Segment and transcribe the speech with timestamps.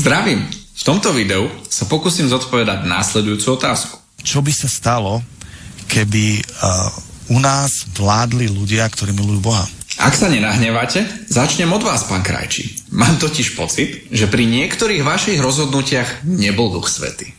[0.00, 0.48] Zdravím!
[0.80, 4.00] V tomto videu sa pokúsim zodpovedať následujúcu otázku.
[4.24, 5.20] Čo by sa stalo,
[5.92, 9.68] keby uh, u nás vládli ľudia, ktorí milujú Boha?
[10.00, 12.88] Ak sa nenahneváte, začnem od vás, pán Krajčí.
[12.96, 17.36] Mám totiž pocit, že pri niektorých vašich rozhodnutiach nebol duch svety.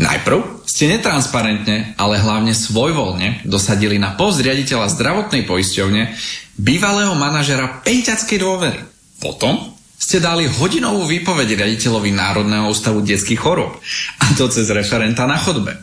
[0.00, 6.16] Najprv ste netransparentne, ale hlavne svojvoľne dosadili na post riaditeľa zdravotnej poisťovne
[6.56, 8.80] bývalého manažera peťackej dôvery.
[9.20, 13.78] Potom ste dali hodinovú výpoveď riaditeľovi Národného ústavu detských chorób,
[14.20, 15.74] a to cez referenta na chodbe.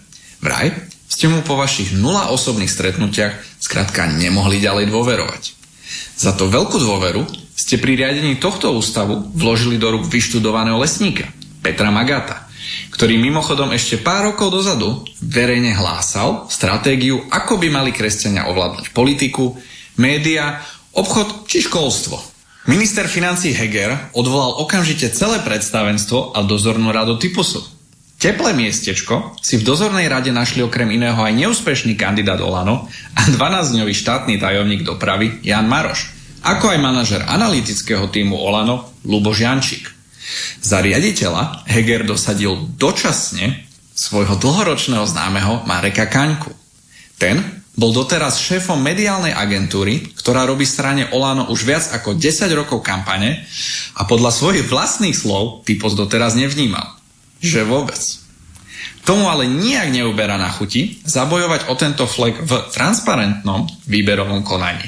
[0.44, 0.73] Vraj
[1.11, 5.44] ste mu po vašich nula osobných stretnutiach skrátka nemohli ďalej dôverovať.
[6.16, 7.27] Za to veľkú dôveru
[7.57, 11.28] ste pri riadení tohto ústavu vložili do rúk vyštudovaného lesníka,
[11.59, 12.47] Petra Magata,
[12.95, 19.59] ktorý mimochodom ešte pár rokov dozadu verejne hlásal stratégiu, ako by mali kresťania ovládnuť politiku,
[19.99, 20.63] média,
[20.95, 22.17] obchod či školstvo–
[22.69, 27.57] Minister financí Heger odvolal okamžite celé predstavenstvo a dozornú radu Typusu.
[28.22, 32.85] Teplé miestečko si v dozornej rade našli okrem iného aj neúspešný kandidát Olano
[33.17, 36.13] a 12-dňový štátny tajomník dopravy Jan Maroš,
[36.45, 39.85] ako aj manažer analytického týmu Olano Luboš Jančík.
[40.61, 43.66] Za riaditeľa Heger dosadil dočasne
[43.97, 46.53] svojho dlhoročného známeho Mareka Kaňku.
[47.17, 52.84] Ten bol doteraz šéfom mediálnej agentúry, ktorá robí strane Olano už viac ako 10 rokov
[52.84, 53.48] kampane
[53.96, 57.00] a podľa svojich vlastných slov typos doteraz nevnímal.
[57.40, 58.02] Že vôbec.
[59.02, 64.86] Tomu ale nijak neuberá na chuti zabojovať o tento flek v transparentnom výberovom konaní.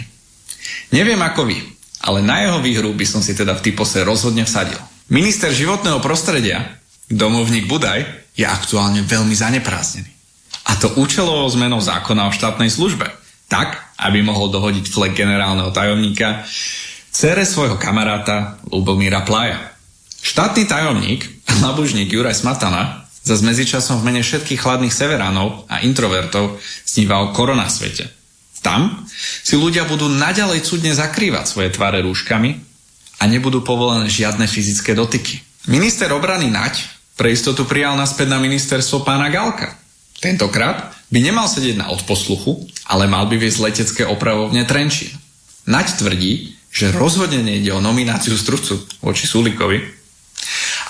[0.94, 1.58] Neviem ako vy,
[2.06, 4.78] ale na jeho výhru by som si teda v typose rozhodne vsadil.
[5.10, 6.78] Minister životného prostredia,
[7.10, 8.06] domovník Budaj,
[8.38, 10.13] je aktuálne veľmi zaneprázdnený.
[10.74, 13.06] A to účelovou zmenou zákona o štátnej službe.
[13.46, 16.50] Tak, aby mohol dohodiť flek generálneho tajomníka
[17.14, 19.62] cere svojho kamaráta Lubomíra Plaja.
[20.26, 21.30] Štátny tajomník,
[21.66, 28.10] labužník Juraj Smatana, za medzičasom v mene všetkých chladných severánov a introvertov sníva o koronasvete.
[28.66, 29.06] Tam
[29.46, 32.50] si ľudia budú naďalej cudne zakrývať svoje tváre rúškami
[33.22, 35.38] a nebudú povolené žiadne fyzické dotyky.
[35.70, 36.82] Minister obrany Naď
[37.14, 39.78] pre istotu prijal naspäť na ministerstvo pána Galka–
[40.24, 45.12] Tentokrát by nemal sedieť na odposluchu, ale mal by viesť letecké opravovne Trenčín.
[45.68, 49.84] Naď tvrdí, že rozhodne nejde o nomináciu strudcu voči Sulikovi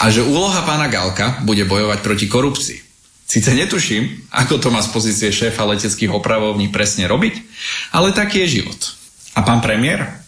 [0.06, 2.80] a že úloha pána Galka bude bojovať proti korupcii.
[3.26, 7.34] Sice netuším, ako to má z pozície šéfa leteckých opravovní presne robiť,
[7.90, 8.78] ale taký je život.
[9.34, 10.22] A pán premiér?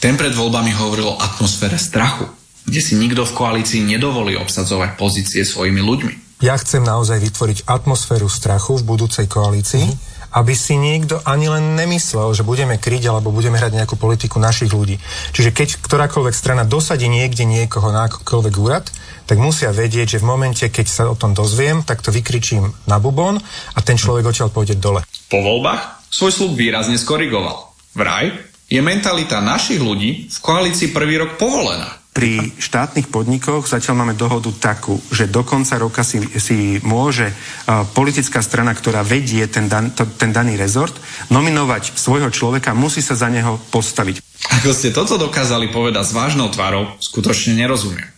[0.00, 2.24] Ten pred voľbami hovoril o atmosfére strachu,
[2.64, 6.25] kde si nikto v koalícii nedovolí obsadzovať pozície svojimi ľuďmi.
[6.44, 9.96] Ja chcem naozaj vytvoriť atmosféru strachu v budúcej koalícii, mm.
[10.36, 14.68] aby si niekto ani len nemyslel, že budeme kryť alebo budeme hrať nejakú politiku našich
[14.68, 15.00] ľudí.
[15.32, 18.84] Čiže keď ktorákoľvek strana dosadí niekde niekoho na akýkoľvek úrad,
[19.24, 23.00] tak musia vedieť, že v momente, keď sa o tom dozviem, tak to vykričím na
[23.00, 23.40] bubon
[23.72, 25.08] a ten človek odtiaľ pôjde dole.
[25.32, 27.72] Po voľbách svoj slub výrazne skorigoval.
[27.96, 28.28] Vraj
[28.68, 34.48] je mentalita našich ľudí v koalícii prvý rok povolená pri štátnych podnikoch zatiaľ máme dohodu
[34.56, 39.92] takú, že do konca roka si, si môže uh, politická strana, ktorá vedie ten, dan,
[39.92, 40.96] to, ten daný rezort,
[41.28, 44.24] nominovať svojho človeka, musí sa za neho postaviť.
[44.64, 48.08] Ako ste toto dokázali povedať s vážnou tvárou, skutočne nerozumiem.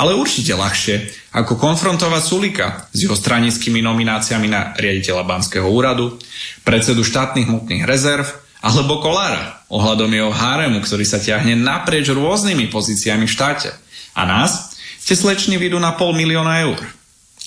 [0.00, 6.16] Ale určite ľahšie, ako konfrontovať Sulika s jeho stranickými nomináciami na riaditeľa Banského úradu,
[6.64, 8.24] predsedu štátnych hmotných rezerv
[8.62, 13.74] alebo Kolára ohľadom jeho háremu, ktorý sa ťahne naprieč rôznymi pozíciami v štáte.
[14.14, 16.78] A nás ste sleční vidú na pol milióna eur.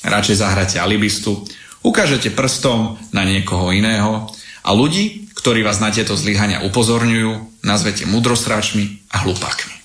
[0.04, 1.48] Radšej zahráte alibistu,
[1.82, 4.28] ukážete prstom na niekoho iného
[4.62, 9.76] a ľudí, ktorí vás na tieto zlyhania upozorňujú, nazvete mudrosráčmi a hlupákmi.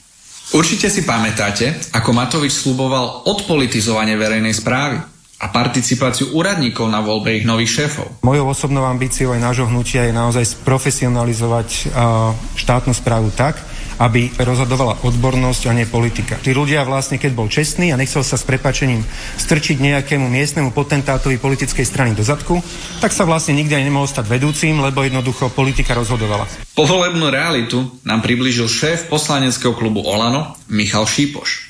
[0.50, 4.98] Určite si pamätáte, ako Matovič sluboval odpolitizovanie verejnej správy
[5.40, 8.20] a participáciu úradníkov na voľbe ich nových šéfov.
[8.20, 13.56] Mojou osobnou ambíciou aj nášho hnutia je naozaj sprofesionalizovať uh, štátnu správu tak,
[14.00, 16.40] aby rozhodovala odbornosť a nie politika.
[16.40, 19.04] Tí ľudia vlastne, keď bol čestný a nechcel sa s prepačením
[19.36, 22.64] strčiť nejakému miestnemu potentátovi politickej strany do zadku,
[23.04, 26.48] tak sa vlastne nikdy aj nemohol stať vedúcim, lebo jednoducho politika rozhodovala.
[26.72, 31.69] Povolebnú realitu nám priblížil šéf poslaneckého klubu Olano Michal Šípoš.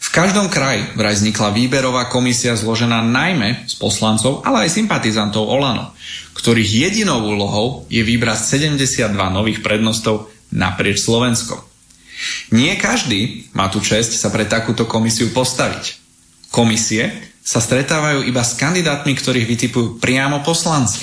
[0.00, 5.92] V každom kraji vraj vznikla výberová komisia zložená najmä z poslancov, ale aj sympatizantov Olano,
[6.34, 11.60] ktorých jedinou úlohou je vybrať 72 nových prednostov naprieč Slovenskom.
[12.52, 16.00] Nie každý má tu čest sa pre takúto komisiu postaviť.
[16.48, 21.00] Komisie sa stretávajú iba s kandidátmi, ktorých vytipujú priamo poslanci.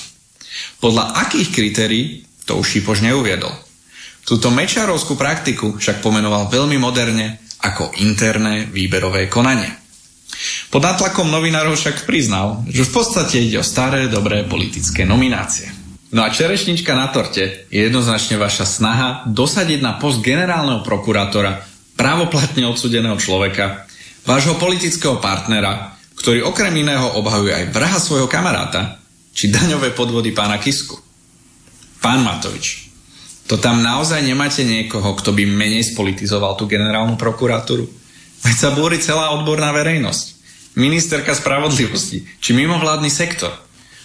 [0.82, 2.06] Podľa akých kritérií,
[2.46, 3.52] to už Šipoš neuviedol.
[4.28, 7.40] Túto mečarovskú praktiku však pomenoval veľmi moderne
[7.74, 9.70] ako interné výberové konanie.
[10.70, 15.72] Pod nátlakom novinárov však priznal, že v podstate ide o staré, dobré politické nominácie.
[16.08, 21.60] No a čerešnička na torte je jednoznačne vaša snaha dosadiť na post generálneho prokurátora
[22.00, 23.90] právoplatne odsudeného človeka,
[24.24, 29.02] vášho politického partnera, ktorý okrem iného obhajuje aj vraha svojho kamaráta,
[29.36, 30.96] či daňové podvody pána Kisku.
[32.00, 32.87] Pán Matovič,
[33.48, 37.88] to tam naozaj nemáte niekoho, kto by menej spolitizoval tú generálnu prokuratúru?
[38.44, 40.26] Veď sa búri celá odborná verejnosť.
[40.78, 43.50] Ministerka spravodlivosti, či mimovládny sektor.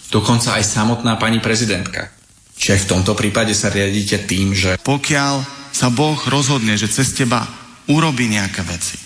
[0.09, 2.09] Dokonca aj samotná pani prezidentka.
[2.55, 4.79] Či aj v tomto prípade sa riadíte tým, že...
[4.81, 5.43] Pokiaľ
[5.75, 7.45] sa Boh rozhodne, že cez teba
[7.91, 8.97] urobí nejaké veci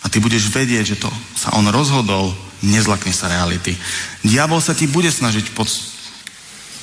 [0.00, 2.32] a ty budeš vedieť, že to sa on rozhodol,
[2.64, 3.76] nezlakne sa reality.
[4.24, 5.68] Diabol sa ti bude snažiť pod,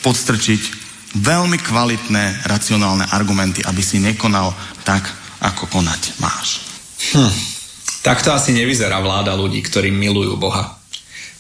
[0.05, 0.86] podstrčiť
[1.21, 4.53] veľmi kvalitné, racionálne argumenty, aby si nekonal
[4.85, 5.05] tak,
[5.41, 6.65] ako konať máš.
[7.13, 7.33] Hm.
[8.01, 10.77] Takto asi nevyzerá vláda ľudí, ktorí milujú Boha.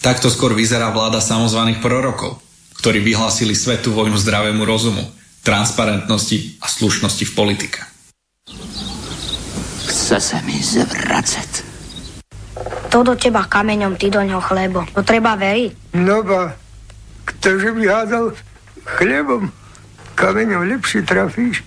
[0.03, 2.37] Takto skôr vyzerá vláda samozvaných prorokov,
[2.83, 5.01] ktorí vyhlásili svetu vojnu zdravému rozumu,
[5.41, 7.79] transparentnosti a slušnosti v politike.
[9.87, 11.65] Chce sa mi zvracať.
[12.91, 14.85] To do teba kameňom, ty do ňo chlebo.
[14.95, 15.95] To treba veriť.
[15.99, 16.55] No ba,
[17.27, 18.25] ktože by hádal
[18.99, 19.51] chlebom?
[20.17, 21.61] Kameňom lepšie trafíš.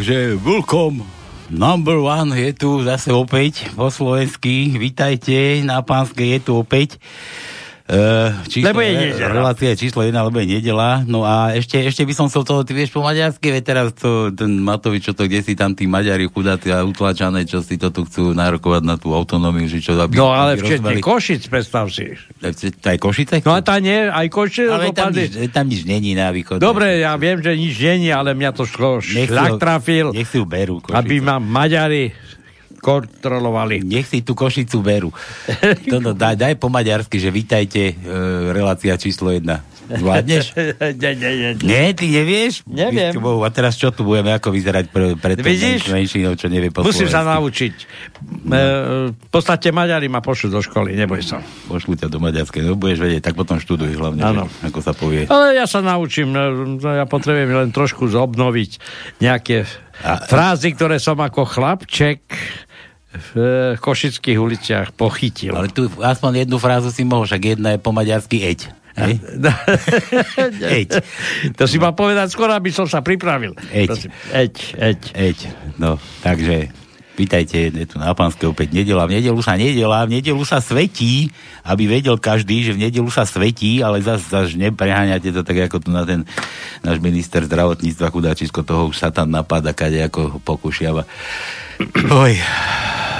[0.00, 1.04] Takže Vulkom
[1.52, 4.72] number one je tu zase opäť po slovensky.
[4.80, 6.96] Vítajte na pánskej, je tu opäť.
[7.90, 9.34] Uh, číslo, lebo je nedela.
[9.34, 11.02] Relácia číslo 1, lebo je nedela.
[11.02, 14.30] No a ešte, ešte by som chcel toho, ty vieš po maďarsky, veď teraz to,
[14.30, 17.90] ten Matovič, čo to, kde si tam tí Maďari chudáci a utlačané, čo si to
[17.90, 22.14] tu chcú nárokovať na tú autonómiu, že čo aby, No ale včetne Košic, predstav si.
[22.86, 23.42] Aj Košice?
[23.42, 24.70] No a tá nie, aj Košice.
[24.70, 26.62] Ale tam nič, tam nič není na východ.
[26.62, 30.14] Dobre, ja viem, že nič není, ale mňa to šlo, šľak trafil.
[30.14, 30.78] Nech si berú.
[30.78, 30.94] Košice.
[30.94, 32.29] Aby ma Maďari
[32.80, 33.84] kontrolovali.
[33.84, 35.10] Nech si tú košicu berú.
[35.92, 38.16] Toto, daj, daj po maďarsky, že vítajte, e,
[38.50, 39.70] relácia číslo 1.
[39.90, 40.54] Zvládneš?
[41.02, 41.50] nie, nie, nie.
[41.66, 42.62] Nie, ty nevieš?
[42.70, 43.10] Neviem.
[43.18, 45.90] Bohu, a teraz čo tu budeme, ako vyzerať pre, pre Vidíš?
[45.90, 47.74] menšinou, čo nevie po Musím sa naučiť.
[48.46, 48.54] No.
[48.54, 48.62] E,
[49.10, 51.42] v podstate Maďari ma pošlu do školy, neboj sa.
[51.66, 55.26] Pošlu ťa do Maďarskej, no budeš vedieť, tak potom študuj hlavne, že, ako sa povie.
[55.26, 58.70] Ale ja sa naučím, e, ja potrebujem len trošku zobnoviť
[59.18, 59.66] nejaké
[60.06, 62.22] a, frázy, ktoré som ako chlapček
[63.10, 63.30] v
[63.78, 65.54] Košických uliciach pochytil.
[65.58, 68.70] Ale tu aspoň jednu frázu si mohol, však jedna je po maďarsky eď.
[68.90, 69.22] Hej.
[70.82, 70.90] Eď.
[71.54, 73.54] To si mal povedať skoro, aby som sa pripravil.
[73.70, 74.10] Eď.
[74.34, 75.00] Eď, eď.
[75.14, 75.38] Eď.
[75.78, 76.74] No, takže
[77.20, 79.04] Vítajte, je tu na Pánske opäť nedela.
[79.04, 81.28] V nedelu sa nedela, v nedelu sa svetí,
[81.68, 85.84] aby vedel každý, že v nedelu sa svetí, ale zase zas nepreháňate to tak, ako
[85.84, 86.24] tu na ten
[86.80, 91.04] náš minister zdravotníctva chudáčisko toho už sa tam napadá, kade ako ho pokúšiava.
[92.08, 92.40] Oj.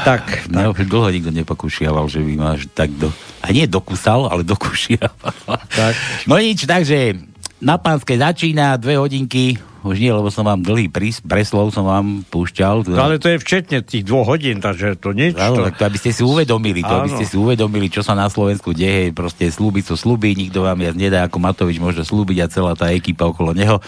[0.05, 3.13] Tak, No, už dlho nikto nepokúšiaval, že by máš tak do...
[3.45, 5.61] A nie dokusal, ale dokúšiaval.
[5.71, 5.95] Tak.
[6.27, 7.17] No nič, takže
[7.61, 12.23] na Pánske začína dve hodinky, už nie, lebo som vám dlhý prís, preslov som vám
[12.29, 12.85] púšťal.
[12.85, 15.37] No, ale to je včetne tých dvoch hodín, takže to nič.
[15.41, 15.73] Áno, to...
[15.73, 17.17] to aby ste si uvedomili, to aby Áno.
[17.17, 20.97] ste si uvedomili, čo sa na Slovensku deje, proste slúbiť sú slúbi, nikto vám viac
[20.97, 23.81] nedá, ako Matovič môže slúbiť a celá tá ekipa okolo neho.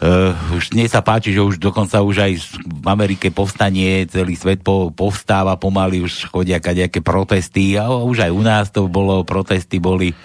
[0.00, 2.32] Uh, už mne sa páči, že už dokonca už aj
[2.64, 8.30] v Amerike povstanie, celý svet po, povstáva pomaly, už chodia kadejaké protesty a už aj
[8.32, 10.16] u nás to bolo, protesty boli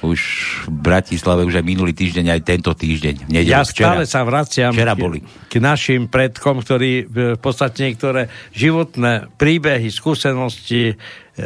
[0.00, 0.20] už
[0.64, 3.28] v Bratislave už aj minulý týždeň, aj tento týždeň.
[3.28, 5.18] V nedelu, Ja stále sa vraciam včera k, boli.
[5.24, 10.94] k našim predkom, ktorí e, v podstate niektoré životné príbehy, skúsenosti, e,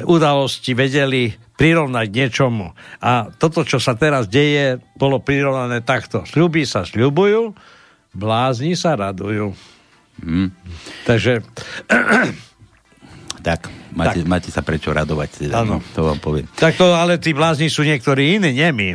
[0.06, 2.75] udalosti vedeli prirovnať k niečomu.
[3.02, 6.26] A toto, čo sa teraz deje, bolo prirovnané takto.
[6.26, 7.54] Sľuby sa sľubujú,
[8.14, 9.54] blázni sa radujú.
[10.23, 10.50] Hm.
[11.06, 11.42] Takže
[13.44, 14.28] Tak, máte, tak.
[14.28, 15.46] máte sa prečo radovať.
[15.46, 16.46] Teda, no, to vám poviem.
[16.52, 18.88] tak to, ale tí blázni sú niektorí iní, nie my.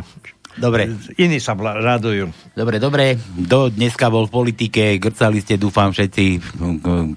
[0.50, 0.92] Dobre.
[1.16, 2.26] Iní sa bla- radujú.
[2.52, 3.16] Dobre, dobre.
[3.32, 6.42] Do dneska bol v politike, grcali ste, dúfam, všetci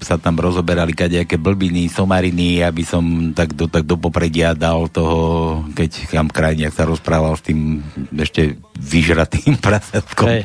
[0.00, 3.02] sa tam rozoberali kadejaké blbiny, somariny, aby som
[3.34, 5.18] tak do, tak do popredia dal toho,
[5.74, 7.82] keď kam krajniak sa rozprával s tým
[8.16, 10.30] ešte vyžratým prasatkom.
[10.30, 10.42] Hej.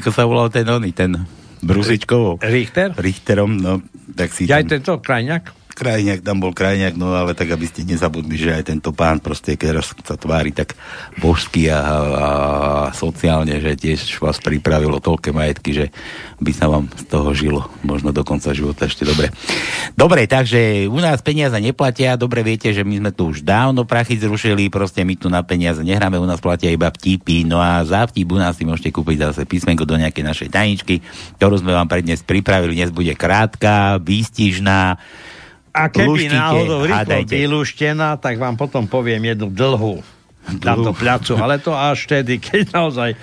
[0.00, 1.18] Ako sa volal ten oný, ten
[1.60, 2.40] Brusičkovou?
[2.40, 2.94] Richter?
[2.94, 3.82] Richterom, no,
[4.14, 4.60] tak si Ja tam...
[4.62, 5.42] aj tento krajňak?
[5.74, 9.58] Krajňák, tam bol Krajňák, no ale tak, aby ste nezabudli, že aj tento pán proste,
[9.58, 10.78] keď sa tvári tak
[11.18, 12.28] božsky a, a
[12.94, 15.86] sociálne, že tiež vás pripravilo toľké majetky, že
[16.38, 19.34] by sa vám z toho žilo, možno do konca života ešte dobre.
[19.98, 24.14] Dobre, takže u nás peniaze neplatia, dobre viete, že my sme tu už dávno prachy
[24.14, 28.06] zrušili, proste my tu na peniaze nehráme, u nás platia iba vtipy, no a za
[28.06, 31.02] vtip u nás si môžete kúpiť zase písmenko do nejakej našej tajničky,
[31.42, 35.02] ktorú sme vám pre dnes pripravili, dnes bude krátka, výstižná,
[35.74, 40.06] A keby Luštite, náhodou rýchlo vylúštená, tak vám potom poviem jednu dlhú.
[40.56, 43.18] Dám to pľacu, ale to až vtedy, keď naozaj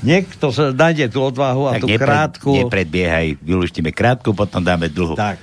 [0.00, 2.50] niekto sa nájde tú odvahu a tak tú nepred, krátku.
[2.58, 5.14] nepredbiehaj, vylúštime krátku, potom dáme dlhú.
[5.14, 5.38] Tak.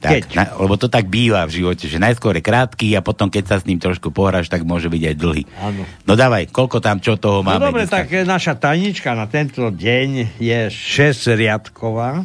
[0.00, 0.22] Tak, Keď?
[0.32, 3.56] na, lebo to tak býva v živote, že najskôr je krátky a potom, keď sa
[3.60, 5.44] s ním trošku pohráš, tak môže byť aj dlhý.
[5.60, 5.84] Áno.
[6.08, 7.60] No dávaj, koľko tam čo toho No máme?
[7.60, 8.08] dobre, dneska?
[8.08, 12.24] tak naša tajnička na tento deň je 6 riadková.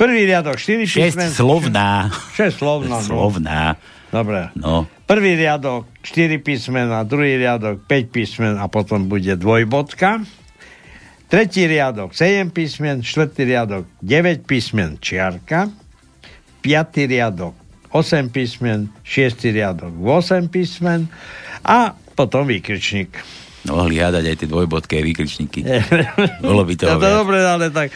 [0.00, 1.28] Prvý riadok 4 Šesť písmen.
[1.28, 2.08] slovná.
[2.32, 2.96] 6 slovná.
[2.96, 3.04] No.
[3.04, 3.76] Slovná.
[4.08, 4.48] Dobre.
[4.56, 4.88] No.
[5.04, 10.24] Prvý riadok 4 písmena, druhý riadok 5 písmen a potom bude dvojbodka.
[11.28, 15.68] Tretí riadok 7 písmen, štvrtý riadok 9 písmen čiarka,
[16.64, 17.52] piatý riadok
[17.92, 21.12] 8 písmen, šiestý riadok 8 písmen
[21.60, 23.39] a potom výkričník.
[23.60, 25.60] No, mohli hádať aj tie dvojbodké výkričníky.
[26.40, 27.12] Bolo by toho to viac.
[27.14, 27.92] dobre, ale tak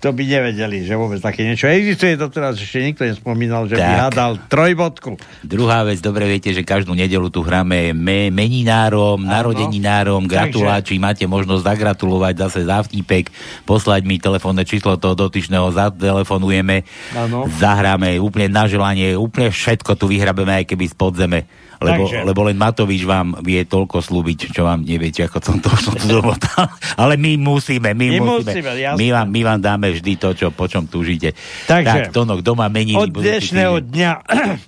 [0.00, 2.16] to by nevedeli, že vôbec také niečo existuje.
[2.16, 4.00] To teraz ešte nikto nespomínal, že by Tak.
[4.02, 5.20] hádal trojbodku.
[5.40, 11.62] Druhá vec, dobre viete, že každú nedelu tu hráme me, meninárom, narodeninárom, gratuláči, máte možnosť
[11.66, 13.28] zagratulovať zase za vtípek,
[13.62, 16.80] poslať mi telefónne číslo toho dotyčného, zatelefonujeme,
[17.14, 17.44] Áno.
[17.50, 21.38] zahráme úplne na želanie, úplne všetko tu vyhrabeme, aj keby z podzeme.
[21.84, 22.18] Lebo, Takže.
[22.24, 25.68] lebo len Matovič vám vie toľko slúbiť, čo vám neviete, ako som to
[26.08, 26.72] domotal.
[26.96, 28.96] Ale my musíme, my, My musíme.
[28.96, 31.36] my, vám, my vám dáme vždy to, čo, po čom túžite.
[31.68, 32.08] Takže.
[32.08, 32.96] tak, Tonok, doma meniny.
[32.96, 34.10] Od dnešného dňa,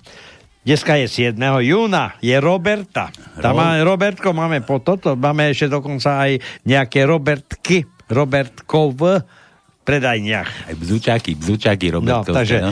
[0.67, 1.33] dneska je 7.
[1.65, 3.09] júna, je Roberta.
[3.41, 8.93] Tam Ro- máme Robertko, máme po toto, máme ešte dokonca aj nejaké Robertky, Robertkov
[9.87, 10.67] predajniach.
[10.67, 12.71] Aj bzučáky, bzučáky No, Robertovské, takže no.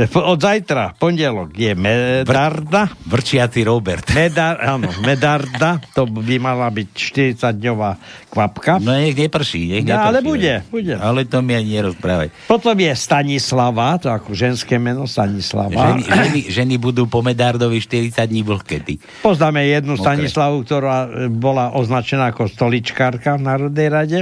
[0.00, 2.88] Od zajtra, pondelok, je Medarda.
[3.04, 4.08] Vrčiaci Robert.
[4.16, 7.90] Medar, áno, Medarda, to by mala byť 40-dňová
[8.32, 8.80] kvapka.
[8.80, 10.08] No nech neprší, nech No, neprší.
[10.08, 10.94] ale bude, bude.
[10.96, 12.32] Ale to mi ani nerozprávaj.
[12.48, 16.00] Potom je Stanislava, to ako ženské meno, Stanislava.
[16.00, 18.96] Ženy, ženy, ženy budú po Medardovi 40 dní vlhkety.
[19.20, 20.04] Poznáme jednu Mokré.
[20.08, 24.18] Stanislavu, ktorá e, bola označená ako stoličkárka v Národnej rade.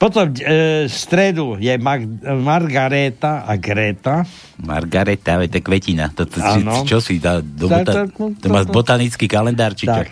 [0.00, 4.24] Potom e, v stredu je Mag- Margareta a Greta.
[4.64, 6.08] Margareta, veď to je kvetina.
[6.16, 6.88] To, to, Áno.
[6.88, 7.44] čo si dá?
[7.44, 9.92] Do bota, to má botanický kalendár, či čo?
[9.92, 10.08] Tak.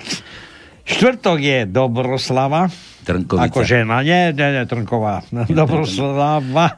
[0.85, 2.69] Štvrtok je Dobroslava.
[3.09, 3.49] Trnkovica.
[3.49, 4.05] Ako žena.
[4.05, 5.25] Nie, nie, nie, Trnková.
[5.49, 6.77] Dobroslava.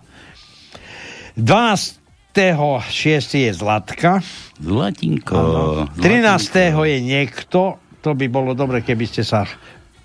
[1.34, 1.98] 12.
[2.30, 3.42] 6.
[3.42, 4.22] je Zlatka.
[4.62, 5.34] Zlatinko.
[5.34, 5.90] Áno.
[5.98, 6.78] 13.
[6.86, 9.50] je niekto, to by bolo dobre, keby ste sa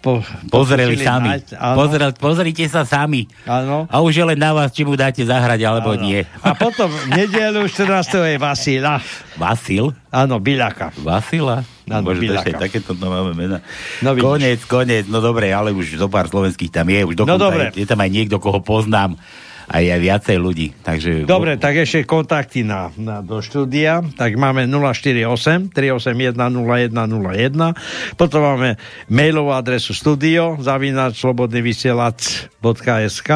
[0.05, 1.33] po, Pozreli sami.
[1.51, 1.73] áno.
[1.75, 3.25] Pozrel, pozrite sa sami.
[3.43, 3.89] Áno.
[3.89, 5.99] A už je len na vás, či mu dáte zahrať, alebo Áno.
[5.99, 6.21] nie.
[6.39, 8.05] A potom v nedelu 14.
[8.23, 9.01] je Vasila.
[9.33, 9.89] Vasil?
[10.07, 10.93] Áno, Biľaka.
[10.95, 11.65] Vasila?
[11.83, 12.45] Áno, Bože, to Biľaka.
[12.45, 13.65] ešte takéto to máme mena.
[13.99, 14.23] No vidíš.
[14.23, 17.69] konec, konec, no dobre, ale už zo pár slovenských tam je, už No dobre.
[17.71, 19.17] je, je tam aj niekto, koho poznám,
[19.65, 21.25] aj, aj viacej ľudí, takže...
[21.25, 24.05] Dobre, tak ešte kontakty na, na, do štúdia.
[24.13, 28.13] Tak máme 048 381 0101.
[28.13, 28.77] Potom máme
[29.09, 33.29] mailovú adresu studio zavinač slobodnyvysielac.sk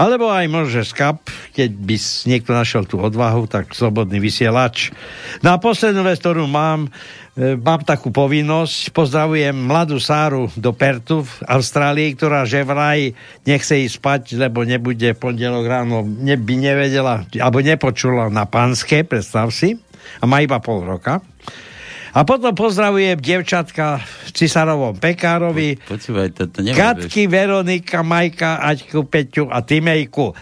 [0.00, 4.96] alebo aj môže skap, keď by niekto našiel tú odvahu, tak slobodný vysielač.
[5.44, 6.88] No a poslednú vec, ktorú mám,
[7.40, 13.16] mám takú povinnosť, pozdravujem mladú Sáru do Pertu v Austrálii, ktorá že vraj
[13.48, 19.48] nechce ísť spať, lebo nebude pondelok ráno, ne, by nevedela, alebo nepočula na pánske, predstav
[19.56, 19.80] si,
[20.20, 21.24] a má iba pol roka.
[22.10, 24.02] A potom pozdravujem devčatka
[24.34, 30.34] Cisarovom Pekárovi, Počúvaj, to, to Katky, Veronika, Majka, Aťku, Peťu a Timejku.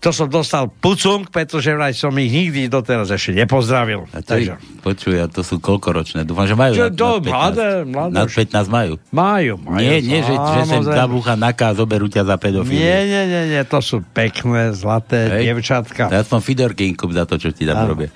[0.00, 4.08] To som dostal pucung, pretože vraj som ich nikdy doteraz ešte nepozdravil.
[4.16, 4.56] A to, Takže...
[4.80, 6.24] Počuj, a to sú koľkoročné?
[6.24, 7.28] Dúfam, že majú Čo, nad, to, nad 15.
[7.28, 8.14] mladé, mladé.
[8.16, 8.92] Nad 15 majú.
[9.12, 9.84] Majú, majú.
[9.84, 12.80] Nie, nie, že, že sem zabúcha naka a zoberú ťa za pedofíliu.
[12.80, 15.52] Nie, nie, nie, nie, to sú pekné, zlaté Hej.
[15.52, 16.08] devčatka.
[16.08, 18.08] Ja som Fidorky inkup za to, čo ti tam robia.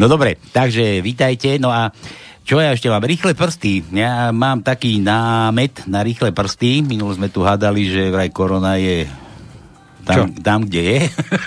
[0.00, 1.60] No dobre, takže vítajte.
[1.60, 1.92] No a
[2.48, 3.04] čo ja ešte mám?
[3.04, 3.84] Rýchle prsty.
[3.92, 6.80] Ja mám taký námet na rýchle prsty.
[6.80, 9.04] Minul sme tu hádali, že vraj korona je
[10.04, 10.98] tam, tam kde je,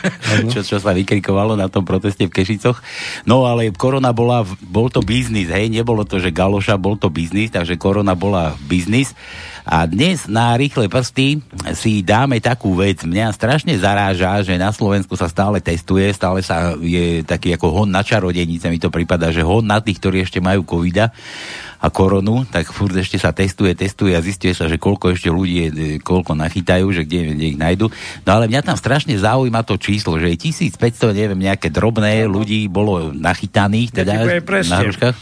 [0.52, 2.80] čo, čo sa vykrikovalo na tom proteste v Kešicoch.
[3.28, 7.52] No ale korona bola, bol to biznis, hej, nebolo to, že galoša, bol to biznis,
[7.52, 9.16] takže korona bola biznis.
[9.62, 11.38] A dnes na rýchle prsty
[11.78, 13.06] si dáme takú vec.
[13.06, 17.90] Mňa strašne zaráža, že na Slovensku sa stále testuje, stále sa je taký ako hon
[17.90, 21.14] na čarodenice, mi to prípada, že hon na tých, ktorí ešte majú covida
[21.82, 25.56] a koronu, tak furt ešte sa testuje, testuje a zistuje sa, že koľko ešte ľudí,
[25.58, 27.90] je, koľko nachytajú, že kde, kde ich nájdu.
[28.22, 32.70] No ale mňa tam strašne zaujíma to číslo, že je 1500, neviem, nejaké drobné ľudí
[32.70, 34.26] bolo nachytaných, teda Ja
[34.70, 35.18] na hruškách.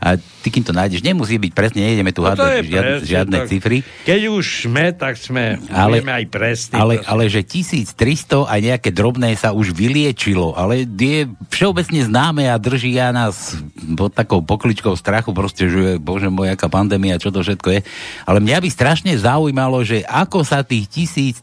[0.00, 3.06] A ty, kým to nájdeš, nemusí byť presne, nejdeme tu No hádať je žiadne, presne
[3.06, 3.48] žiadne tak.
[3.52, 3.78] cifry.
[4.08, 6.74] Keď už sme, tak sme, Ale- aj presne.
[6.80, 12.56] Ale, ale že 1300 a nejaké drobné sa už vyliečilo, ale je všeobecne známe a
[12.56, 13.60] držia nás
[13.94, 17.80] pod takou pokličkou strachu, proste, že bože môj, aká pandémia, čo to všetko je.
[18.24, 20.88] Ale mňa by strašne zaujímalo, že ako sa tých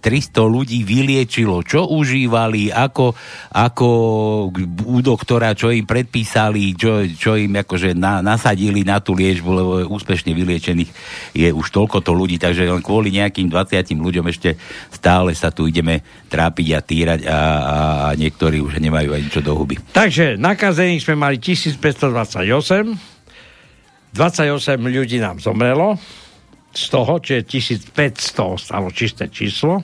[0.02, 3.14] 1300 ľudí vyliečilo, čo užívali, ako,
[3.54, 3.88] ako
[4.88, 9.72] u doktora, čo im predpísali, čo, čo im akože na, nasadili na tú liečbu, lebo
[9.92, 10.92] úspešne vyliečených
[11.36, 14.56] je už toľko to ľudí, takže len kvôli nejakým 20 ľuďom ešte
[14.88, 16.00] stále sa tu ideme
[16.32, 17.38] trápiť a týrať a, a,
[18.08, 19.76] a niektorí už nemajú aj ničo do huby.
[19.92, 22.48] Takže nakazených sme mali 1528,
[24.16, 24.16] 28
[24.80, 26.00] ľudí nám zomrelo,
[26.78, 27.92] z toho, čo je 1500,
[28.54, 29.82] ostalo čisté číslo,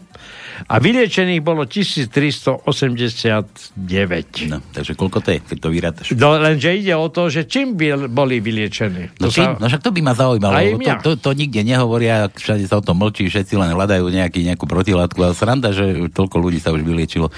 [0.67, 4.49] a vyliečených bolo 1389.
[4.49, 6.07] No, takže koľko to je, keď to vyrátaš?
[6.15, 9.19] No, lenže ide o to, že čím by boli vyliečení.
[9.19, 9.55] No, To čím?
[9.59, 10.95] no však to by ma zaujímalo, Aj mňa.
[11.03, 14.65] to, to, to nikde nehovoria, všade sa o tom mlčí, všetci len hľadajú nejaký, nejakú
[14.65, 17.29] protilátku a sranda, že toľko ľudí sa už vyliečilo.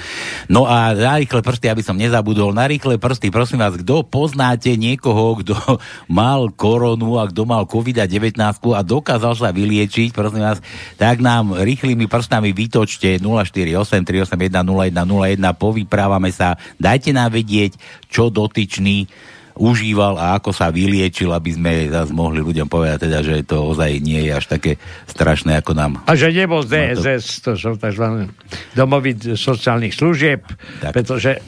[0.47, 4.77] No a na rýchle prsty, aby som nezabudol, na rýchle prsty, prosím vás, kto poznáte
[4.77, 5.55] niekoho, kto
[6.11, 8.38] mal koronu a kto mal COVID-19
[8.75, 10.61] a dokázal sa vyliečiť, prosím vás,
[10.95, 19.08] tak nám rýchlymi prstami vytočte 048 381 0101, povyprávame sa, dajte nám vedieť, čo dotyčný
[19.56, 24.04] užíval a ako sa vyliečil, aby sme zase mohli ľuďom povedať, teda, že to ozaj
[24.04, 24.75] nie je až také
[25.08, 28.28] strašné, ako nám A že nebol z DSS, to sú tzv.
[28.75, 30.43] domovy sociálnych služieb,
[30.84, 30.91] Tak.
[30.91, 31.39] pretože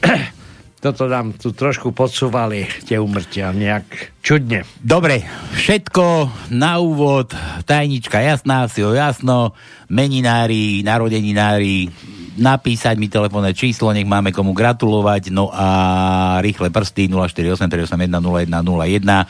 [0.78, 4.62] toto nám tu trošku podsúvali tie umrtia nejak čudne.
[4.78, 5.26] Dobre,
[5.58, 7.34] všetko na úvod,
[7.66, 9.58] tajnička jasná, si ho jasno,
[9.90, 11.90] meninári, narodeninári,
[12.38, 19.26] napísať mi telefónne číslo, nech máme komu gratulovať, no a rýchle prsty 048 381 0101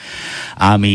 [0.61, 0.95] a my,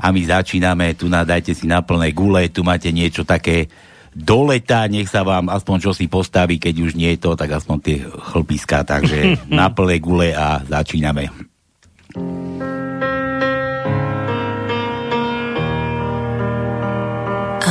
[0.00, 3.68] a my začíname, tu nadajte si na plnej gule, tu máte niečo také
[4.14, 7.50] do leta, nech sa vám aspoň čo si postaví, keď už nie je to, tak
[7.54, 11.30] aspoň tie chlpiská, takže na plnej gule a začíname.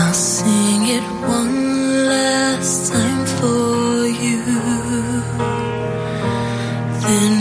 [0.09, 4.41] I'll sing it one last time for you.
[7.05, 7.38] Then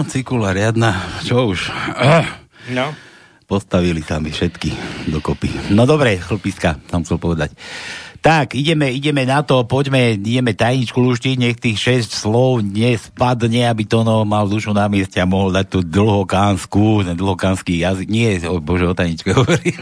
[0.00, 1.68] no, cikula riadna, čo už.
[1.92, 2.24] Ah,
[2.72, 2.94] No.
[3.44, 4.72] postavili sa mi všetky
[5.10, 5.74] dokopy.
[5.74, 7.52] No dobre, chlpiska, tam chcel povedať.
[8.20, 13.88] Tak, ideme, ideme na to, poďme, ideme tajničku luštiť, nech tých 6 slov nespadne, aby
[13.88, 18.36] to no mal dušu na mieste a mohol dať tú dlhokánsku, ten dlhokánsky jazyk, nie,
[18.44, 19.72] o bože, o tajničke hovorí.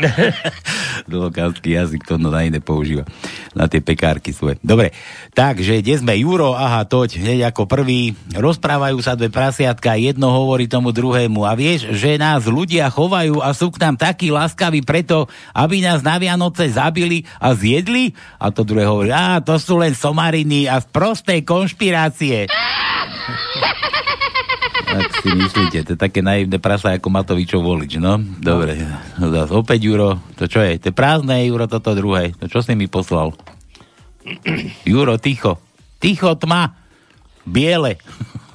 [1.11, 3.11] dlhokánsky jazyk, to no na iné používa.
[3.57, 4.61] Na tie pekárky svoje.
[4.61, 4.93] Dobre,
[5.33, 6.15] takže kde sme?
[6.21, 8.13] Juro, aha, toď, hneď ako prvý.
[8.33, 11.45] Rozprávajú sa dve prasiatka, jedno hovorí tomu druhému.
[11.49, 16.05] A vieš, že nás ľudia chovajú a sú k nám takí láskaví preto, aby nás
[16.05, 18.13] na Vianoce zabili a zjedli?
[18.37, 22.49] A to druhé hovorí, a to sú len somariny a prosté konšpirácie.
[24.87, 28.23] Ak si myslíte, to je také naivné prasa ako Matovičov volič, no?
[28.39, 28.79] Dobre,
[29.19, 30.79] zás opäť Juro, to čo je?
[30.79, 32.33] To je prázdne Juro, toto druhé.
[32.39, 33.35] To čo si mi poslal?
[34.87, 35.59] Juro, ticho.
[35.99, 36.79] Ticho, tma.
[37.49, 37.99] Biele.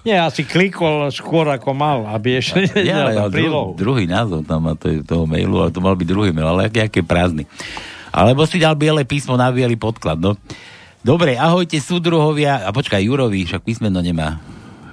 [0.03, 4.75] Nie, asi klikol skôr ako mal, aby ešte Ja, ja, dru, druhý názov tam má
[4.75, 7.47] to, toho mailu, ale to mal byť druhý mail, ale aký, aký prázdny.
[8.11, 10.35] Alebo si dal biele písmo na biely podklad, no.
[11.03, 12.63] Dobre, ahojte súdruhovia.
[12.63, 14.39] A počkaj, Jurovi, však písmeno nemá.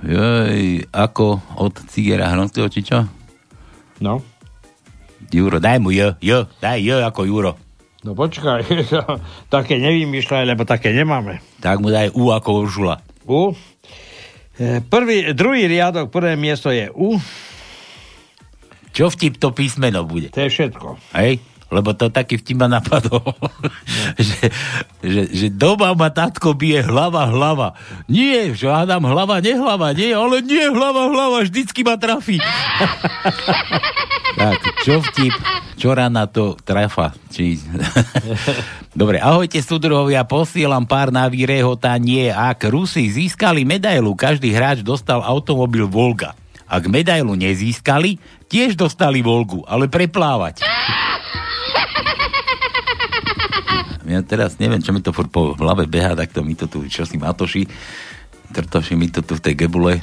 [0.01, 3.05] Joj, ako od Cigera Hronského, či čo?
[4.01, 4.25] No.
[5.29, 7.53] Juro, daj mu J, J, daj J ako Juro.
[8.01, 8.65] No počkaj,
[9.55, 11.45] také nevymýšľaj, lebo také nemáme.
[11.61, 12.97] Tak mu daj U ako Uršula.
[13.29, 13.53] U.
[14.57, 17.21] E, Prvý, druhý riadok, prvé miesto je U.
[18.97, 20.33] Čo vtip to písmeno bude?
[20.33, 20.97] To je všetko.
[21.13, 21.45] Hej?
[21.71, 23.23] Lebo to taký vtip ma napadol,
[24.19, 24.51] že,
[25.07, 27.79] že, že doma ma tatko bije hlava, hlava.
[28.11, 32.43] Nie, že hádam hlava, nehlava, nie, ale nie hlava, hlava, vždycky ma trafí.
[34.41, 35.35] tak, čo vtip,
[35.79, 37.15] čo rana to trafa.
[37.31, 37.63] Či...
[39.01, 42.35] Dobre, ahojte súdruhovia, posielam pár na vyrehotanie.
[42.35, 46.35] Ak Rusi získali medailu, každý hráč dostal automobil Volga.
[46.67, 48.19] Ak medailu nezískali,
[48.51, 50.63] tiež dostali Volgu, ale preplávať.
[54.11, 56.83] Ja teraz neviem, čo mi to furt po hlave beha, tak to mi to tu,
[56.90, 57.70] čo si matoši,
[58.51, 60.03] trtoši mi to tu v tej gebule,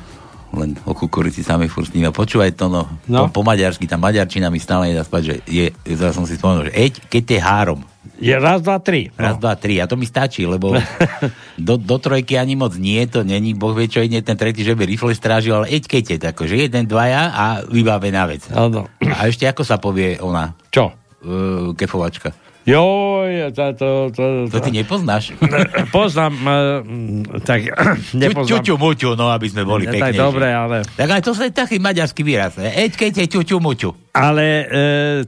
[0.56, 2.16] len o kukurici sami furt sníva.
[2.16, 3.28] Počúvaj to, no, No.
[3.28, 5.66] Po, po maďarsky, tá maďarčina mi stále nedá spať, že je,
[6.00, 7.82] zase som si spomenul, že eď, keď je három.
[8.18, 9.12] Je raz, dva, tri.
[9.14, 9.78] Raz, dva, tri.
[9.78, 10.74] A to mi stačí, lebo
[11.68, 14.74] do, do trojky ani moc nie, to není, boh vie, čo ide ten tretí, že
[14.74, 18.48] by rifle strážil, ale eď keď je tako, že jeden, dvaja a vybavená vec.
[18.56, 18.88] Áno.
[19.04, 20.56] A ešte ako sa povie ona?
[20.72, 20.96] Čo?
[21.22, 22.32] Uh, kefovačka.
[22.68, 25.32] Joj, to, to, to, To ty nepoznáš?
[25.96, 27.64] Poznám, uh, tak
[28.12, 28.60] nepoznám.
[28.60, 30.12] Ťuťu muťu, no aby sme boli Ne, pekne.
[30.12, 30.84] tak dobre, ale...
[30.84, 32.60] Tak aj to je taký maďarský výraz.
[32.60, 32.68] ne?
[32.68, 33.96] Eď keď je ťuťu muťu.
[34.12, 34.66] Ale e,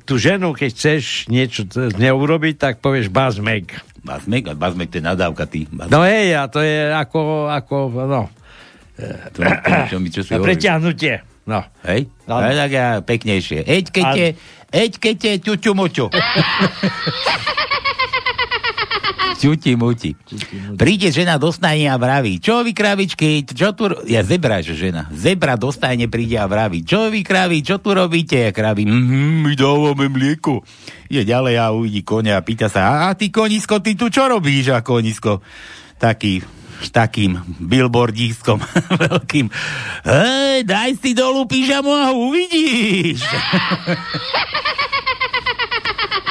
[0.03, 3.71] tú ženu, keď chceš niečo z urobiť, tak povieš bazmek.
[4.03, 5.63] Bazmek, a bazmek to je nadávka, ty.
[5.63, 5.95] Bazmek.
[5.95, 8.27] No hej, a to je ako, ako no,
[8.99, 11.23] To, to, čo mi, čo si preťahnutie.
[11.49, 11.65] No.
[11.87, 12.05] Hej?
[12.29, 12.37] No.
[12.37, 13.65] tak ja peknejšie.
[13.65, 14.19] Eď keď Áno.
[14.21, 14.27] je,
[14.69, 16.05] eď keď je ťuťu muťu.
[19.39, 20.19] Ťuti muti.
[20.75, 23.87] Príde žena do stajne a vraví, čo vy kravičky, čo tu...
[23.87, 25.07] ro-" Ja zebra, že žena.
[25.15, 28.35] Zebra do stajne príde a vraví, čo vy kravi, čo tu robíte?
[28.35, 30.67] A kraví, mhm, my dávame mlieko.
[31.07, 34.27] Je ďalej a uvidí konia a pýta sa, a, a ty konisko, ty tu čo
[34.27, 35.39] robíš a konisko?
[36.03, 38.63] Taký takým billboardískom
[39.03, 39.51] veľkým.
[40.07, 43.27] Hej, daj si dolu pyžamu a uvidíš.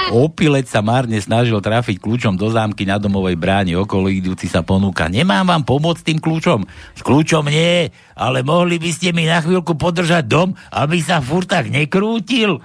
[0.08, 3.76] Opilec sa márne snažil trafiť kľúčom do zámky na domovej bráne.
[3.76, 5.04] Okolo idúci sa ponúka.
[5.04, 6.64] Nemám vám pomôcť tým kľúčom?
[6.96, 11.44] S kľúčom nie, ale mohli by ste mi na chvíľku podržať dom, aby sa furt
[11.44, 12.56] tak nekrútil.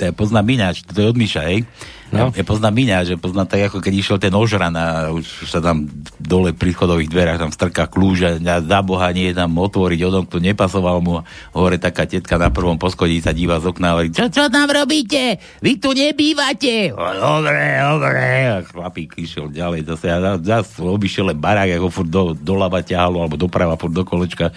[0.00, 1.68] To ja poznám ináč, to je od Miša, hej?
[2.10, 2.34] No.
[2.34, 5.62] Ja, ja poznám ináč, že poznám tak, ako keď išiel ten ožran a už sa
[5.62, 5.86] tam
[6.18, 10.26] dole pri chodových dverách tam strká kľúž a za Boha nie je tam otvoriť odom,
[10.26, 11.22] kto nepasoval mu.
[11.54, 14.66] Hore taká tetka na prvom poschodí sa díva z okna a hovorí, čo, čo tam
[14.66, 15.38] robíte?
[15.62, 16.90] Vy tu nebývate.
[16.98, 18.26] O, Dobre, dobre.
[18.50, 23.22] A chlapík išiel ďalej zase a zase obišiel len barák, ako furt do, doľava ťahalo,
[23.22, 24.50] alebo doprava furt do kolečka.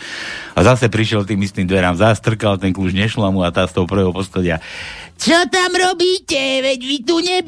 [0.57, 3.85] A zase prišiel tým istým dverám, zastrkal ten kľúč, nešla mu a tá z toho
[3.85, 4.57] prvého poschodia.
[5.13, 6.59] Čo tam robíte?
[6.65, 7.42] Veď vy tu nebývate.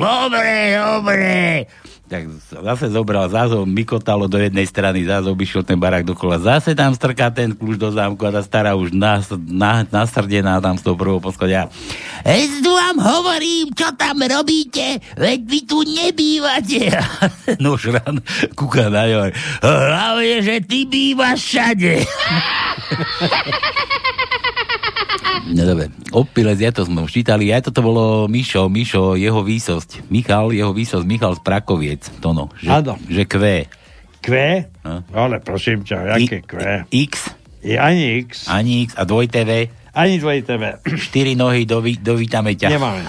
[0.00, 1.30] Dobre, dobre.
[2.04, 6.76] Tak zase zobral, zase ho mykotalo do jednej strany, zase obišiel ten barák dokola, zase
[6.76, 10.84] tam strká ten kľúč do zámku a tá stará už nas, na, nasrdená tam z
[10.84, 11.72] toho prvého poschodia.
[12.20, 16.92] Ezdu vám hovorím, čo tam robíte, veď vy tu nebývate.
[17.64, 18.20] no šran,
[18.52, 19.32] kúka na ňo.
[19.64, 22.04] Hlavne, že ty bývaš všade.
[25.50, 30.06] No dobre, opilec, ja to sme už čítali, aj toto bolo Mišo, Mišo, jeho výsosť.
[30.08, 32.94] Michal, jeho výsosť, Michal z Prakoviec, to no, že, Áno.
[33.10, 33.66] že kve.
[34.24, 34.72] Kve?
[34.86, 35.04] No.
[35.12, 36.88] Ale prosím ťa, jaké kve?
[36.88, 40.62] X, Je ani X, ani X a dvoj TV, ani dvoj TV.
[41.08, 42.68] štyri nohy, dovi, dovítame ťa.
[42.72, 43.04] Nemáme.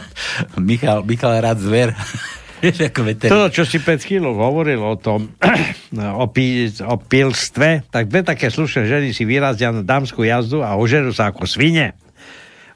[0.68, 1.92] Michal, Michal rád zver.
[2.62, 3.00] Vieš, ako.
[3.26, 5.34] To, čo si pred chvíľou hovoril o tom,
[6.22, 10.78] o, pí, o pilstve, tak dve také slušné ženy si vyrazia na dámskú jazdu a
[10.78, 11.98] ožerú sa ako svine.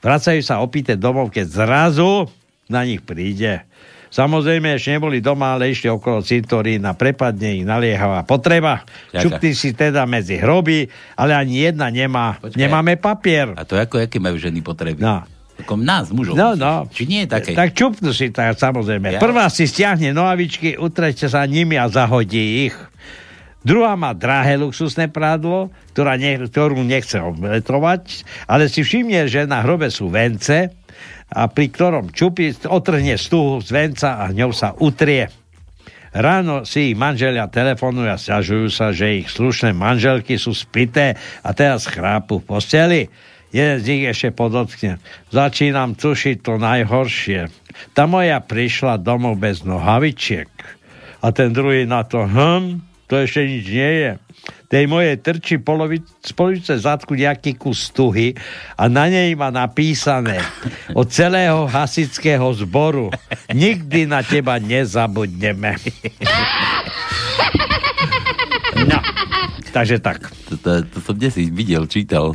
[0.02, 2.26] Vracajú sa opité domov, keď zrazu
[2.66, 3.62] na nich príde.
[4.10, 8.86] Samozrejme, ešte neboli doma, ale išli okolo cintorína, prepadne ich naliehavá potreba.
[9.14, 9.38] Ďaká.
[9.54, 10.86] Si teda medzi hroby,
[11.18, 12.38] ale ani jedna nemá.
[12.42, 12.58] Počkaj.
[12.58, 13.54] Nemáme papier.
[13.54, 14.98] A to ako, aké majú ženy potreby?
[14.98, 15.26] No.
[15.56, 16.36] Ako nás, mužov.
[16.36, 16.84] No, no.
[16.92, 17.56] Či nie je také?
[17.56, 19.16] Tak čupnú si tak, samozrejme.
[19.16, 19.20] Ja.
[19.20, 22.76] Prvá si stiahne nohavičky, utreďte sa nimi a zahodí ich.
[23.66, 29.66] Druhá má drahé luxusné prádlo, ktorá ne, ktorú nechce obletovať, ale si všimne, že na
[29.66, 30.70] hrobe sú vence
[31.26, 35.26] a pri ktorom čupí, otrhne stuhu z venca a ňou sa utrie.
[36.16, 41.50] Ráno si ich manželia telefonujú a stiažujú sa, že ich slušné manželky sú spité a
[41.50, 43.02] teraz chrápu v posteli.
[43.54, 44.98] Jeden z nich ešte podotkne.
[45.30, 47.48] Začínam tušiť to najhoršie.
[47.92, 50.50] Tá moja prišla domov bez nohavičiek.
[51.22, 54.12] A ten druhý na to, hm, to ešte nič nie je.
[54.66, 58.34] Tej mojej trčí polovic, z polovice zadku nejaký kus tuhy
[58.74, 60.42] a na nej má napísané
[60.90, 63.14] od celého hasického zboru.
[63.54, 65.78] Nikdy na teba nezabudneme.
[68.76, 68.98] No,
[69.70, 70.28] takže tak.
[70.50, 72.34] To, to, to som dnes videl, čítal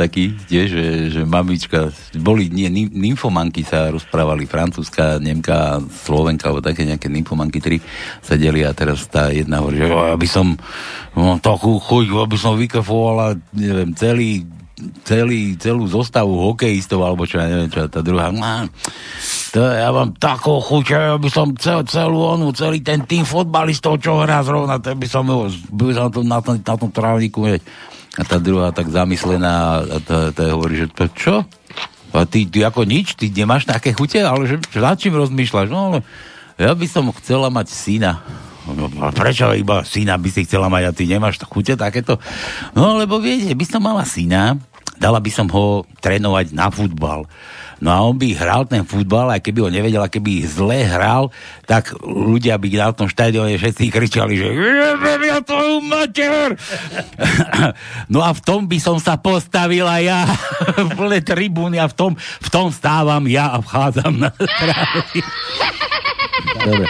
[0.00, 6.64] taký tiež, že, že mamička, boli nie, nym- nymfomanky sa rozprávali, francúzska, nemka, slovenka, alebo
[6.64, 7.76] také nejaké nymfomanky, tri
[8.24, 10.56] sedeli a teraz tá jedna hovorí, že aby som
[11.12, 14.48] no, takú chuť, aby som vykafovala, neviem, celý
[15.04, 18.32] celý, celú zostavu hokejistov, alebo čo, ja neviem čo, tá druhá,
[19.50, 24.22] to ja mám takú chuť, aby som cel, celú onu, celý ten tým fotbalistov, čo
[24.22, 25.26] hrá zrovna, to by som
[25.74, 27.60] by som to na, na tom trávniku.
[28.18, 31.34] A tá druhá tak zamyslená a tá, tá hovorí, že to čo?
[32.10, 33.14] A ty, ty ako nič?
[33.14, 34.18] Ty nemáš také chute?
[34.18, 35.68] Ale že, nad čím rozmýšľaš?
[35.70, 35.98] No ale
[36.58, 38.18] ja by som chcela mať syna.
[38.66, 42.18] No, prečo iba syna by si chcela mať a ty nemáš chute takéto?
[42.74, 44.58] No lebo viete, by som mala syna,
[44.98, 47.24] dala by som ho trénovať na futbal.
[47.80, 51.32] No a on by hral ten futbal, aj keby ho nevedel, a keby zle hral,
[51.64, 54.48] tak ľudia by na tom štadióne všetci kričali, že
[55.24, 56.60] ja tvoju mater!
[58.12, 60.28] no a v tom by som sa postavila ja,
[60.96, 65.18] v tribúny a v tom, v tom stávam ja a vchádzam na trávy.
[66.60, 66.86] Dobre.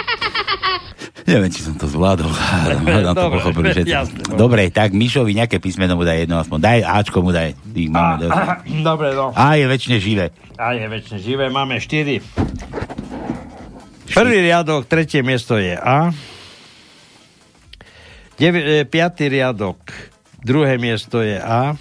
[1.29, 2.31] Neviem, či som to zvládol.
[2.31, 2.85] Hádam
[3.17, 3.93] to Dobre, pochopili všetci.
[3.93, 4.39] jasne, dobre.
[4.39, 6.59] Dobre, tak Mišovi nejaké písmeno mu daj jedno aspoň.
[6.61, 7.57] Daj Ačko mu daj.
[7.73, 8.41] Tých máme dosť.
[8.89, 9.33] Dobre, no.
[9.37, 10.33] A je väčšine živé.
[10.57, 12.21] A je väčšine živé, máme 4.
[14.11, 16.11] Prvý riadok, tretie miesto je A.
[18.41, 19.79] Devi, e, piatý riadok,
[20.43, 21.77] druhé miesto je A.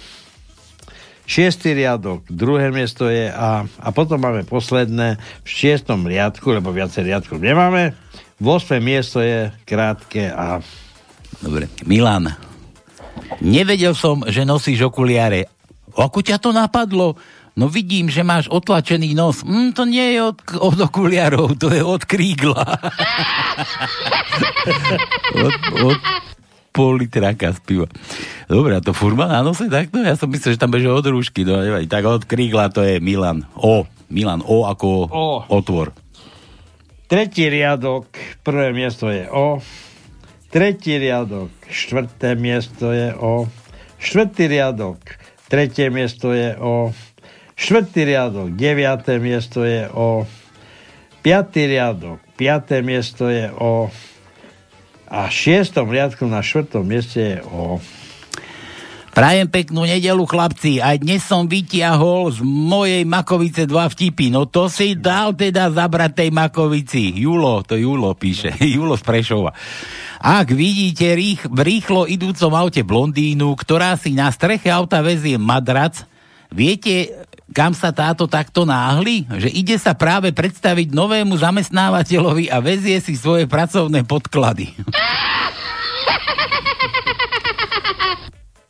[1.26, 3.66] Šiestý riadok, druhé miesto je A.
[3.66, 7.94] A potom máme posledné v šiestom riadku, lebo viacej riadkov nemáme.
[8.40, 8.80] V 8.
[8.80, 10.64] miesto je krátke A.
[11.44, 11.68] Dobre.
[11.84, 12.32] Milan.
[13.44, 15.44] Nevedel som, že nosíš okuliare.
[15.92, 17.20] Ako ťa to napadlo?
[17.52, 19.44] No vidím, že máš otlačený nos.
[19.44, 22.56] Mm, to nie je od, od okuliarov, to je od krígla.
[25.44, 26.00] od, od
[26.72, 27.88] pol litráka z piva.
[28.48, 30.00] Dobre, a to furt má na nose takto?
[30.00, 31.44] Ja som myslel, že tam beže od rúšky.
[31.44, 31.90] No, nevadí.
[31.90, 33.44] Tak od krígla to je Milan.
[33.58, 33.84] O.
[34.08, 34.40] Milan.
[34.46, 35.24] O ako O.
[35.50, 35.92] otvor.
[37.10, 38.06] Tretí riadok,
[38.46, 39.58] prvé miesto je O.
[40.46, 43.50] Tretí riadok, štvrté miesto je O.
[43.98, 45.18] Štvrtý riadok,
[45.50, 46.94] tretie miesto je O.
[47.58, 50.22] Štvrtý riadok, deviaté miesto je O.
[51.26, 53.90] Piatý riadok, piaté miesto je O.
[55.10, 57.82] A šiestom riadku na štvrtom mieste je O.
[59.20, 60.80] Prajem peknú nedelu, chlapci.
[60.80, 64.32] Aj dnes som vytiahol z mojej Makovice dva vtipy.
[64.32, 67.20] No to si dal teda zabrať tej Makovici.
[67.20, 68.56] Julo, to Julo píše.
[68.80, 69.52] Julo z Prešova.
[70.24, 76.00] Ak vidíte rých, v rýchlo idúcom aute blondínu, ktorá si na streche auta vezie madrac,
[76.48, 77.12] viete,
[77.52, 79.28] kam sa táto takto náhli?
[79.28, 84.72] Že ide sa práve predstaviť novému zamestnávateľovi a vezie si svoje pracovné podklady.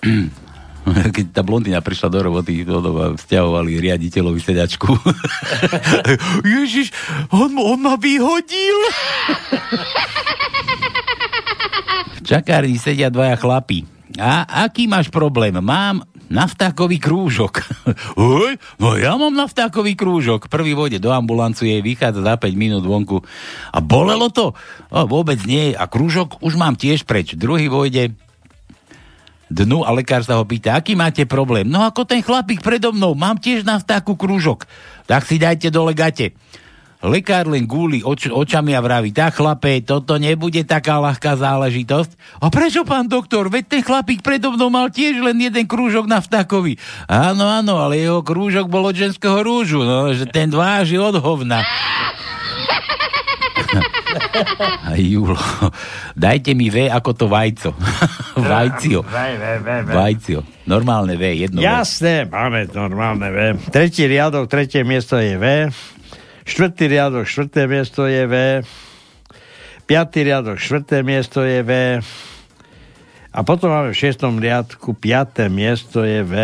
[1.17, 4.91] keď tá blondína prišla do roboty, vzťahovali riaditeľovi sedačku.
[6.61, 6.93] Ježiš,
[7.31, 8.79] on, on ma vyhodil.
[12.17, 13.87] v čakárni sedia dvaja chlapi.
[14.19, 15.55] A aký máš problém?
[15.55, 17.63] Mám naftákový krúžok.
[18.21, 20.47] Hoj, no ja mám naftákový krúžok.
[20.47, 23.23] Prvý vode do ambulancie, vychádza za 5 minút vonku.
[23.75, 24.55] A bolelo to?
[24.91, 25.75] O, vôbec nie.
[25.75, 27.35] A krúžok už mám tiež preč.
[27.35, 28.15] Druhý vojde
[29.51, 31.67] dnu a lekár sa ho pýta, aký máte problém?
[31.67, 34.65] No ako ten chlapík predo mnou, mám tiež na vtáku krúžok.
[35.11, 36.33] Tak si dajte dole gate.
[37.01, 42.45] Lekár len gúli oč, očami a vraví, tak chlape, toto nebude taká ľahká záležitosť.
[42.45, 43.49] A prečo, pán doktor?
[43.49, 46.77] Veď ten chlapík predo mnou mal tiež len jeden krúžok na vtákovi.
[47.09, 51.65] Áno, áno, ale jeho krúžok bol od ženského rúžu, no, že ten váži od hovna.
[55.11, 55.39] Julo,
[56.17, 57.71] dajte mi V ako to vajco.
[58.51, 59.05] Vajcio.
[59.87, 60.43] Vajcio.
[60.67, 61.67] Normálne V, jedno V.
[61.67, 63.39] Jasné, máme normálne V.
[63.69, 65.45] Tretí riadok, tretie miesto je V.
[66.47, 68.35] Štvrtý riadok, štvrté miesto je V.
[69.87, 71.71] Piatý riadok, štvrté miesto je V.
[73.31, 76.35] A potom máme v šiestom riadku, piaté miesto je V.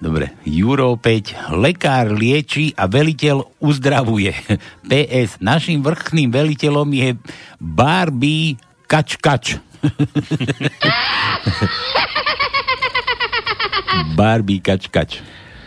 [0.00, 0.32] Dobre.
[0.48, 1.52] Juro 5.
[1.60, 4.32] Lekár lieči a veliteľ uzdravuje.
[4.88, 5.44] PS.
[5.44, 7.20] Našim vrchným veliteľom je
[7.60, 8.56] Barbie
[8.88, 9.60] Kač Kač.
[14.16, 15.20] Barbie Kač Kač.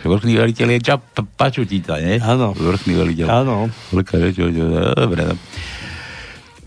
[0.04, 1.00] Vrchný veliteľ je Čap
[1.40, 2.20] Pačutica, nie?
[2.20, 2.52] Áno.
[2.58, 3.30] Vrchný veliteľ.
[3.30, 3.70] Áno.
[3.94, 5.38] Dobre, no.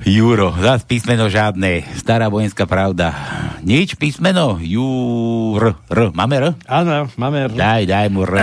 [0.05, 1.87] Juro, zás písmeno žiadne.
[1.97, 3.17] Stará vojenská pravda.
[3.65, 4.61] Nič písmeno?
[4.61, 5.73] Júr.
[5.89, 5.99] R.
[6.13, 6.47] Máme R?
[6.69, 7.53] Áno, máme R.
[7.57, 8.37] Daj, daj mu R.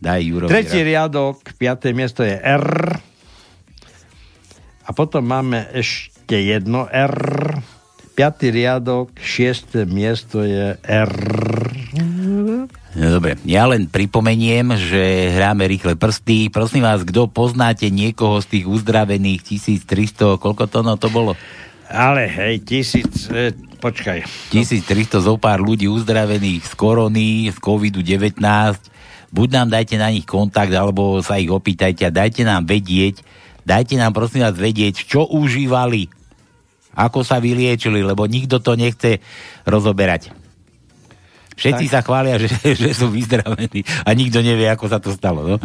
[0.00, 0.48] Daj Juro.
[0.48, 2.64] Tretí riadok, piaté miesto je R.
[4.84, 7.16] A potom máme ešte jedno R.
[8.14, 11.14] Piatý riadok, šiesté miesto je R.
[12.94, 16.46] No dobre, ja len pripomeniem, že hráme rýchle prsty.
[16.46, 21.34] Prosím vás, kto poznáte niekoho z tých uzdravených 1300, koľko to no to bolo?
[21.90, 23.50] Ale hej, tisíc, e,
[23.82, 24.22] počkaj.
[24.54, 28.38] 1300 zo pár ľudí uzdravených z korony, z COVID-19.
[29.34, 33.26] Buď nám dajte na nich kontakt, alebo sa ich opýtajte a dajte nám vedieť,
[33.66, 36.06] dajte nám prosím vás vedieť, čo užívali,
[36.94, 39.18] ako sa vyliečili, lebo nikto to nechce
[39.66, 40.43] rozoberať.
[41.54, 41.92] Všetci tak.
[41.92, 42.50] sa chvália, že,
[42.80, 45.46] že sú vyzdravení a nikto nevie, ako sa to stalo.
[45.46, 45.56] No?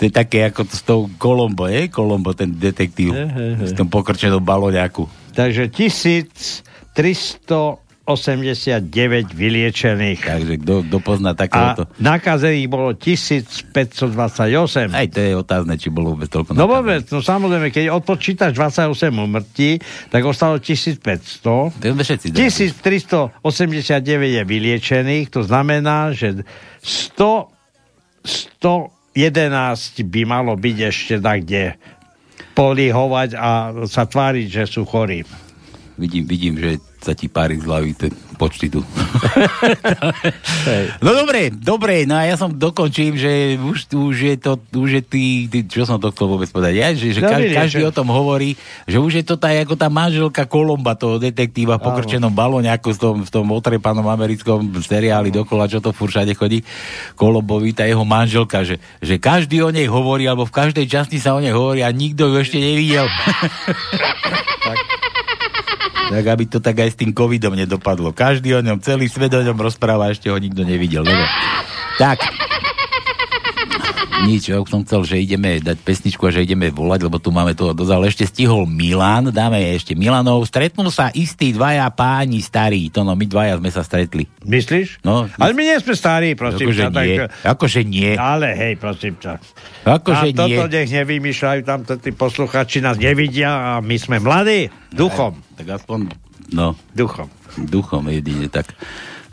[0.00, 1.92] To je také ako to s tou Kolombo, je?
[1.92, 3.12] Kolombo, ten detektív.
[3.12, 3.64] He, he, he.
[3.68, 5.04] S tom pokrčenom baloňaku.
[5.36, 5.68] Takže
[8.08, 10.20] 1389 vyliečených.
[10.24, 11.86] Takže kto, pozná A takéhoto...
[12.02, 14.90] nakazených bolo 1528.
[14.90, 19.14] Aj to je otázne, či bolo vôbec toľko No vôbec, no samozrejme, keď odpočítaš 28
[19.14, 19.78] umrtí,
[20.10, 21.38] tak ostalo 1500.
[21.44, 22.50] To sme všetci dali.
[22.50, 26.42] 1389 je vyliečených, to znamená, že
[26.82, 27.46] 100,
[29.14, 31.78] 111 by malo byť ešte tak, kde
[32.58, 35.22] polihovať a sa tváriť, že sú chorí.
[36.00, 38.80] Vidím, vidím, že sa ti pári z hlavy ten počty tu.
[41.04, 45.02] no dobre, dobre, no a ja som dokončím, že už, už je to, už je
[45.04, 47.92] tý, tý, čo som to chcel vôbec povedať, ja, že, že No, každý, každý o
[47.92, 48.56] tom hovorí,
[48.88, 52.96] že už je to tá, ako tá manželka Kolomba, toho detektíva v pokrčenom balóne, ako
[52.96, 56.64] v tom, v tom otrepanom americkom seriáli dokola, čo to furt všade chodí,
[57.20, 61.36] Kolombovi, tá jeho manželka, že, že každý o nej hovorí, alebo v každej časti sa
[61.36, 63.04] o nej hovorí a nikto ju ešte nevidel.
[64.64, 64.89] tak
[66.10, 68.10] aby to tak aj s tým covidom nedopadlo.
[68.10, 71.06] Každý o ňom, celý svet o ňom rozpráva, ešte ho nikto nevidel.
[71.06, 71.26] Dobre.
[71.96, 72.49] Tak.
[74.28, 77.32] Nič, ja už som chcel, že ideme dať pesničku a že ideme volať, lebo tu
[77.32, 80.44] máme toho dosť, ale ešte stihol Milan, dáme ešte Milanov.
[80.44, 84.28] Stretnú sa istí dvaja páni starí, to no, my dvaja sme sa stretli.
[84.44, 85.00] Myslíš?
[85.00, 87.00] No, Ale my nie sme starí, prosím Akože ťa.
[87.00, 87.16] nie.
[87.46, 88.10] Akože nie.
[88.16, 89.40] Ale hej, prosím ťa.
[89.88, 90.84] Akože toto nie.
[90.84, 94.68] nech nevymýšľajú tam tí posluchači, nás nevidia a my sme mladí.
[94.92, 95.40] Duchom.
[95.56, 96.12] Tak aspoň,
[96.52, 96.76] no.
[96.92, 97.28] Duchom.
[97.56, 98.76] Duchom jedine, tak.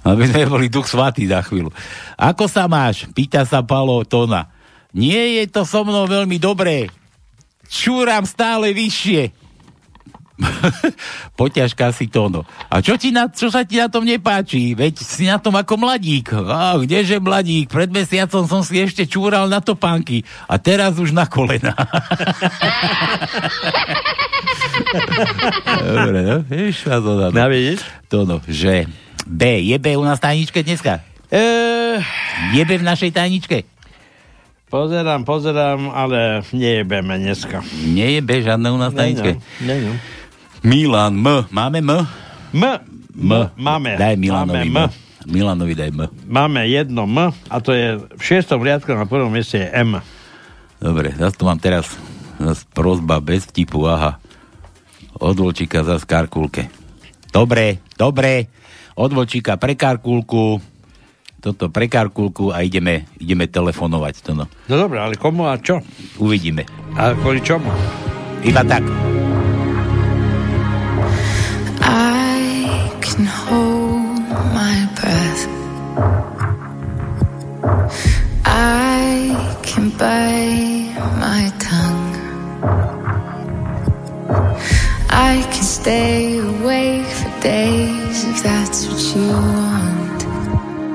[0.08, 1.68] Aby sme boli duch svatý za chvíľu.
[2.16, 3.04] Ako sa máš?
[3.12, 4.57] Pýta sa Palo Tona.
[4.96, 6.88] Nie je to so mnou veľmi dobré.
[7.68, 9.48] Čúram stále vyššie.
[11.38, 12.46] Poťažka si Tono.
[12.70, 14.78] A čo, ti na, čo sa ti na tom nepáči?
[14.78, 16.30] Veď si na tom ako mladík.
[16.34, 17.74] A kdeže mladík?
[17.74, 20.22] Pred mesiacom som si ešte čúral na topánky.
[20.46, 21.74] A teraz už na kolena.
[25.82, 26.38] Dobre, no?
[26.46, 27.28] To, no.
[27.34, 27.82] No, vidíš?
[28.14, 28.86] To no, že
[29.26, 29.42] B.
[29.66, 31.02] Je B u nás tajničke dneska?
[31.34, 32.00] E,
[32.54, 33.66] Je B v našej tajničke?
[34.68, 37.64] Pozerám, pozerám, ale nejebeme dneska.
[37.88, 38.92] Nie je B žiadne u nás.
[38.94, 39.96] Nie, nie.
[40.64, 41.48] Milan M.
[41.52, 41.92] Máme M?
[42.54, 42.64] M.
[43.18, 43.32] M.
[43.56, 43.96] Máme.
[43.98, 44.78] Daj Milanovi Máme M.
[44.78, 45.06] M.
[45.28, 46.00] Milanovi daj M.
[46.28, 50.00] Máme jedno M a to je v šiestom riadku na prvom mieste je M.
[50.78, 51.90] Dobre, zase tu mám teraz
[52.38, 54.22] zase prozba bez vtipu, aha.
[55.18, 56.70] Od Volčíka zase karkulke.
[57.34, 58.48] Dobre, dobre.
[58.94, 60.62] Od Volčíka pre karkulku,
[61.48, 64.16] toto pre karkulku a ideme, ideme telefonovať.
[64.28, 64.46] To no.
[64.68, 65.80] No dobré, ale komu a čo?
[66.20, 66.68] Uvidíme.
[67.00, 67.72] A kvôli čomu?
[68.44, 68.84] Iba tak.
[71.80, 75.44] I can hold my breath.
[78.44, 79.32] I
[79.64, 82.16] can bite my tongue.
[85.08, 89.97] I can stay awake for days if that's what you want.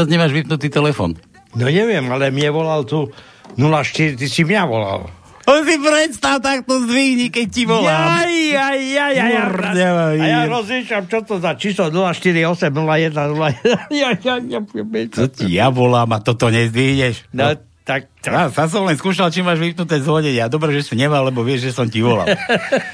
[0.00, 1.12] zase nemáš vypnutý telefon?
[1.52, 3.12] No neviem, ale mne volal tu
[3.60, 5.12] 04, ty si mňa volal.
[5.50, 8.22] On si predstav, tak to zdvihni, keď ti volám.
[8.22, 9.42] Jaj, jaj, jaj, jaj, jaj.
[9.50, 13.90] Mordeva, A ja rozlišam, čo to za číslo 048 01 01.
[13.90, 14.60] Ja, ja, ja,
[15.10, 17.34] Co ti ja volám a toto nezdvihneš?
[17.34, 17.50] No,
[17.90, 18.06] tak...
[18.22, 20.38] Ja, sa som len skúšal, či máš vypnuté zvonenie.
[20.38, 22.28] A dobre, že si nemal, lebo vieš, že som ti volal.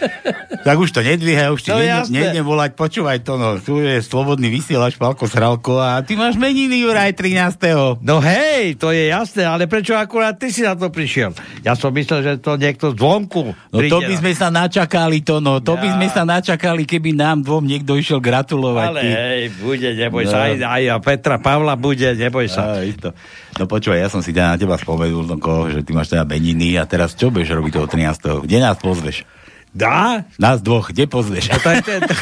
[0.67, 2.73] tak už to nedvíhaj, už ti No, no, nejdem volať.
[2.73, 3.59] Počúvaj to, no.
[3.59, 8.01] Tu je slobodný vysielač Palko Sralko a ty máš meniny, Juraj, 13.
[8.01, 11.35] No hej, to je jasné, ale prečo akurát ty si na to prišiel?
[11.61, 15.21] Ja som myslel, že to niekto zvonku No to príde by na- sme sa načakali,
[15.21, 15.59] to no.
[15.59, 15.95] To by Ja.
[15.99, 18.87] sme sa načakali, keby nám dvom niekto išiel gratulovať.
[18.89, 19.11] Ale ty.
[19.11, 20.31] hej, bude, neboj No.
[20.31, 22.79] sa, aj, aj a Petra Pavla bude, neboj sa.
[22.79, 23.11] Á, isto.
[23.57, 26.87] No počúvaj, ja som si na teba spomenul, Tonko, že ty máš teda meniny a
[26.87, 28.47] teraz čo budeš robiť toho 13.
[28.47, 29.27] Kde nás pozveš?
[29.75, 30.25] Dá?
[30.39, 31.51] Nás dvoch, kde pozveš?
[31.51, 32.15] No je, to, to,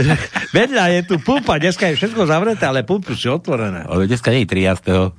[0.56, 3.84] vedľa je tu pumpa, dneska je všetko zavreté, ale pumpy sú otvorené.
[3.90, 5.12] Ale dneska nie je 13.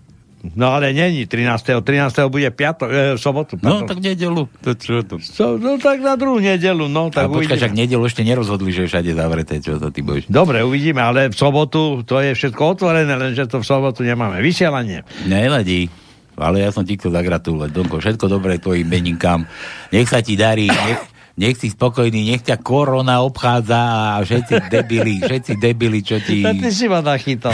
[0.56, 1.84] No ale není 13.
[1.86, 2.28] 13.
[2.28, 3.56] bude piatok, e, v sobotu.
[3.64, 3.88] No pardon.
[3.88, 4.44] tak nedelu.
[4.60, 5.16] To čo to?
[5.24, 8.76] So, no tak na druhú nedelu, no Tak tak a počkaj, však nedelu ešte nerozhodli,
[8.76, 10.28] že je všade zavreté, čo to ty budeš.
[10.28, 15.08] Dobre, uvidíme, ale v sobotu to je všetko otvorené, lenže to v sobotu nemáme vysielanie.
[15.30, 15.88] Nevadí.
[16.36, 17.98] Ale ja som ti chcel zagratulovať, Donko.
[17.98, 19.46] Všetko dobré tvojim meninkám.
[19.90, 21.02] Nech sa ti darí, nech,
[21.34, 23.82] nech si spokojný, nech ťa korona obchádza
[24.14, 26.42] a všetci debili, všetci debili, čo ti...
[26.42, 27.54] A ty si ma nachytal.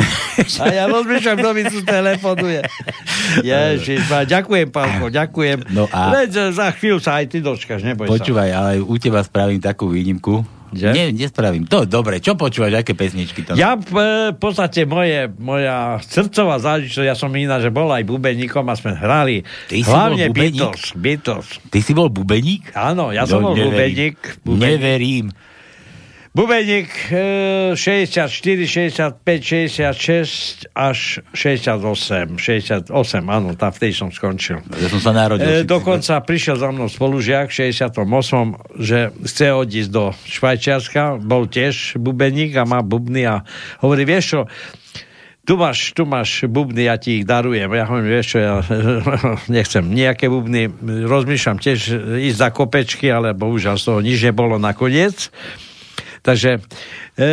[0.58, 2.60] A ja rozmýšľam, kto mi tu telefonuje.
[3.42, 5.70] Ježiš, ma, ďakujem, pánko, ďakujem.
[5.70, 8.16] No a- Veď za chvíľu sa aj ty dočkaš, neboj sa.
[8.16, 10.59] Počúvaj, ale u teba spravím takú výnimku.
[10.72, 10.90] Že?
[10.92, 11.66] Nie, nespravím.
[11.66, 12.18] To dobre.
[12.18, 13.54] Čo počúvaš, aké pesničky to?
[13.54, 13.96] Ja v,
[14.30, 18.94] v podstate moje, moja srdcová záležitosť, ja som iná, že bol aj bubeníkom a sme
[18.94, 20.60] hrali Ty si hlavne bol bubeník?
[20.60, 21.48] Beatles, Beatles.
[21.66, 22.70] Ty si bol bubeník?
[22.72, 23.74] Áno, ja som No, bol neverím.
[24.14, 24.18] bubeník.
[24.42, 24.64] bubeník.
[24.72, 25.26] Neverím.
[26.30, 32.38] Bubeník e, 64, 65, 66 až 68.
[32.38, 32.94] 68,
[33.26, 34.62] áno, tá vtedy som skončil.
[34.78, 35.50] Ja som sa narodil.
[35.50, 41.98] E, dokonca prišiel za mnou spolužiak v 68, že chce odísť do Švajčiarska, bol tiež
[41.98, 43.42] bubeník a má bubny a
[43.82, 44.40] hovorí, vieš čo,
[45.50, 47.74] tu máš, tu máš bubny, ja ti ich darujem.
[47.74, 48.54] Ja hovorím, vieš čo, ja
[49.50, 50.70] nechcem nejaké bubny,
[51.10, 51.80] rozmýšľam tiež
[52.22, 55.34] ísť za kopečky, ale bohužiaľ z toho nič nebolo nakoniec.
[56.22, 56.60] Takže
[57.18, 57.30] e,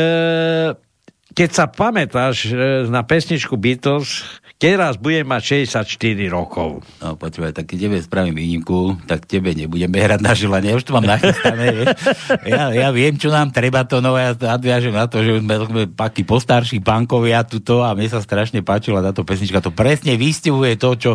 [1.37, 4.25] keď sa pamätáš e, na pesničku Beatles,
[4.57, 6.81] keď raz budem mať 64 rokov.
[6.97, 10.73] No počúvaj, tak keď tebe spravím výnimku, tak tebe nebudeme hrať na želanie.
[10.73, 11.93] Už to mám nachystané.
[12.57, 15.83] ja, ja viem, čo nám treba to, no ja nadviažem na to, že sme, sme
[15.93, 19.61] takí postarší pankovia tuto a mne sa strašne páčila táto pesnička.
[19.61, 21.11] To presne vystihuje to, čo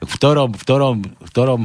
[0.00, 1.60] v ktorom, v ktorom, v ktorom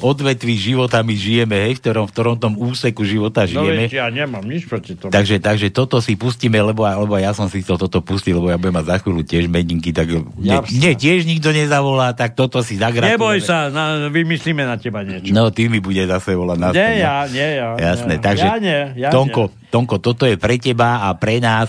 [0.00, 3.86] odvetví života my žijeme, hej, v ktorom, v ktorom tom úseku života No žijeme.
[3.86, 5.12] veď ja nemám nič proti tomu.
[5.12, 8.56] Takže, takže toto si pustíme, lebo, lebo ja som si chcel toto pustiť, lebo ja
[8.56, 12.74] budem mať za chvíľu tiež medinky, tak mne, mne tiež nikto nezavolá, tak toto si
[12.74, 13.14] zagratulujeme.
[13.14, 15.30] Neboj sa, na, vymyslíme na teba niečo.
[15.30, 17.68] No, ty mi bude zase volať na Nie ja, nie ja.
[17.76, 18.24] Jasné, nie.
[18.24, 21.68] takže Ja nie, ja Tonko, Tonko, toto je pre teba a pre nás,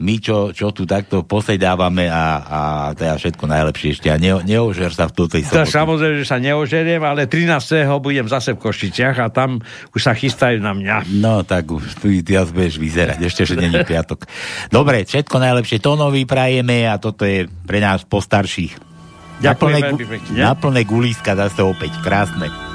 [0.00, 2.60] my, čo, čo tu takto posedávame a, a
[2.96, 5.70] teda všetko najlepšie ešte a ne, neožer sa v tej To soboty.
[5.70, 7.52] samozrejme, že sa neožeriem, ale 13.
[8.00, 9.60] budem zase v Košiciach a tam
[9.92, 10.96] už sa chystajú na mňa.
[11.20, 14.24] No, tak už tu nás budeš vyzerať, ešte, že není piatok.
[14.68, 18.72] Dobre, všetko najlepšie Tónovi prajeme a toto je pre nás postarších.
[19.42, 22.71] Na Ďakujem plné, veľmi gu- na plné gulíska zase opäť, krásne.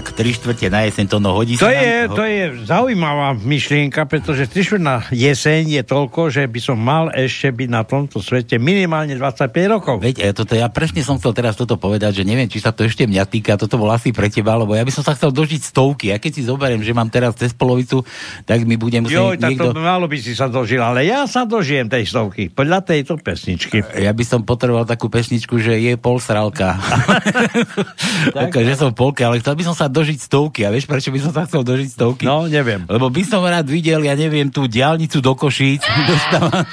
[0.00, 3.36] Tak, tri štvrte na jeseň to no hodí To sa je, nám, to je zaujímavá
[3.36, 8.24] myšlienka, pretože trišuť na jeseň je toľko, že by som mal ešte byť na tomto
[8.24, 10.00] svete minimálne 25 rokov.
[10.00, 12.88] Veď, e, toto ja presne som chcel teraz toto povedať, že neviem, či sa to
[12.88, 15.60] ešte mňa týka, toto bol asi pre teba, lebo ja by som sa chcel dožiť
[15.60, 16.16] stovky.
[16.16, 18.00] A keď si zoberiem, že mám teraz cez polovicu,
[18.48, 19.76] tak mi bude musieť Joj, tak niekto...
[19.76, 23.84] to malo by si sa dožil, ale ja sa dožijem tej stovky, podľa tejto pesničky.
[24.00, 26.80] Ja by som potreboval takú pesničku, že je pol sralka.
[28.38, 30.64] tak, že som v polke, ale chcel by som sa dožiť stovky.
[30.64, 32.24] A vieš, prečo by som sa chcel dožiť stovky?
[32.24, 32.86] No, neviem.
[32.86, 35.82] Lebo by som rád videl, ja neviem, tú diálnicu do Košíc.
[36.10, 36.64] dostávam-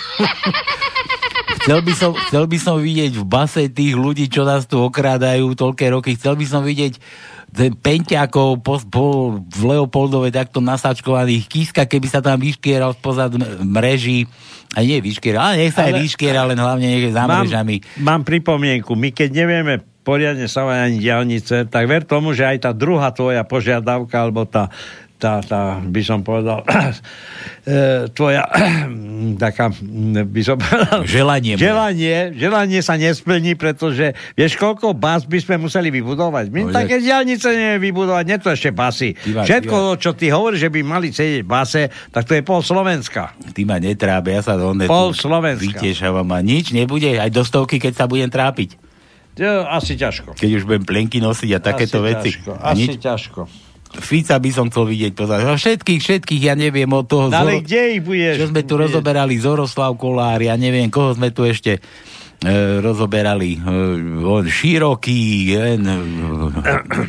[1.58, 5.52] Chcel by, som, chcel by som vidieť v base tých ľudí, čo nás tu okrádajú
[5.52, 6.16] toľké roky.
[6.16, 6.96] Chcel by som vidieť
[7.76, 9.04] penťákov po, po,
[9.42, 14.32] v Leopoldove takto nasáčkovaných kíska, keby sa tam vyškieral spozad mreží.
[14.76, 17.76] A nie vyškieral, ale nech sa aj Ale- vyškieral, len hlavne nech za mrežami.
[18.00, 19.74] Mám, mám pripomienku, my keď nevieme
[20.08, 24.72] poriadne ani diálnice, tak ver tomu, že aj tá druhá tvoja požiadavka, alebo tá,
[25.18, 26.64] tá, tá by som povedal,
[27.68, 28.48] e, tvoja
[29.44, 29.68] taká,
[30.24, 31.60] by som povedal, Želanie.
[31.60, 36.46] Želanie, želanie sa nesplní, pretože vieš, koľko bás by sme museli vybudovať.
[36.48, 39.12] My No, také diálnice nevieme vybudovať, nie to ešte basy.
[39.12, 42.64] Ty máš- Všetko, čo ty hovoríš, že by mali sedieť base, tak to je pol
[42.64, 43.36] Slovenska.
[43.52, 45.84] Ty ma netrábe, ja sa do Pol Slovenska.
[45.84, 48.87] Vytešávam a nič nebude, aj do stovky, keď sa budem trápiť.
[49.68, 50.34] Asi ťažko.
[50.34, 52.30] Keď už budem plenky nosiť a takéto asi veci.
[52.34, 53.42] Ťažko, A asi nič, ťažko.
[53.98, 55.42] Fica by som chcel vidieť pozad.
[55.42, 57.28] No Všetkých, všetkých, ja neviem, od toho...
[57.28, 58.34] No, ale Zoro- kde ich budeš?
[58.36, 61.80] Čo sme tu budeš- rozoberali, Zoroslav Kolár, ja neviem, koho sme tu ešte
[62.82, 63.58] rozoberali.
[63.58, 63.62] E,
[64.22, 65.98] on široký, jen, e,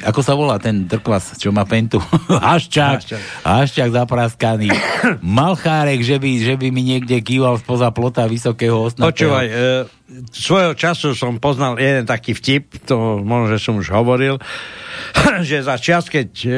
[0.09, 2.01] ako sa volá ten drkvas, čo má pentu?
[2.49, 3.05] Haščák,
[3.45, 3.91] Haščák.
[3.93, 4.72] Zapraskaný.
[5.20, 9.12] Malchárek, že by, že by mi niekde kýval spoza plota vysokého osnatého.
[9.12, 9.57] Počúvaj, e,
[10.33, 14.41] svojho času som poznal jeden taký vtip, to možno, že som už hovoril,
[15.49, 16.51] že za čas, keď e,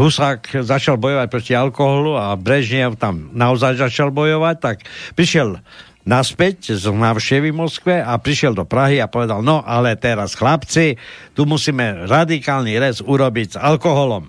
[0.00, 4.76] Husák začal bojovať proti alkoholu a Brežnev tam naozaj začal bojovať, tak
[5.12, 5.60] prišiel
[6.08, 10.96] naspäť z návštevy Moskve a prišiel do Prahy a povedal, no ale teraz chlapci,
[11.36, 14.24] tu musíme radikálny rez urobiť s alkoholom.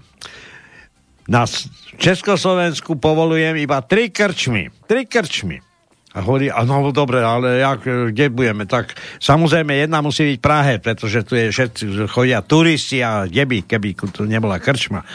[1.32, 1.47] Na
[1.95, 4.67] Československu povolujem iba tri krčmy.
[4.84, 5.63] Tri krčmy.
[6.09, 8.65] A hovorí, a no dobre, ale jak, kde budeme?
[8.65, 13.57] Tak samozrejme jedna musí byť Prahe, pretože tu je všetci, chodia turisti a kde by,
[13.69, 15.05] keby tu nebola krčma.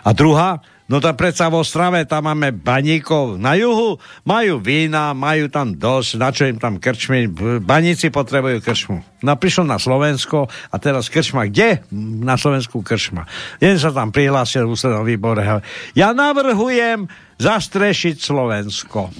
[0.00, 5.46] A druhá, no tak predsa v Ostrave tam máme baníkov na juhu, majú vína, majú
[5.46, 8.98] tam dosť, na čo im tam krčmy, B- baníci potrebujú krčmu.
[9.22, 11.86] No prišiel na Slovensko a teraz krčma, kde?
[12.26, 13.30] Na Slovensku krčma.
[13.62, 15.62] Jeden sa tam prihlásil v ústrednom výbore.
[15.94, 17.06] Ja navrhujem
[17.38, 19.14] zastrešiť Slovensko.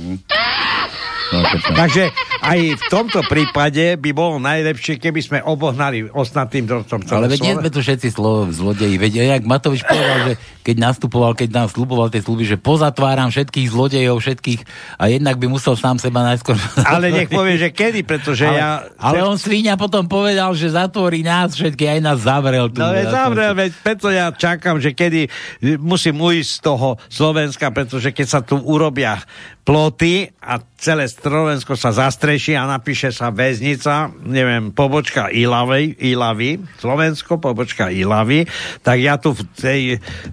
[1.31, 1.47] No.
[1.79, 2.11] Takže
[2.43, 7.07] aj v tomto prípade by bolo najlepšie, keby sme obohnali ostatným drotom.
[7.07, 8.99] Ale veď nie sme tu všetci slo, zlodeji.
[8.99, 10.33] Veď jak Matovič povedal, že
[10.67, 14.61] keď nastupoval, keď nám sluboval tie sluby, že pozatváram všetkých zlodejov, všetkých
[14.99, 16.59] a jednak by musel sám seba najskôr...
[16.83, 18.71] Ale nech povie, že kedy, pretože ale, ja...
[18.99, 22.69] Ale on svíňa potom povedal, že zatvorí nás všetky, aj nás zavrel.
[22.75, 25.31] Tu, No veď zavrel, veď preto ja čakám, že kedy
[25.79, 29.23] musím ujsť z toho Slovenska, pretože keď sa tu urobia
[29.71, 37.39] ploty a celé Slovensko sa zastreší a napíše sa väznica, neviem, pobočka Ilavy, Ilavy, Slovensko,
[37.39, 38.51] pobočka Ilavy,
[38.83, 39.81] tak ja tu v tej,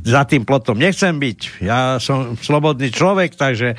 [0.02, 1.62] za tým plotom nechcem byť.
[1.62, 3.78] Ja som slobodný človek, takže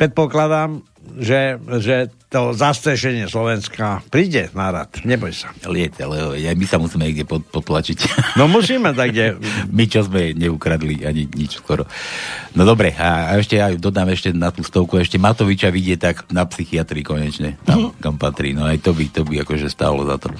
[0.00, 0.80] predpokladám,
[1.14, 4.90] že, že to zastrešenie Slovenska príde na rad.
[5.06, 5.54] Neboj sa.
[5.70, 7.98] Liete, ale aj my sa musíme niekde pod, potlačiť.
[8.34, 9.38] No musíme tak, kde...
[9.76, 11.86] My, čo sme neukradli ani nič skoro.
[12.56, 16.26] No dobre, a, a ešte ja dodám ešte na tú stovku, ešte Matoviča vidie tak
[16.32, 18.56] na psychiatrii konečne, tam, kam patrí.
[18.56, 20.32] No aj to by, to by akože stálo za to.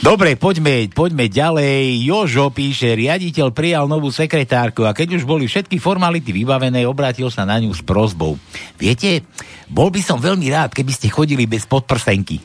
[0.00, 2.06] Dobre, poďme, poďme ďalej.
[2.06, 7.44] Jožo píše, riaditeľ prijal novú sekretárku a keď už boli všetky formality vybavené, obrátil sa
[7.44, 8.40] na ňu s prozbou.
[8.80, 9.26] Viete,
[9.70, 12.38] bol by som veľmi rád, keby ste chodili bez podprsenky.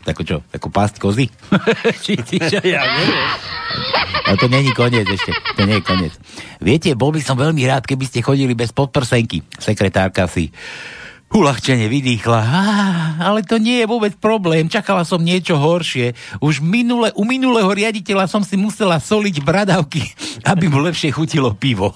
[0.00, 1.26] Tako čo, ako pásť kozy?
[2.04, 2.60] Či, či, čo?
[2.64, 3.28] Ja neviem.
[4.38, 5.34] To není koniec ešte.
[5.58, 6.14] To nie je koniec.
[6.62, 9.44] Viete, bol by som veľmi rád, keby ste chodili bez podprsenky.
[9.58, 10.54] Sekretárka si
[11.30, 12.40] uľahčene vydýchla.
[12.42, 12.62] Á,
[13.22, 14.66] ale to nie je vôbec problém.
[14.66, 16.12] Čakala som niečo horšie.
[16.42, 20.02] Už minule, u minulého riaditeľa som si musela soliť bradavky,
[20.50, 21.94] aby mu lepšie chutilo pivo.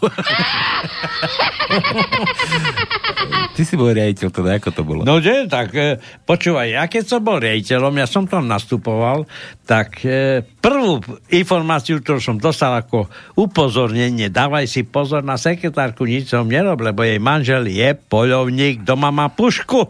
[3.55, 5.01] Ty si bol riaditeľ, teda ako to bolo?
[5.03, 9.27] No že, tak e, počúvaj, ja keď som bol riaditeľom, ja som tam nastupoval,
[9.67, 16.33] tak e, prvú informáciu, ktorú som dostal ako upozornenie, dávaj si pozor na sekretárku, nič
[16.33, 19.85] som nerob, lebo jej manžel je poľovník, doma má pušku.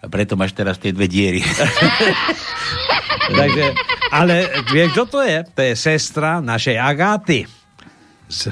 [0.00, 1.46] A preto máš teraz tie dve diery.
[3.38, 3.64] Takže
[4.10, 5.38] Ale vieš, kto to je?
[5.54, 7.46] To je sestra našej Agáty.
[8.26, 8.50] Z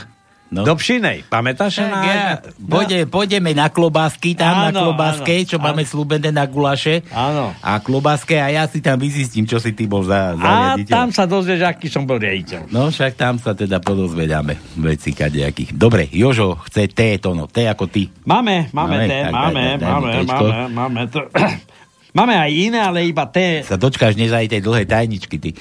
[0.48, 0.64] No.
[0.64, 1.28] Dobšinej.
[1.28, 5.56] Pamätáš sa Tak na ja, pôjde, pôjdeme na klobásky, tam na Áno, klobáske, áno, čo
[5.60, 5.64] áno.
[5.68, 7.04] máme slúbené na gulaše.
[7.10, 7.52] Áno.
[7.60, 10.88] A klobáske a ja si tam vyzistím, čo si ty bol za, za A riaditeľ.
[10.88, 12.72] tam sa dozvieš, aký som bol riaditeľ.
[12.72, 15.76] No však tam sa teda podozvedáme veci kadejakých.
[15.76, 18.08] Dobre, Jožo chce T, to no, T ako ty.
[18.24, 21.20] Máme, máme, Máme, té, tak máme, daj- daj- daj máme, máme, máme to.
[22.08, 23.60] Máme aj iné, ale iba té.
[23.62, 25.52] Sa dočkáš nezaj tej dlhej tajničky, ty.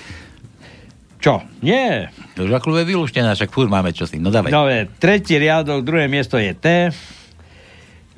[1.17, 1.41] Čo?
[1.65, 2.13] Nie.
[2.37, 4.21] To už je vylúštená, však furt máme čosi.
[4.21, 4.53] No dávaj.
[4.53, 6.93] Dobre, tretí riadok, druhé miesto je T.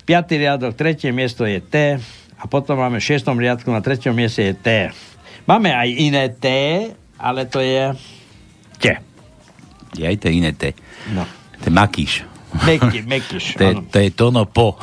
[0.03, 1.99] Piatý riadok, tretie miesto je T.
[2.39, 4.67] A potom máme v šiestom riadku na treťom mieste je T.
[5.47, 6.47] Máme aj iné T,
[7.19, 7.95] ale to je
[8.79, 8.95] T.
[9.97, 10.71] Je aj to iné T.
[11.11, 11.23] No.
[11.63, 12.13] To je makíš.
[12.49, 14.73] Meky, mekyš, To to je tono po.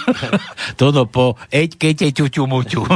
[0.80, 1.36] tono po.
[1.52, 2.80] Eď kete ťuťu muťu.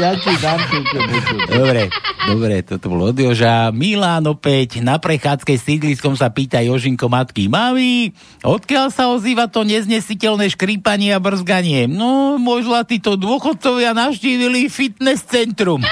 [0.00, 1.36] Ja ti dám túto buču.
[1.48, 1.92] dobre,
[2.24, 3.68] dobre, toto bolo od Joža.
[3.72, 7.48] Milán opäť na prechádzke s sídliskom sa pýta Jožinko matky.
[7.48, 11.84] Mami, odkiaľ sa ozýva to neznesiteľné škrípanie a brzganie?
[11.88, 15.84] No, môj zlatý, to dôchodcovia navštívili fitness centrum.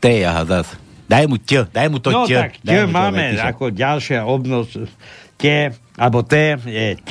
[0.00, 0.87] T, aha, zas.
[1.08, 2.32] Daj mu ť, daj mu to no ť.
[2.36, 4.72] tak, Daj T to, máme ako ďalšia obnosť.
[5.40, 7.10] T, alebo T je T.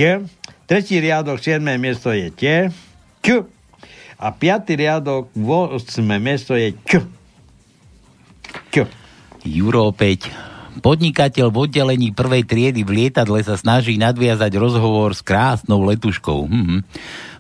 [0.68, 2.44] Tretí riadok, siedme miesto je T.
[3.26, 3.28] Č.
[4.18, 7.02] A piatý riadok, osme miesto je Č.
[8.70, 8.76] Č.
[9.48, 10.30] Juro opäť.
[10.78, 16.46] Podnikateľ v oddelení prvej triedy v lietadle sa snaží nadviazať rozhovor s krásnou letuškou.
[16.46, 16.78] Mhm.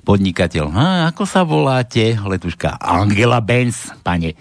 [0.07, 0.71] Podnikateľ.
[0.71, 2.15] A, ako sa voláte?
[2.15, 2.79] Letuška.
[2.79, 4.39] Angela Benz, pane.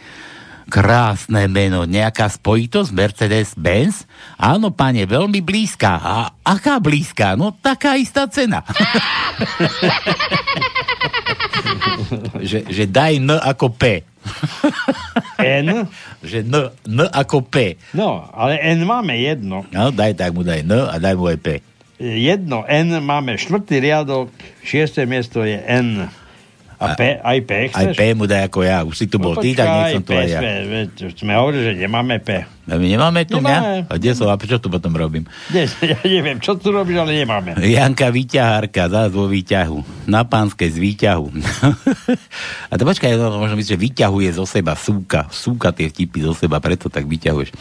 [0.66, 1.86] Krásne meno.
[1.86, 4.02] Nejaká spojitosť Mercedes-Benz?
[4.34, 5.94] Áno, pane, veľmi blízka.
[6.02, 7.38] A aká blízka?
[7.38, 8.66] No, taká istá cena.
[12.50, 14.02] že, že daj N ako P.
[15.38, 15.86] N?
[16.34, 17.78] že N, N ako P.
[17.94, 19.62] No, ale N máme jedno.
[19.70, 21.48] No, daj, tak mu daj N a daj mu aj P.
[22.02, 24.28] Jedno N máme štvrtý riadok,
[24.60, 26.10] šiesté miesto je N.
[26.77, 27.97] A, P, aj P Aj chceš?
[27.97, 28.85] P mu daj ako ja.
[28.85, 30.41] Už si tu bol ty, tak nech som tu aj ja.
[30.41, 30.81] Sme,
[31.12, 32.45] sme hovorili, že nemáme P.
[32.66, 33.87] A my nemáme tu Nemáme.
[33.87, 33.87] mňa?
[33.87, 34.27] A kde som?
[34.27, 35.22] A čo tu potom robím?
[35.55, 37.55] Nie, ja neviem, čo tu robíš, ale nemáme.
[37.62, 40.11] Janka výťahárka, zás vo výťahu.
[40.11, 41.27] Na pánske z výťahu.
[42.70, 45.31] a to počkaj, no, možno myslíš, že vyťahuje zo seba, súka.
[45.31, 47.55] Súka tie vtipy zo seba, preto tak vyťahuješ.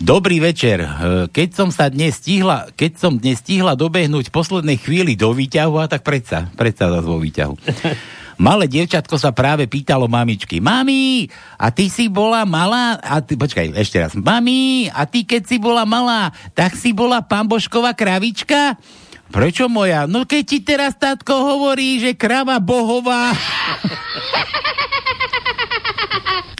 [0.00, 0.80] Dobrý večer.
[0.80, 0.88] E,
[1.28, 5.76] Keď som sa dnes stihla, keď som dnes stihla dobehnúť v poslednej chvíli do výťahu,
[5.76, 7.54] a tak predsa, predsa zás vo výťahu.
[8.40, 10.64] Malé dievčatko sa práve pýtalo mamičky.
[10.64, 11.28] Mami,
[11.60, 12.96] a ty si bola malá?
[13.04, 14.16] A ty, počkaj, ešte raz.
[14.16, 18.80] Mami, a ty keď si bola malá, tak si bola pambošková kravička?
[19.28, 20.08] Prečo moja?
[20.08, 23.36] No keď ti teraz tátko hovorí, že krava bohová...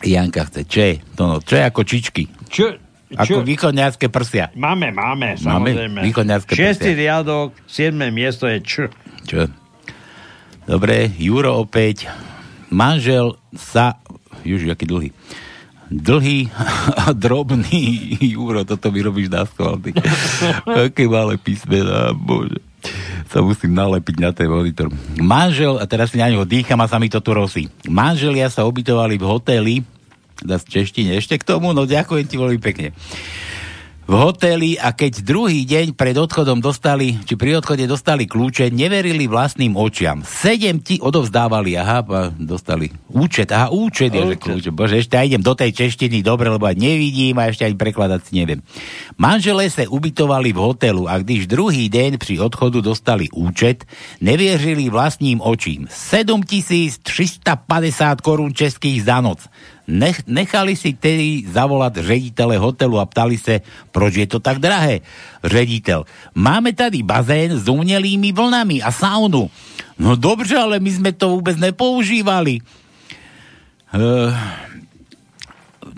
[0.05, 0.95] Janka chce, čo je?
[1.17, 2.29] To no, čo je ako čičky?
[2.53, 2.77] Čo?
[3.11, 4.53] Ako východňarské prsia.
[4.55, 5.99] Máme, máme, Máme samozrejme.
[6.05, 7.01] východňarské Šiestý prsia.
[7.01, 8.73] riadok, siedme miesto je Č.
[9.27, 9.60] Čo?
[10.71, 12.07] Dobre, Juro opäť.
[12.71, 13.99] Manžel sa...
[14.47, 15.11] Juž, aký dlhý.
[15.91, 16.47] Dlhý
[16.95, 19.91] a drobný Juro, toto mi robíš na schvál, ty.
[20.71, 22.63] Aké malé písmená, bože.
[23.35, 24.95] Sa musím nalepiť na ten monitor.
[25.19, 27.67] Manžel, a teraz si na neho dýcham a sa mi to tu rosí.
[27.91, 29.75] Manželia sa ubytovali v hoteli,
[30.39, 32.95] teda z češtine ešte k tomu, no ďakujem ti veľmi pekne
[34.11, 39.31] v hoteli a keď druhý deň pred odchodom dostali, či pri odchode dostali kľúče, neverili
[39.31, 40.27] vlastným očiam.
[40.27, 44.75] Sedem ti odovzdávali, aha, a dostali účet, aha, účet je, že kľúče.
[44.75, 48.43] Bože, ešte aj idem do tej češtiny, dobre, lebo nevidím a ešte aj prekladať si
[48.43, 48.67] neviem.
[49.15, 53.87] Manželé sa ubytovali v hotelu a když druhý deň pri odchodu dostali účet,
[54.19, 55.87] nevierili vlastním očím.
[55.87, 57.07] 7350
[58.27, 59.47] korún českých za noc.
[59.91, 63.59] Nech, nechali si tedy zavolať reditele hotelu a ptali sa,
[63.91, 65.03] proč je to tak drahé.
[65.43, 66.07] Rediteľ,
[66.39, 69.51] máme tady bazén s umelými vlnami a saunu.
[69.99, 72.63] No dobře, ale my sme to vôbec nepoužívali.
[73.91, 74.31] Uh,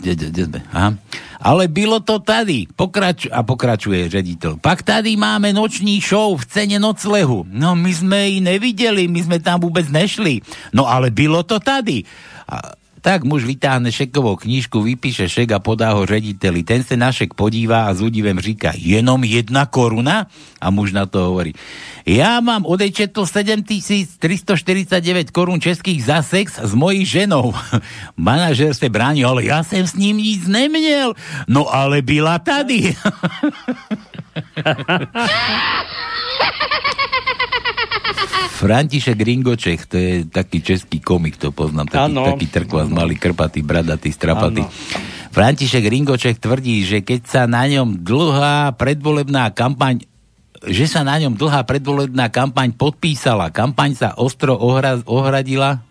[0.00, 0.60] kde, kde, sme?
[0.72, 0.96] Aha.
[1.42, 2.70] Ale bylo to tady.
[2.72, 4.62] Pokrač, a pokračuje rediteľ.
[4.62, 7.44] Pak tady máme noční show v cene noclehu.
[7.50, 10.40] No my sme ji nevideli, my sme tam vôbec nešli.
[10.72, 12.06] No ale bylo to tady.
[12.46, 16.62] A, tak muž vytáhne šekovou knížku, vypíše šek a podá ho rediteli.
[16.62, 20.30] Ten sa na šek podívá a s údivem říká, jenom jedna koruna?
[20.62, 21.50] A muž na to hovorí,
[22.06, 27.50] ja mám odečetl 7349 korún českých za sex s mojí ženou.
[28.16, 31.18] Manažer sa bráni, ale ja som s ním nic neměl.
[31.50, 32.94] No ale byla tady.
[38.62, 42.22] František Ringoček, to je taký český komik, to poznám, taký, Áno.
[42.28, 44.62] taký trkvas, malý, krpatý, bradatý, strapatý.
[44.62, 44.72] Áno.
[45.32, 50.04] František Ringoček tvrdí, že keď sa na ňom dlhá predvolebná kampaň
[50.62, 53.50] že sa na ňom dlhá predvolebná kampaň podpísala.
[53.50, 55.82] Kampaň sa ostro ohra, ohradila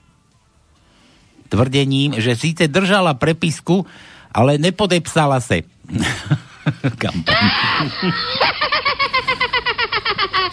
[1.52, 3.84] tvrdením, že síce držala prepisku,
[4.32, 5.68] ale nepodepsala se.
[7.04, 7.36] kampaň.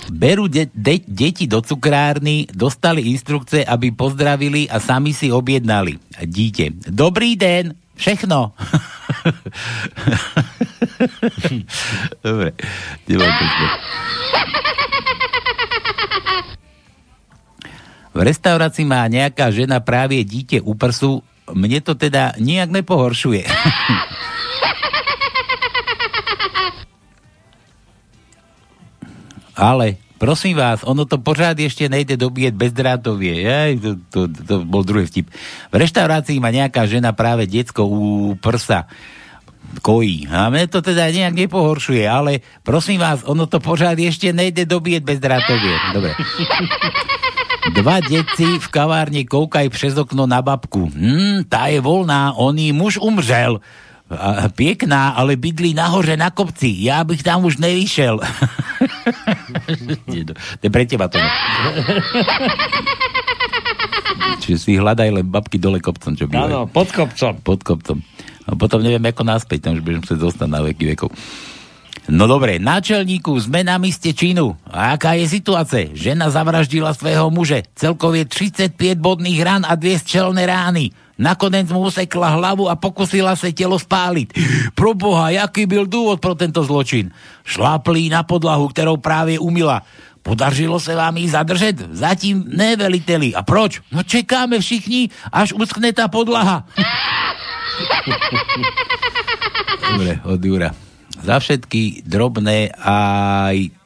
[0.09, 5.99] Berú de- de- deti do cukrárny, dostali instrukcie, aby pozdravili a sami si objednali.
[6.25, 6.73] Dítě.
[6.89, 8.53] Dobrý den, všechno.
[12.25, 12.53] Dobre.
[18.15, 21.23] V restaurácii má nejaká žena práve dieťa u prsu.
[21.55, 23.47] Mne to teda nijak nepohoršuje.
[29.59, 33.43] Ale prosím vás, ono to pořád ešte nejde dobíjať bezdrátovie.
[33.43, 35.35] Aj, to, to, to bol druhý vtip.
[35.69, 38.03] V reštaurácii má nejaká žena práve decko u
[38.39, 38.87] prsa
[39.83, 40.31] kojí.
[40.33, 45.03] A mne to teda nejak nepohoršuje, ale prosím vás, ono to pořád ešte nejde dobíjať
[45.05, 45.77] bezdrátovie.
[45.93, 46.13] Dobre.
[47.77, 50.89] Dva deti v kavárni koukajú přes okno na babku.
[50.89, 53.61] Hm, tá je voľná, on jí muž umřel.
[54.09, 56.75] A, pěkná, ale bydlí nahoře na kopci.
[56.79, 58.21] Já bych tam už nevyšel.
[60.59, 61.19] to je pre teba to.
[64.41, 66.49] Čiže si hľadaj len babky dole kopcom, čo bývajú.
[66.49, 67.37] Áno, pod kopcom.
[67.45, 68.01] Pod kopcom.
[68.49, 71.13] A potom neviem, ako naspäť, tam už budem musieť zostať na veky vekov.
[72.09, 74.57] No dobre, náčelníku, sme na míste činu.
[74.65, 75.93] A aká je situácia?
[75.93, 77.69] Žena zavraždila svého muže.
[77.77, 80.89] Celkovie 35 bodných rán a dve strelné rány.
[81.19, 84.39] Nakoniec mu usekla hlavu a pokusila sa telo spáliť.
[84.79, 87.11] Proboha, jaký byl dôvod pro tento zločin?
[87.43, 89.83] Šláplí na podlahu, ktorou práve umila.
[90.23, 91.91] Podařilo sa vám ich zadržet?
[91.91, 93.35] Zatím ne, veliteli.
[93.35, 93.83] A proč?
[93.91, 96.62] No čekáme všichni, až uskne tá podlaha.
[99.91, 100.71] Dobre, od Jura.
[101.19, 103.78] Za všetky drobné aj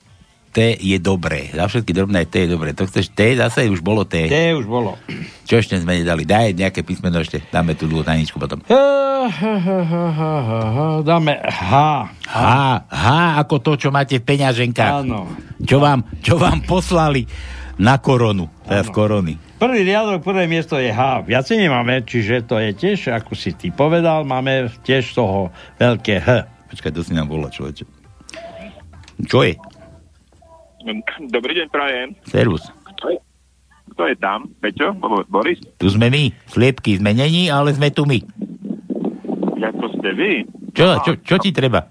[0.52, 1.48] T je dobré.
[1.48, 2.76] Za všetky drobné T je dobré.
[2.76, 3.40] To chceš T?
[3.40, 4.28] Zase už bolo T.
[4.28, 5.00] T už bolo.
[5.48, 6.28] Čo ešte sme nedali?
[6.28, 7.40] Daj nejaké písmeno ešte.
[7.48, 8.60] Dáme tú dlhú tajničku potom.
[11.08, 11.72] Dáme H.
[12.28, 12.40] H,
[12.84, 13.06] H
[13.40, 15.08] ako to, čo máte v peňaženkách.
[15.08, 15.32] Áno.
[15.64, 17.24] Čo vám, čo vám poslali
[17.80, 18.52] na koronu.
[18.68, 19.34] Teda v korony.
[19.56, 21.24] Prvý riadok, prvé miesto je H.
[21.24, 25.48] Viacej nemáme, čiže to je tiež, ako si ty povedal, máme tiež toho
[25.80, 26.28] veľké H.
[26.68, 27.88] Počkaj, to si nám volá, človeče.
[29.24, 29.54] Čo je?
[31.30, 32.08] Dobrý deň, prajem.
[32.26, 32.66] Servus.
[32.92, 33.18] Kto je,
[33.94, 34.50] kto je tam?
[34.58, 34.90] Peťo?
[34.98, 35.62] Bo- Boris?
[35.78, 36.34] Tu sme my.
[36.50, 38.18] Sliepky sme není, ale sme tu my.
[39.62, 40.32] Ako ste vy?
[40.74, 41.86] Čo, čo, čo ti treba?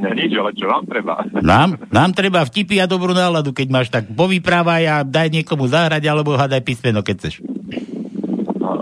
[0.00, 1.28] Ne, nič, ale čo vám treba?
[1.40, 6.08] Nám, nám treba vtipy a dobrú náladu, keď máš tak povyprávaj a daj niekomu zahrať,
[6.08, 7.34] alebo hádaj písmeno, keď chceš.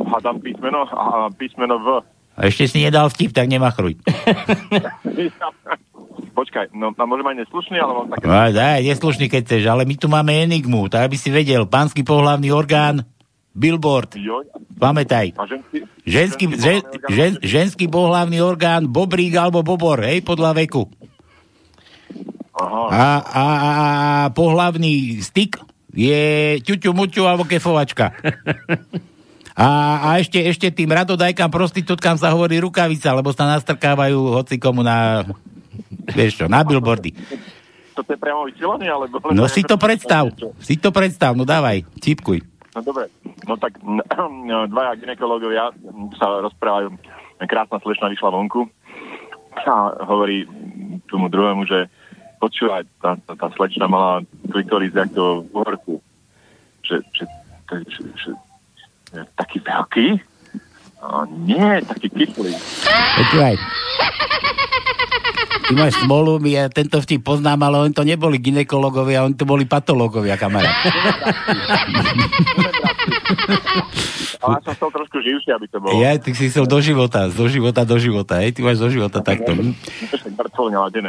[0.09, 1.87] Hádam písmeno a písmeno V.
[2.33, 3.99] A ešte si nedal vtip, tak nemachruj.
[6.33, 8.25] Počkaj, no a môžem aj neslušný, ale mám také...
[8.25, 12.01] No, daj, neslušný, keď chceš, ale my tu máme enigmu, tak aby si vedel, pánsky
[12.01, 13.05] pohlavný orgán,
[13.53, 14.49] billboard, Joj.
[14.81, 15.37] pamätaj.
[15.37, 15.85] A ženský?
[16.09, 16.81] Ženský, žen,
[17.13, 20.89] žen, ženský pohlavný orgán, bobrík alebo bobor, hej, podľa veku.
[22.57, 22.83] Aha.
[22.89, 23.89] A, a, a, a
[24.33, 25.61] pohlavný styk
[25.93, 28.17] je ťuťu, muťu alebo kefovačka.
[29.53, 29.69] A,
[30.01, 35.29] a ešte, ešte tým radodajkám, prostitútkám sa hovorí rukavica, lebo sa nastrkávajú hoci komu na,
[36.13, 37.15] vieš čo, na billboardy.
[37.93, 39.21] Toto je priamo vysielané, alebo...
[39.37, 40.33] No si to predstav,
[40.65, 42.41] si to predstav, no dávaj, cípkuj.
[42.73, 43.13] No dobre,
[43.45, 45.77] no tak no, dvaja ginekológovia
[46.17, 46.97] sa rozprávajú.
[47.43, 48.71] Krásna slečna vyšla vonku
[49.67, 50.49] a hovorí
[51.11, 51.91] tomu druhému, že
[52.41, 55.95] počúvaj, tá, tá, tá slečna mala klitoris jak to v uhorku.
[56.87, 57.25] Že, že,
[57.69, 58.31] že, že, že,
[59.13, 60.07] že taký veľký?
[61.03, 62.55] A nie, taký kyslý.
[63.19, 63.55] Počúvaj.
[65.63, 69.65] Ty máš smolu, ja tento vtip poznám, ale oni to neboli ginekológovia, oni to boli
[69.65, 70.75] patológovia, kamarát.
[74.43, 75.95] Ale ja som chcel trošku živšie, aby to bolo.
[76.03, 79.23] Ja, ty si chcel do života, do života, do života, hej, ty máš do života
[79.23, 79.55] takto.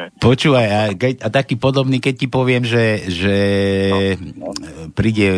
[0.03, 0.19] mŕtvo.
[0.19, 3.35] Počúvaj, a, a taký podobný, keď ti poviem, že, že
[4.93, 5.37] príde e,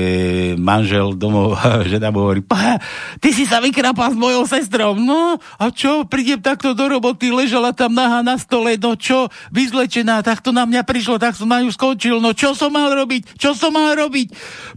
[0.56, 2.80] manžel domov a žena mu hovorí, pa,
[3.20, 7.72] ty si sa vykrapal s mojou sestrou, no a čo, prídem takto do roboty, ležala
[7.76, 11.62] tam naha na stole, no čo, vyzlečená, tak to na mňa prišlo, tak som na
[11.62, 14.32] ňu skončil, no čo som mal robiť, čo som mal robiť,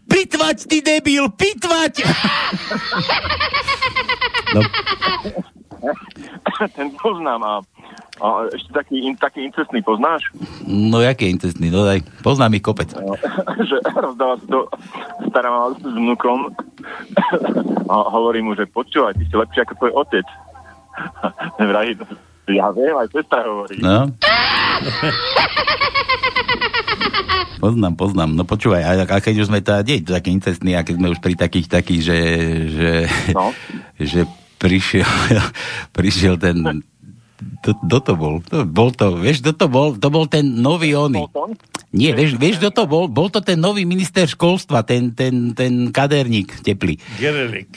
[0.08, 1.97] pitvať, ty debil, pitvať!
[4.54, 4.60] No,
[6.76, 7.52] Ten poznám a
[8.18, 10.26] A ešte taký, in, taký incestný poznáš?
[10.66, 11.70] No, jaký incestný?
[11.70, 12.90] No daj, poznám ich kopec.
[12.98, 13.14] No,
[13.68, 14.60] že rozdáva sa to
[15.30, 16.50] stará mama s vnúkom
[17.86, 20.26] a hovorí mu, že počúvaj, ty si lepší ako tvoj otec.
[21.70, 21.94] Vraj,
[22.50, 23.78] ja viem, aj sestra hovorí.
[23.78, 24.10] No.
[27.64, 28.38] Poznám, poznám.
[28.38, 31.18] No počúvaj, a, a keď už sme je to taký incestný, a keď sme už
[31.18, 32.18] pri takých takých, že,
[32.70, 32.90] že,
[33.34, 33.50] No.
[33.98, 34.30] že
[34.62, 35.10] prišiel,
[35.98, 36.86] prišiel ten
[37.62, 38.42] kto to bol?
[38.50, 39.94] To, bol to, vieš, kto to bol?
[39.94, 41.22] To bol ten nový ony.
[41.94, 43.06] Nie, vieš, vieš, kto to bol?
[43.06, 46.98] Bol to ten nový minister školstva, ten, ten, ten kaderník teplý.
[47.16, 47.70] Gerelik.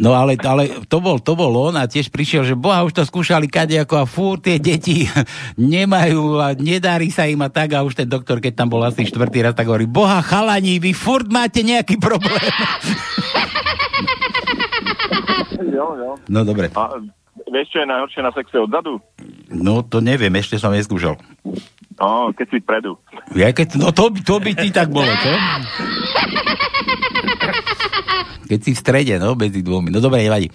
[0.00, 3.04] No ale, ale to, bol, to bol on a tiež prišiel, že boha, už to
[3.04, 5.06] skúšali kadejako a fúr tie deti
[5.60, 9.04] nemajú a nedarí sa im a tak a už ten doktor, keď tam bol asi
[9.04, 12.40] štvrtý raz, tak hovorí, boha chalani, vy furt máte nejaký problém.
[15.56, 16.10] Jo, jo.
[16.28, 16.68] No dobre.
[16.74, 17.00] A
[17.44, 19.00] vieš, čo je najhoršie na sexe odzadu?
[19.48, 21.16] No to neviem, ešte som neskúšal.
[21.96, 23.00] No, keď si predu.
[23.32, 25.32] Ja keď, no to, by- to by ti tak bolo, čo?
[28.46, 29.90] Keď si v strede, no, medzi dvomi.
[29.90, 30.52] No dobre, nevadí.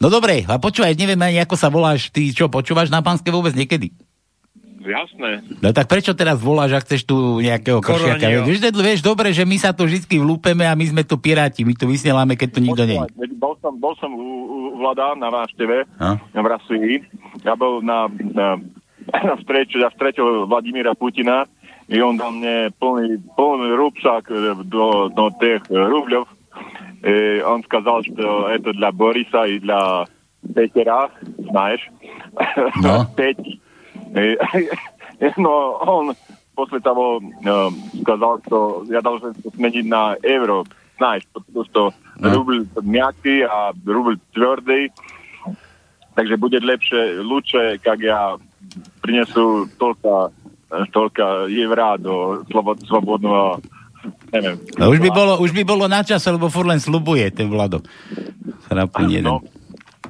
[0.00, 3.52] No dobre, a počúvaj, neviem ani, ako sa voláš, ty čo, počúvaš na pánske vôbec
[3.52, 3.92] niekedy?
[4.80, 5.44] Jasné.
[5.60, 8.48] No tak prečo teraz voláš, ak chceš tu nejakého košiaka?
[8.48, 11.76] Vieš, vieš dobre, že my sa tu vždy vlúpeme a my sme tu piráti, my
[11.76, 13.28] tu vysielame, keď tu nikto nie je.
[13.36, 15.84] Bol som, bol som u, u vlada na návšteve
[16.32, 17.04] v Rasii.
[17.44, 18.56] Ja bol na, na,
[19.12, 21.44] na streťu, ja stretil Vladimíra Putina
[21.90, 26.22] i on dal mne plný, plný rúbšak e, do, do tých e, rubľov.
[27.02, 30.06] E, on skazal, že je to dla Borisa i dla
[30.54, 31.10] Petera,
[31.50, 31.82] znáš?
[32.78, 33.10] No.
[33.18, 33.42] Peť,
[34.15, 34.37] И,
[35.37, 36.15] но он
[36.55, 37.69] после того э,
[38.01, 40.63] сказал, что я должен сменить на евро,
[40.97, 42.31] знаешь, потому что No.
[42.33, 44.91] рубль мягкий, а рубль твердый.
[46.15, 48.37] Takže bude lepšie, ľudšie, как я
[49.01, 50.31] принесу только,
[50.93, 53.59] только евра до слобod, свободного
[54.31, 54.55] neviem.
[54.79, 57.83] No, už, by bolo, už by bolo na čase, lebo furt len slubuje ten Vlado.
[58.71, 59.27] Chrápne jeden.
[59.27, 59.43] No,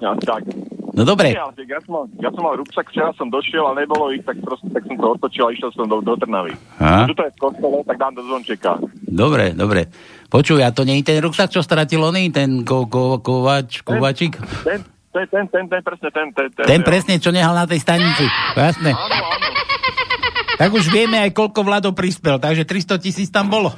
[0.01, 0.43] ja, tak.
[0.91, 1.33] No dobre.
[1.33, 1.47] Ja,
[1.87, 4.83] som mal, ja som mal rúbsak, včera som došiel a nebolo ich, tak proste tak
[4.91, 6.53] som to otočil a išiel som do, do Trnavy.
[6.83, 7.07] Á.
[7.07, 8.73] Tuto je v kostole, tak dám do zvončeka.
[9.07, 9.87] Dobre, dobre.
[10.27, 14.35] Počuj, a to nie je ten ruksak, čo stratil oný, ten ko, ko, kovač, kovačík?
[14.67, 14.83] Ten,
[15.15, 16.65] ten, ten, ten, ten, presne ten, ten, ten.
[16.67, 18.27] Ten presne, čo nehal na tej stanici.
[18.59, 18.91] Jasné.
[20.61, 23.73] Tak už vieme aj, koľko Vlado prispel, takže 300 tisíc tam bolo.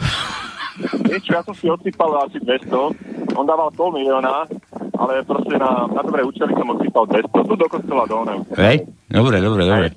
[1.06, 4.48] Vieš ja som si odsypal asi 200, on dával pol milióna,
[5.02, 8.42] ale proste na, na dobré účely som odsypal 200, tu do kostola do oného.
[8.54, 8.86] Hej?
[9.10, 9.88] Dobre, dobre, dobre.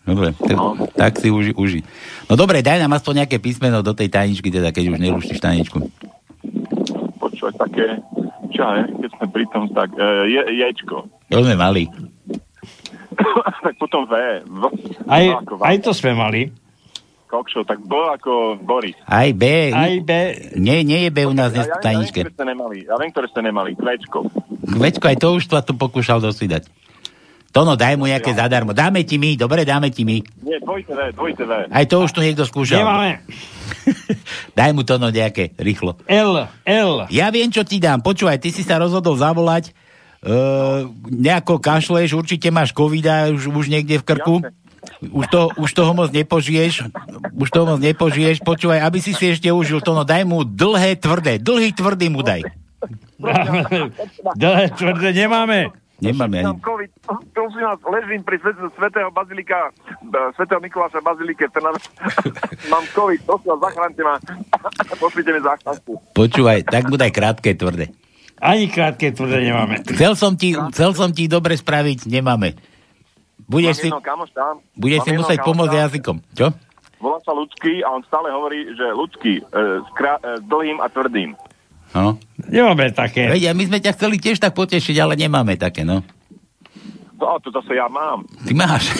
[0.00, 0.54] Dobre, te,
[0.96, 1.80] tak si uži, uži.
[2.26, 5.78] No dobre, daj nám aspoň nejaké písmeno do tej tajničky, teda keď už nerušíš tajničku.
[7.20, 7.86] Počúvať také,
[8.50, 11.04] čo je, keď sme pri tom, tak e, je, ječko.
[11.04, 11.86] To sme mali.
[13.64, 14.14] tak potom V.
[14.48, 14.62] v
[15.04, 16.48] Aj, ako aj to sme mali.
[17.30, 18.98] Kokšo, tak B ako Boris.
[19.06, 19.70] Aj B.
[19.70, 20.10] Aj B.
[20.58, 22.20] Nie, nie je B u nás dnes v ja, ja, viem, tajničke.
[22.26, 22.76] ktoré ste nemali.
[22.90, 23.70] Ja viem, ktoré ste nemali.
[23.78, 24.18] Kvečko.
[24.74, 26.66] Veďko, aj to už tu, tu pokúšal dosvídať.
[27.50, 28.70] Tono, daj mu nejaké zadarmo.
[28.70, 30.22] Dáme ti my, dobre, dáme ti my.
[30.46, 31.66] Nie, dvojité V, dvojité V.
[31.66, 32.78] Aj to už tu niekto skúšal.
[32.82, 33.26] Nemáme.
[34.58, 35.98] Daj mu to no nejaké, rýchlo.
[36.06, 36.92] L, L.
[37.10, 38.06] Ja viem, čo ti dám.
[38.06, 39.74] Počúvaj, ty si sa rozhodol zavolať,
[40.22, 44.34] uh, nejako kašleš, určite máš covid už, už niekde v krku.
[45.00, 46.88] Už, to, už toho moc nepožiješ,
[47.36, 48.44] už toho moc nepožiješ.
[48.44, 51.36] Počúvaj, aby si si ešte užil to, no daj mu dlhé, tvrdé.
[51.40, 52.44] Dlhý, tvrdý mu daj.
[54.40, 55.68] Dlhé tvrdé nemáme.
[56.00, 56.48] Nemáme ani.
[56.48, 56.90] Mám COVID,
[57.36, 59.68] prosím vás, ležím pri svet- svetého Bazilika,
[60.00, 61.44] e, svetého Mikuláša Bazilike.
[62.72, 64.16] Mám COVID, prosím vás, zachránte ma.
[65.04, 65.92] Pošlite mi záchranku.
[66.16, 67.92] Počúvaj, tak mu daj krátke, tvrdé.
[68.40, 69.84] Ani krátke tvrdé nemáme.
[69.84, 72.56] Chcel som ti, chcel som ti dobre spraviť, nemáme.
[73.50, 74.62] Budeš si, tam.
[74.78, 76.16] budeš si musieť pomôcť jazykom.
[76.38, 76.54] Čo?
[77.02, 80.78] Volá sa ľudský a on stále hovorí, že ľudský, e, s, krá- e, s dlhým
[80.78, 81.34] a tvrdým.
[81.90, 82.14] No.
[82.46, 83.26] Nemáme také.
[83.26, 86.06] Veď, a my sme ťa chceli tiež tak potešiť, ale nemáme také, no.
[87.20, 88.24] No, to zase ja mám.
[88.48, 88.96] Ty máš.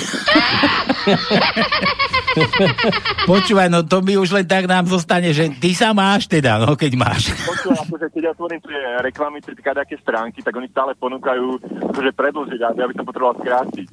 [3.24, 6.76] Počúvaj, no to mi už len tak nám zostane, že ty sa máš teda, no
[6.76, 7.32] keď máš.
[7.32, 11.58] Akože keď ja otvorím tie reklamy, tie také stránky, tak oni stále ponúkajú
[11.96, 13.88] akože predlžiť, aby, aby som potreboval skrátiť.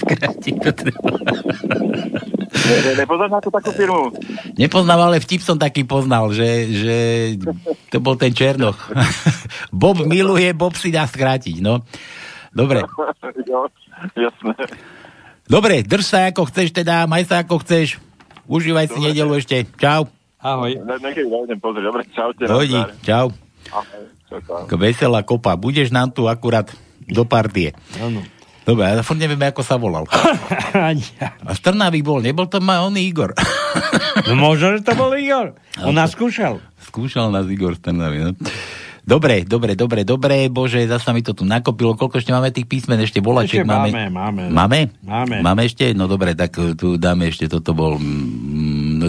[0.00, 1.10] Skrátiť to treba.
[2.48, 4.12] Ne, ne, nepoznáš na to takú firmu?
[4.56, 6.96] Nepoznám, ale vtip som taký poznal, že, že
[7.92, 8.92] to bol ten Černoch.
[9.72, 11.84] Bob miluje, Bob si dá skrátiť, no.
[12.52, 12.84] Dobre.
[13.50, 13.68] jo,
[14.16, 14.54] jasné.
[15.48, 17.96] Dobre, drž sa ako chceš teda, maj sa ako chceš.
[18.48, 19.64] Užívaj si nedelu ešte.
[19.76, 20.08] Čau.
[20.40, 20.76] Ahoj.
[21.00, 21.84] Dojdem pozrieť.
[21.84, 22.44] Dobre, čaute.
[22.44, 22.80] Dojdi.
[23.04, 23.32] Čau.
[23.72, 24.64] Ahoj, čau, čau.
[24.68, 25.56] K veselá kopa.
[25.56, 26.68] Budeš nám tu akurát
[27.08, 27.72] do partie.
[28.00, 28.20] Áno.
[28.68, 30.04] Dobre, ale furt nevieme, ako sa volal.
[30.76, 30.92] A
[31.56, 33.32] z Trnavy bol, nebol to ma oný Igor.
[34.28, 35.56] No možno, že to bol Igor.
[35.80, 36.60] On nás skúšal.
[36.84, 38.36] Skúšal nás Igor z Trnavy, no.
[39.08, 41.96] Dobre, dobre, dobre, dobre, bože, zasa mi to tu nakopilo.
[41.96, 43.00] Koľko ešte máme tých písmen?
[43.00, 43.88] Ešte volaček Ešte máme.
[43.88, 44.42] máme, máme.
[44.52, 44.80] Máme?
[45.00, 45.36] Máme.
[45.40, 45.96] Máme ešte?
[45.96, 47.96] No dobre, tak tu dáme ešte, toto bol...
[47.96, 49.08] mm, no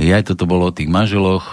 [0.00, 1.44] Ja, toto bolo o tých manželoch.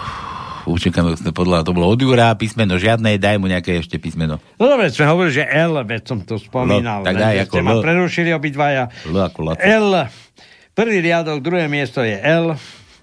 [0.64, 4.40] Učekám, sme podľa, to bolo od Jura, písmeno žiadne, daj mu nejaké ešte písmeno.
[4.56, 7.04] No dobre, sme hovorili, že L, veď som to spomínal.
[7.04, 7.80] No, tak daj ako ste ma L.
[7.84, 8.90] prerušili obidvaja.
[9.06, 9.60] L ako Laco.
[9.60, 10.08] L.
[10.72, 12.56] Prvý riadok, druhé miesto je L.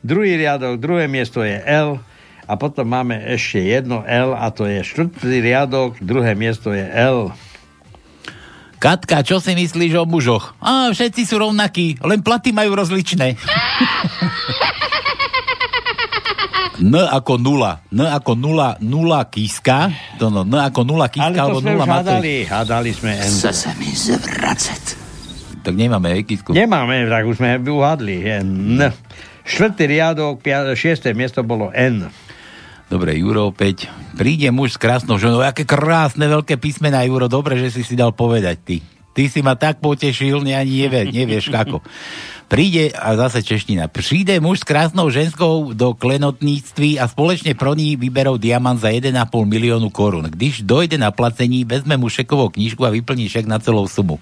[0.03, 2.01] Druhý riadok, druhé miesto je L.
[2.43, 7.31] A potom máme ešte jedno L a to je štvrtý riadok, druhé miesto je L.
[8.83, 10.59] Katka, čo si myslíš o mužoch?
[10.59, 13.39] Á, všetci sú rovnakí, len platy majú rozličné.
[16.83, 17.79] N ako nula.
[17.95, 19.87] N ako nula, nula kíska.
[20.19, 22.35] To no, N ako nula kíska, Ale to alebo sme nula už hádali.
[22.43, 23.31] Hádali sme N.
[23.31, 24.85] Chce se mi zvracet.
[25.63, 26.51] Tak nemáme, hej, kísku.
[26.51, 28.27] Nemáme, tak už sme uhádli.
[28.43, 28.91] N.
[29.47, 32.11] Štvrtý riadok, pia- šiesté miesto bolo N.
[32.93, 33.89] Dobre, Juro opäť.
[34.13, 35.41] Príde muž s krásnou ženou.
[35.41, 37.25] Aké krásne veľké písmená, Juro.
[37.25, 38.77] Dobre, že si si dal povedať ty.
[39.17, 41.81] Ty si ma tak potešil, ne, ani nevie, nevieš ako.
[42.45, 47.97] Príde, a zase čeština, príde muž s krásnou ženskou do klenotníctví a společne pro ní
[47.97, 49.09] vyberou diamant za 1,5
[49.41, 50.29] miliónu korún.
[50.29, 54.21] Když dojde na placení, vezme mu šekovú knižku a vyplní šek na celou sumu.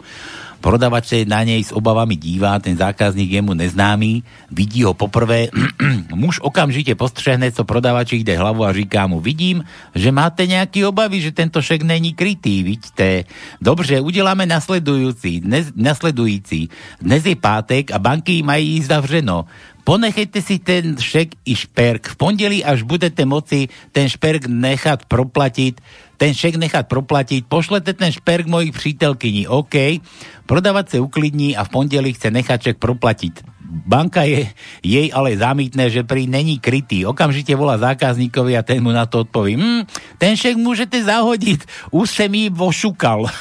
[0.61, 4.21] Prodavač sa na nej s obavami dívá, ten zákazník je mu neznámy,
[4.53, 5.49] vidí ho poprvé,
[6.13, 9.65] muž okamžite postřehne, co prodavač ide hlavu a říká mu, vidím,
[9.97, 13.25] že máte nejaký obavy, že tento šek není krytý, vidíte.
[13.57, 16.69] Dobře, uděláme nasledujúci, dnes, nasledující.
[17.01, 19.49] Dnes je pátek a banky mají zavřeno.
[19.91, 22.15] Ponechajte si ten šek i šperk.
[22.15, 25.83] V pondelí, až budete moci ten šperk nechat proplatiť,
[26.15, 29.51] ten šek nechať proplatiť, pošlete ten šperk mojich přítelkyni.
[29.51, 29.99] OK.
[30.47, 33.60] Prodavač sa uklidní a v pondelí chce nechať šek proplatiť.
[33.71, 34.51] Banka je
[34.83, 37.07] jej ale zamítne, že pri není krytý.
[37.07, 39.55] Okamžite volá zákazníkovi a ten mu na to odpoví.
[39.55, 39.87] Hm,
[40.19, 41.63] ten šek môžete zahodiť.
[41.95, 43.31] Už sa mi vošukal.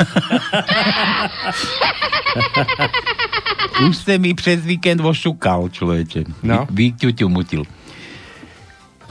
[3.91, 6.47] Už sa mi přes víkend vošukal, človeče.
[6.47, 6.71] No.
[6.71, 7.67] Vy, vyťuťu mutil.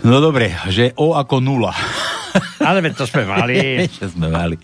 [0.07, 1.75] No dobre, že O ako nula.
[2.63, 3.59] Ale to sme mali.
[3.99, 4.55] Čo sme mali.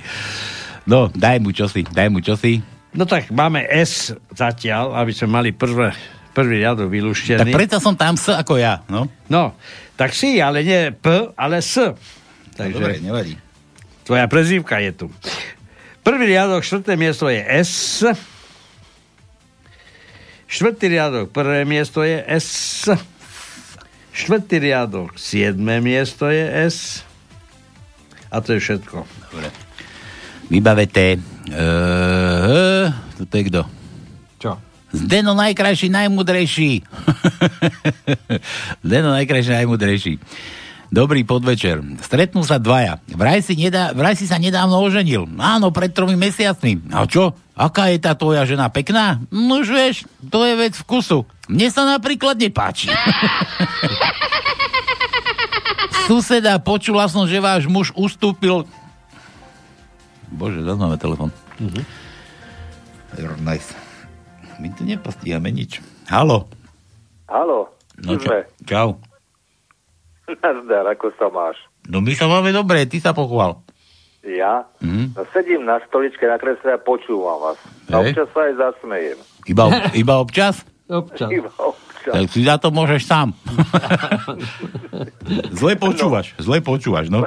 [0.86, 2.62] No, daj mu čosi, daj mu čosi.
[2.96, 5.92] No tak máme S zatiaľ, aby sme mali prvé,
[6.36, 7.48] prvý riadok vylúštený.
[7.48, 9.08] Tak preto som tam S ako ja, no.
[9.32, 9.56] No,
[9.96, 11.80] tak si, ale nie P, ale S.
[12.60, 13.40] Takže Dobre, nevadí.
[14.04, 15.08] tvoja prezývka je tu.
[16.04, 18.04] Prvý riadok, štvrté miesto je S.
[20.46, 22.92] Štvrtý riadok, prvé miesto je S.
[24.14, 27.02] Štvrtý riadok, siedme miesto je S.
[28.30, 29.08] A to je všetko.
[29.32, 29.50] Dobre.
[30.52, 31.18] Vybaveté.
[31.50, 33.62] Uh, toto je kto?
[34.96, 36.72] Zdeno najkrajší, najmudrejší.
[38.86, 40.14] Zdeno najkrajší, najmudrejší.
[40.88, 41.84] Dobrý podvečer.
[42.00, 43.04] Stretnú sa dvaja.
[43.12, 45.28] Vraj si, nedá, vraj si sa nedávno oženil.
[45.36, 46.80] Áno, pred tromi mesiacmi.
[46.96, 47.36] A čo?
[47.52, 49.20] Aká je tá tvoja žena pekná?
[49.28, 49.96] No už vieš,
[50.32, 51.28] to je vec vkusu.
[51.52, 52.88] Mne sa napríklad nepáči.
[56.08, 58.64] Suseda, počula som, že váš muž ustúpil...
[60.32, 61.30] Bože, zase máme telefon.
[61.60, 61.82] Mhm.
[63.20, 63.85] You're nice.
[64.58, 65.80] My tu nepastíhame nič.
[66.06, 66.48] Halo.
[67.26, 68.46] Halo, No sme.
[68.64, 69.00] čau.
[70.28, 71.58] Nazdar, ako sa máš?
[71.86, 73.62] No my sa máme dobre, ty sa pochval.
[74.22, 74.66] Ja?
[74.80, 75.14] Mhm.
[75.14, 77.60] No, sedím na stoličke na kresle a počúvam vás.
[77.88, 78.12] A Hej.
[78.12, 79.18] občas sa aj zasmejem.
[79.46, 79.64] Iba,
[80.02, 80.66] iba občas?
[80.86, 81.30] Občas.
[81.30, 82.12] Iba občas.
[82.12, 83.34] Tak si za to môžeš sám.
[85.56, 87.26] zle počúvaš, zle počúvaš, no.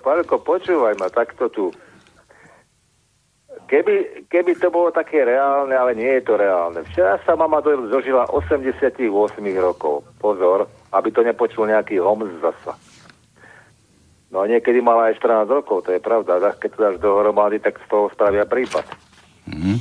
[0.00, 1.70] Pálko, počúvaj ma, takto tu.
[3.70, 6.82] Keby, keby to bolo také reálne, ale nie je to reálne.
[6.90, 8.98] Včera sa mama do- dožila 88
[9.62, 10.02] rokov.
[10.18, 12.74] Pozor, aby to nepočul nejaký homs zasa.
[14.34, 16.50] No a niekedy mala aj 14 rokov, to je pravda.
[16.58, 18.86] Keď to dáš dohromady, tak z toho spravia prípad.
[19.46, 19.74] Mhm.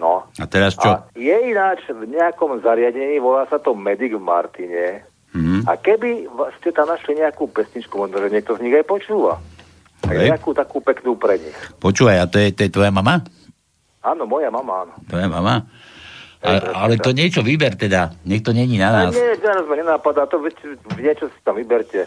[0.00, 0.24] No.
[0.40, 0.88] A teraz čo?
[0.88, 5.04] A je ináč v nejakom zariadení, volá sa to Medic v Martine.
[5.36, 5.68] Mhm.
[5.68, 6.24] A keby
[6.56, 9.44] ste tam našli nejakú pesničku, možno, že niekto z nich aj počúva.
[10.04, 11.56] Tak nejakú takú peknú pre nich.
[11.80, 13.24] Počúvaj, a to je, to je tvoja mama?
[14.04, 14.92] Áno, moja mama, áno.
[15.08, 15.64] Tvoja mama?
[16.44, 19.16] Ale, ale to niečo vyber teda, nech to není na nás.
[19.16, 22.04] nie, teraz ma nenapadá, to veď niečo si tam vyberte.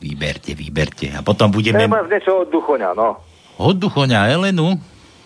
[0.00, 1.12] Vyberte, vyberte.
[1.12, 3.20] A potom budeme Treba niečo od duchoňa, no.
[3.60, 4.80] od duchoňa Elenu.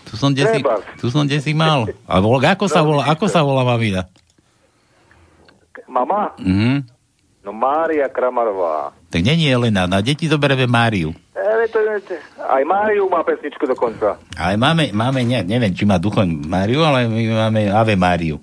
[0.08, 0.64] Tu som desi,
[0.98, 1.84] tu som desi mal.
[2.08, 4.08] A vol, ako sa volá, ako sa volá mamina?
[5.86, 6.32] Mama?
[6.42, 6.97] Mhm.
[7.48, 8.92] No Mária Kramarová.
[9.08, 11.16] Tak není Elena, na deti zoberieme Máriu.
[11.32, 11.64] E,
[12.44, 14.20] aj Máriu má pesničku dokonca.
[14.36, 18.36] Ale máme, máme ne, neviem, či má duchoň Máriu, ale my máme Ave Máriu.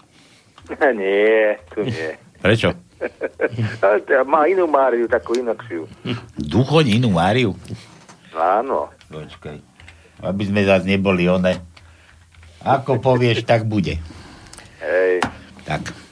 [0.97, 2.17] nie, tu nie.
[2.41, 2.73] Prečo?
[4.33, 5.85] Má inú Máriu, takú inakšiu.
[6.41, 7.53] Duchoň inú Máriu?
[8.33, 8.89] Áno.
[9.13, 9.61] Počkaj.
[10.25, 11.61] Aby sme zase neboli one.
[12.65, 14.01] Ako povieš, tak bude.
[14.81, 15.21] Hej.
[15.69, 16.04] Tak.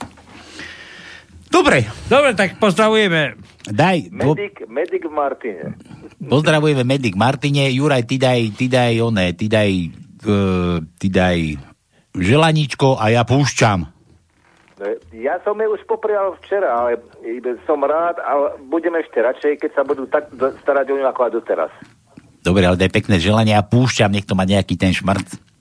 [1.53, 1.85] Dobre.
[2.09, 3.37] Dobre, tak pozdravujeme.
[3.69, 5.77] Daj, Medic, Medic v Martine.
[6.17, 7.69] pozdravujeme Medik Martine.
[7.69, 9.69] Juraj, ty daj, ty daj one, ty daj,
[10.25, 11.61] uh, ty daj
[12.17, 13.85] želaníčko a ja púšťam.
[14.81, 16.97] No, Ja som ju už poprial včera, ale
[17.69, 21.31] som rád, ale budem ešte radšej, keď sa budú tak starať o ňu ako aj
[21.37, 21.71] doteraz.
[22.43, 25.52] Dobre, ale daj pekné želanie a púšťam, nech to má nejaký ten šmrc.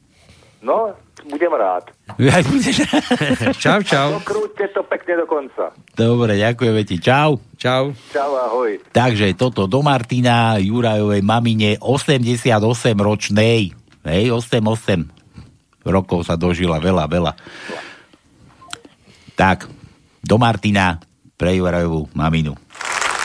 [0.63, 0.95] No,
[1.27, 1.91] budem rád.
[2.23, 2.87] Ja budeš...
[3.63, 4.23] čau, čau.
[4.23, 5.75] Dokrúťte to pekne do konca.
[5.99, 7.03] Dobre, ďakujeme ti.
[7.03, 7.43] Čau.
[7.59, 7.91] Čau.
[8.15, 8.79] Čau, ahoj.
[8.95, 12.47] Takže toto do Martina, Jurajovej mamine, 88
[12.95, 13.75] ročnej.
[14.07, 17.33] Hej, 8-8 rokov sa dožila, veľa, veľa.
[19.35, 19.67] Tak,
[20.23, 21.03] do Martina,
[21.35, 22.55] pre Jurajovú maminu.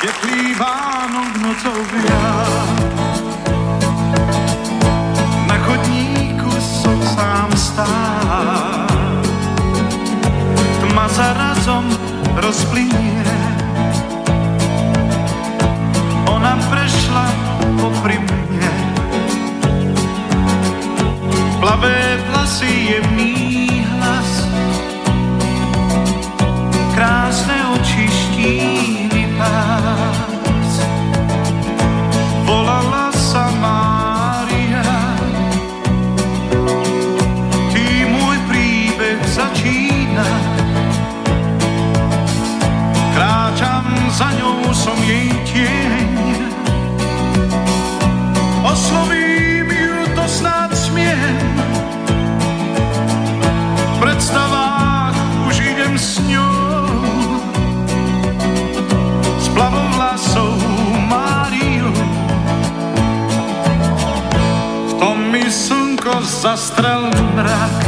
[0.01, 1.77] Teplý Vánok nocou
[6.87, 8.87] som sám stál.
[10.79, 11.83] Tma sa razom
[12.39, 13.27] rozplynie.
[16.31, 17.27] Ona prešla
[17.75, 18.71] popri mne.
[21.59, 24.47] Plavé vlasy, jemný hlas.
[26.95, 28.86] Krásne oči, štíhly
[66.17, 67.03] slnko zastrel
[67.35, 67.79] mrak.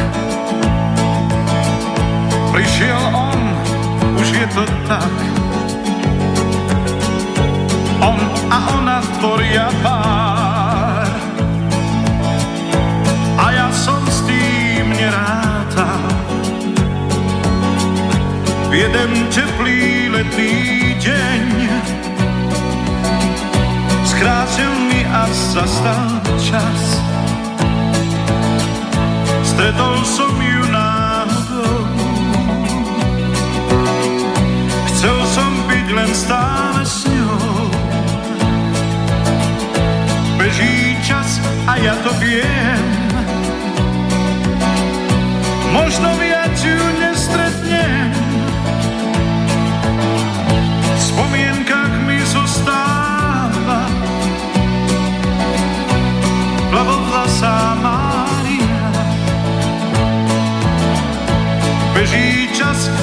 [2.51, 3.41] Prišiel on,
[4.21, 5.15] už je to tak.
[8.01, 8.19] On
[8.49, 11.09] a ona tvoria pár.
[13.37, 16.01] A ja som s tým nerátal.
[18.69, 21.45] V jeden teplý letný deň
[24.05, 26.99] skrátil mi a zastal čas.
[29.59, 31.83] Stretol som ju náhodou.
[34.87, 37.67] Chcel som byť len stále s ňou.
[40.39, 42.87] Beží čas a ja to viem.
[45.75, 48.15] Možno viac ju nestretnem.
[50.87, 51.03] V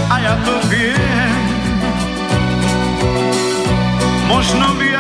[0.08, 1.32] a ja to viem.
[4.28, 4.95] Možno viac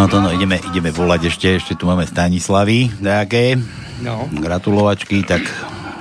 [0.00, 3.60] No to no, ideme, ideme volať ešte, ešte tu máme Stanislavy, nejaké.
[4.00, 4.24] No.
[4.32, 5.44] Gratulovačky, tak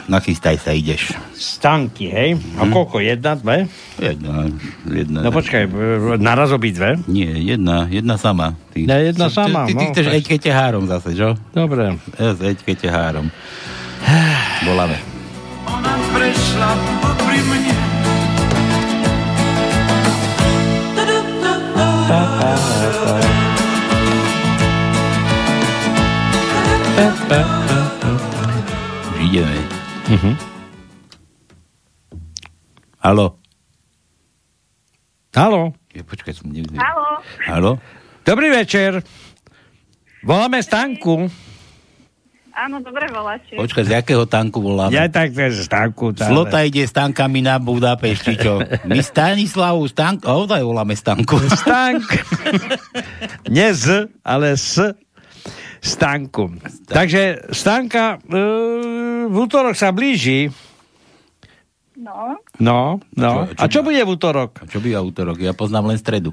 [0.08, 1.12] nachystaj sa, ideš.
[1.36, 2.40] Stanky, hej?
[2.56, 2.72] A Hm.
[2.72, 3.04] koľko?
[3.04, 3.68] Jedna, dve?
[4.00, 4.48] Jedna,
[4.88, 5.20] jedna.
[5.20, 5.68] No počkaj,
[6.16, 6.96] naraz obi dve?
[7.12, 8.56] Nie, jedna, jedna sama.
[8.72, 11.36] Ty, Ne, jedna ty, sama, Ty, ty, ty no, chceš tak- három zase, čo?
[11.52, 12.00] Dobre.
[12.16, 13.28] Eďke három.
[14.64, 14.96] Voláme.
[15.68, 16.72] Ona prešla
[17.04, 17.76] popri mne.
[27.00, 27.08] Už
[29.24, 29.56] ideme.
[30.12, 30.36] Mhm.
[33.00, 33.40] Halo.
[35.32, 35.72] Halo.
[35.96, 36.60] Ja, počkaj, som ne...
[36.76, 37.24] Halo.
[37.48, 37.72] Halo?
[38.28, 39.00] Dobrý večer.
[40.28, 41.32] Voláme Stanku.
[42.52, 43.56] Áno, dobre voláte.
[43.56, 44.92] Počkaj, z jakého tanku voláme?
[44.92, 46.12] Ja tak to je Stanku.
[46.12, 48.60] tá- Slota ide s tankami na Budapešti, čo?
[48.92, 51.40] My Stanislavu Stanku, a ozaj voláme Stanku.
[51.48, 52.04] Stank.
[53.56, 54.76] Nie z, ale s
[55.80, 56.60] Stanku.
[56.86, 58.38] Takže Stanka e,
[59.26, 60.52] v útorok sa blíži.
[61.96, 63.32] No, No, no.
[63.48, 64.52] Čo- čo A čo bude v útorok?
[64.60, 65.38] A čo by útorok?
[65.38, 66.32] Ja poznám len stredu.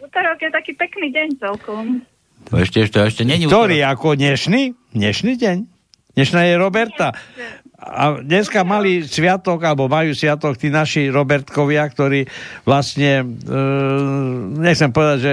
[0.00, 2.02] útorok je taký pekný deň celkom.
[2.46, 4.74] To ešte, ešte, ešte není Ktorý, ako dnešný?
[4.94, 5.56] Dnešný deň?
[6.14, 7.10] Dnešná je Roberta.
[7.86, 12.26] A dneska mali sviatok, alebo majú sviatok tí naši Robertkovia, ktorí
[12.66, 13.54] vlastne, e,
[14.58, 15.32] nechcem povedať, že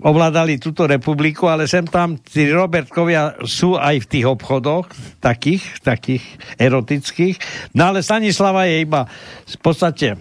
[0.00, 4.88] ovládali túto republiku, ale sem tam tí Robertkovia sú aj v tých obchodoch,
[5.20, 6.24] takých, takých
[6.56, 7.36] erotických.
[7.76, 9.04] No ale Stanislava je iba
[9.44, 10.16] v podstate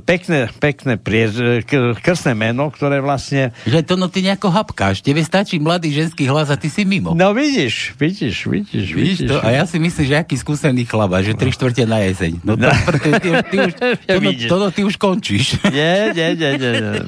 [0.00, 5.04] pekné, pekné priez, e, k- krstné meno, ktoré vlastne Že to no ty nejako hapkáš,
[5.04, 7.12] tebe stačí mladý ženský hlas a ty si mimo.
[7.12, 9.36] No vidíš, vidíš, vidíš, Vidíš to?
[9.38, 12.40] A ja si myslím, že aký skúsený chlaba, že tri štvrte na jeseň.
[12.40, 12.66] No, to,
[13.04, 13.84] ty, ty, ty, už, to,
[14.16, 14.48] no, Vidíš.
[14.48, 15.46] to, no, ty už končíš.
[15.70, 16.72] Nie, nie, nie, nie.
[16.80, 17.02] nie.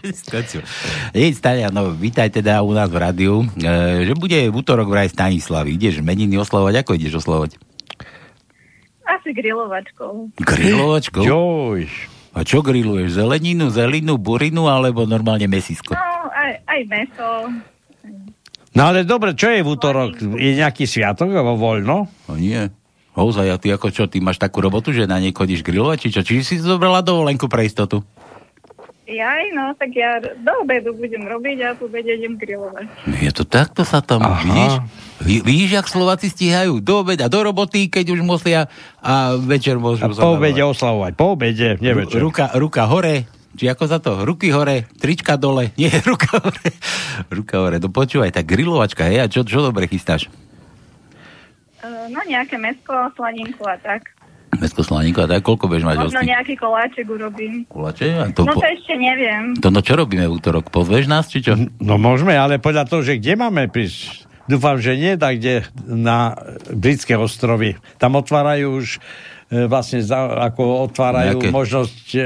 [1.12, 5.08] Jeď, Stania, no, vítaj teda u nás v rádiu, e, že bude v útorok vraj
[5.08, 5.74] Stanislavy.
[5.74, 6.84] Ideš meniny oslavovať?
[6.84, 7.56] Ako ideš oslavovať?
[9.02, 10.36] Asi grilovačkou.
[10.38, 11.22] Grilovačkou?
[11.22, 11.90] Joj.
[12.32, 13.20] A čo grilluješ?
[13.20, 15.92] Zeleninu, zelinu, burinu alebo normálne mesisko?
[15.92, 17.28] No, aj, aj meso.
[18.72, 20.16] No ale dobre, čo je v útorok?
[20.40, 22.08] Je nejaký sviatok alebo voľno?
[22.08, 22.72] No nie.
[23.12, 26.08] Hozaj, a ty ako čo, ty máš takú robotu, že na nej chodíš grilovať, či
[26.08, 26.20] čo?
[26.24, 28.00] Či si si zobrala dovolenku pre istotu?
[29.12, 32.88] Jaj, no, tak ja do obedu budem robiť a po obede idem grilovať.
[33.20, 34.40] Je to takto sa tam, Aha.
[34.40, 34.72] vidíš?
[35.20, 38.72] Ví, vidíš, jak Slováci stíhajú do obeda, do roboty, keď už musia
[39.04, 41.12] a večer môžu A po obede oslavovať.
[41.12, 42.24] Po obede, neviem čo.
[42.24, 44.24] Ruka, ruka hore, či ako za to?
[44.24, 45.70] Ruky hore, trička dole.
[45.80, 46.68] Nie, ruka hore.
[47.28, 47.76] Ruka hore.
[47.76, 50.32] No počúvaj, tá grilovačka, hej, a čo, čo dobre chystáš?
[51.84, 54.08] Uh, no, nejaké mesko, slaninku a tak.
[54.62, 56.28] Mesko slaníko, a tak koľko budeš mať Možno hostí?
[56.28, 57.54] nejaký koláček urobím.
[57.66, 58.06] Kulače?
[58.14, 59.52] A to, No po, to ešte neviem.
[59.54, 60.68] to no čo robíme v útorok?
[60.68, 61.58] Pozveš nás, či čo?
[61.76, 64.30] No môžeme, ale podľa toho, že kde máme prísť.
[64.44, 66.34] Dúfam, že nie tak, kde na
[66.68, 67.74] britské ostrovy.
[67.96, 68.98] Tam otvárajú už
[69.48, 72.18] e, vlastne za, ako otvárajú Nejaké- možnosť e,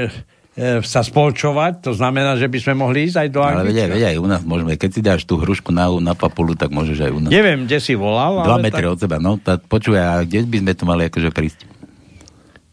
[0.51, 1.81] e, sa spolčovať.
[1.83, 3.93] To znamená, že by sme mohli ísť aj do Ale veď aj, Anglicka.
[3.93, 4.71] veď aj u nás môžeme.
[4.75, 7.29] Keď si dáš tú hrušku na, na papulu, tak môžeš aj u nás.
[7.29, 8.91] Neviem, kde si volal, Dva ale metre tak...
[8.91, 9.17] od seba.
[9.17, 11.59] No, tá, počúvaj, a kde by sme tu mali akože prísť?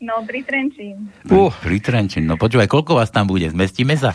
[0.05, 1.09] No, pri Trenčín.
[1.33, 1.49] Uh.
[1.65, 2.29] Pri Trenčín.
[2.29, 3.49] No počúvaj, koľko vás tam bude?
[3.49, 4.13] Zmestíme sa?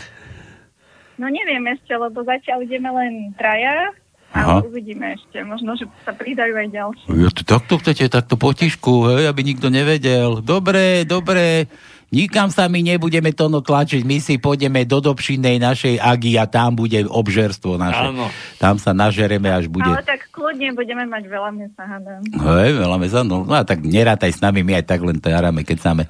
[1.18, 3.90] No neviem ešte, lebo zatiaľ ideme len traja,
[4.32, 4.62] Aha.
[4.62, 5.42] ale uvidíme ešte.
[5.42, 7.06] Možno, že sa pridajú aj ďalší.
[7.12, 10.40] Ja to takto chcete, takto potišku, hej, aby nikto nevedel.
[10.40, 11.66] Dobre, dobre,
[12.10, 16.44] nikam sa my nebudeme to no tlačiť, my si pôjdeme do Dobšinej našej Agi a
[16.50, 18.10] tam bude obžerstvo naše.
[18.10, 18.26] Áno.
[18.58, 19.88] Tam sa nažereme, až bude.
[19.88, 22.20] Ale tak kľudne budeme mať veľa mesa, hádam.
[22.26, 25.62] Hej, veľa mesa, no, no a tak nerátaj s nami, my aj tak len taráme,
[25.62, 26.04] keď sáme.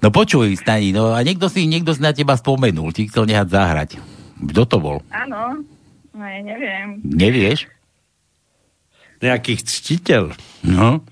[0.00, 3.48] No počuj, Stani, no a niekto si, niekto si na teba spomenul, ti chcel nehať
[3.52, 3.90] zahrať.
[4.42, 4.98] Kto to bol?
[5.14, 5.62] Áno,
[6.16, 6.98] no ja neviem.
[7.04, 7.70] Nevieš?
[9.22, 10.34] Nejaký ctiteľ.
[10.66, 11.06] No,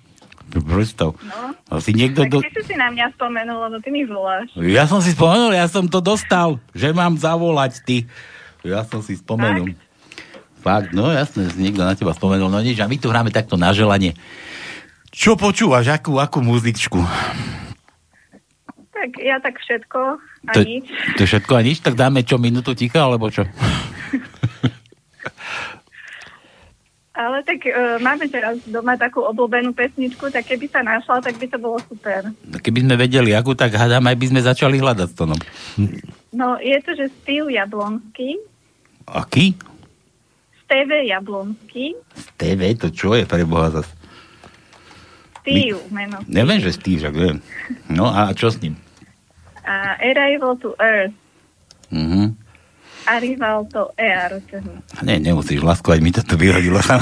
[0.59, 1.15] predstav.
[1.15, 1.55] No.
[1.71, 2.39] Asi niekto Tak do...
[2.43, 4.51] si si na mňa spomenul, lebo ty mi voláš.
[4.59, 7.97] Ja som si spomenul, ja som to dostal, že mám zavolať ty.
[8.67, 9.79] Ja som si spomenul.
[10.59, 12.51] Fakt, no jasne, že niekto na teba spomenul.
[12.51, 14.19] No nič, a my tu hráme takto na želanie.
[15.09, 16.99] Čo počúvaš, akú, akú muzičku?
[18.91, 20.85] Tak ja tak všetko a To, nič.
[21.17, 23.49] to všetko a nič, tak dáme čo, minútu ticha, alebo čo?
[27.21, 31.53] Ale tak uh, máme teraz doma takú obľúbenú pesničku, tak keby sa našla, tak by
[31.53, 32.33] to bolo super.
[32.65, 35.29] Keby sme vedeli, akú, tak hádam, aj by sme začali hľadať to.
[35.29, 35.37] No.
[36.33, 38.41] No je to, že Steve Jablonský,
[39.05, 39.53] Aký?
[40.65, 41.93] Steve Jablonský,
[42.39, 43.91] TV, to čo je pre Boha zas?
[45.41, 46.25] Steve meno.
[46.25, 47.45] Neviem, že Steve, že viem.
[47.85, 48.81] No a čo s ním?
[49.61, 51.13] A Arrival to Earth,
[51.91, 52.39] Mhm.
[53.09, 54.43] Arrival to Air.
[55.01, 57.01] Nie, nemusíš laskovať, mi to tu vyhodilo sa.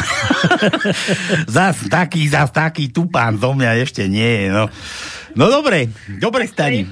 [1.58, 4.70] zas taký, zas taký tupán zo mňa ešte nie, no.
[5.38, 6.88] No dobre, dobre stani.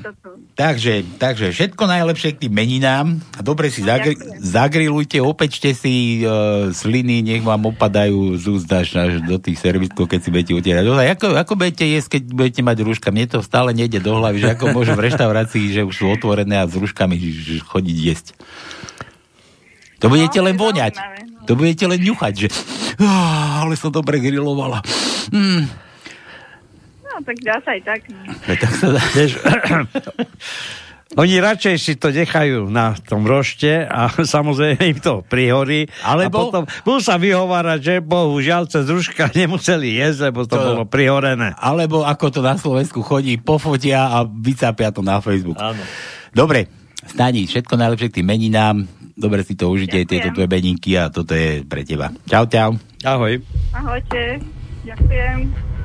[0.56, 3.18] Takže, takže všetko najlepšie k tým meninám.
[3.36, 8.88] A Dobre si zagri- zagrilujte, opečte si uh, sliny, nech vám opadajú z úst až,
[8.96, 10.84] až do tých serviskov, keď si budete utierať.
[10.86, 13.12] Ozaj, ako, ako budete jesť, keď budete mať rúška?
[13.12, 16.56] Mne to stále nejde do hlavy, že ako môžu v reštaurácii, že už sú otvorené
[16.56, 17.16] a s rúškami
[17.66, 18.26] chodiť jesť.
[20.06, 20.94] To budete len voňať.
[21.44, 22.48] To budete len ňuchať, že
[22.96, 24.78] "Ah, ale som dobre grilovala.
[25.28, 25.66] Mm.
[27.02, 28.00] No No, tak dá sa aj tak.
[28.46, 29.02] Tak sa dá.
[29.12, 29.32] Vieš,
[31.16, 35.88] Oni radšej si to nechajú na tom rošte a samozrejme im to prihorí.
[36.02, 40.82] Alebo- A potom sa vyhovárať, že bohužiaľ cez ruška nemuseli jesť, lebo to, To- bolo
[40.84, 41.56] prihorené.
[41.56, 45.56] Alebo ako to na Slovensku chodí, pofotia a vycapia to na Facebook.
[45.56, 45.80] Áno.
[46.30, 46.68] Dobre,
[47.06, 48.76] Stani, všetko najlepšie k tým meninám.
[49.16, 50.10] Dobre si to užite, Ďakujem.
[50.10, 52.12] tieto tvoje meninky a toto je pre teba.
[52.28, 52.76] Čau, čau.
[53.00, 53.40] Ahoj.
[53.72, 54.42] Ahojte.
[54.84, 55.75] Ďakujem.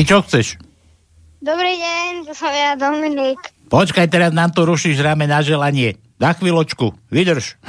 [0.00, 0.56] Ty čo chceš?
[1.44, 3.36] Dobrý deň, to som ja Dominik.
[3.68, 6.00] Počkaj, teraz nám to rušíš ráme na želanie.
[6.16, 7.60] Na chvíľočku, vydrž.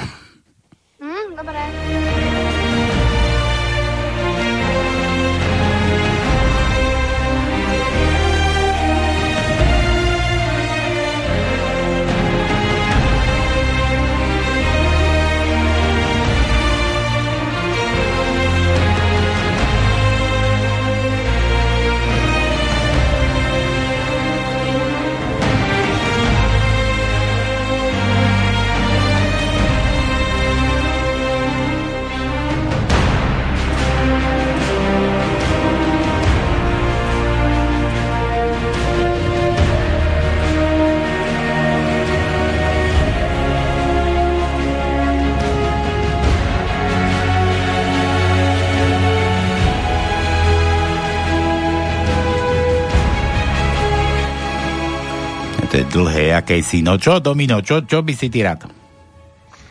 [56.52, 56.84] Aké si.
[56.84, 58.68] No čo, Domino, čo, čo by si ty rád?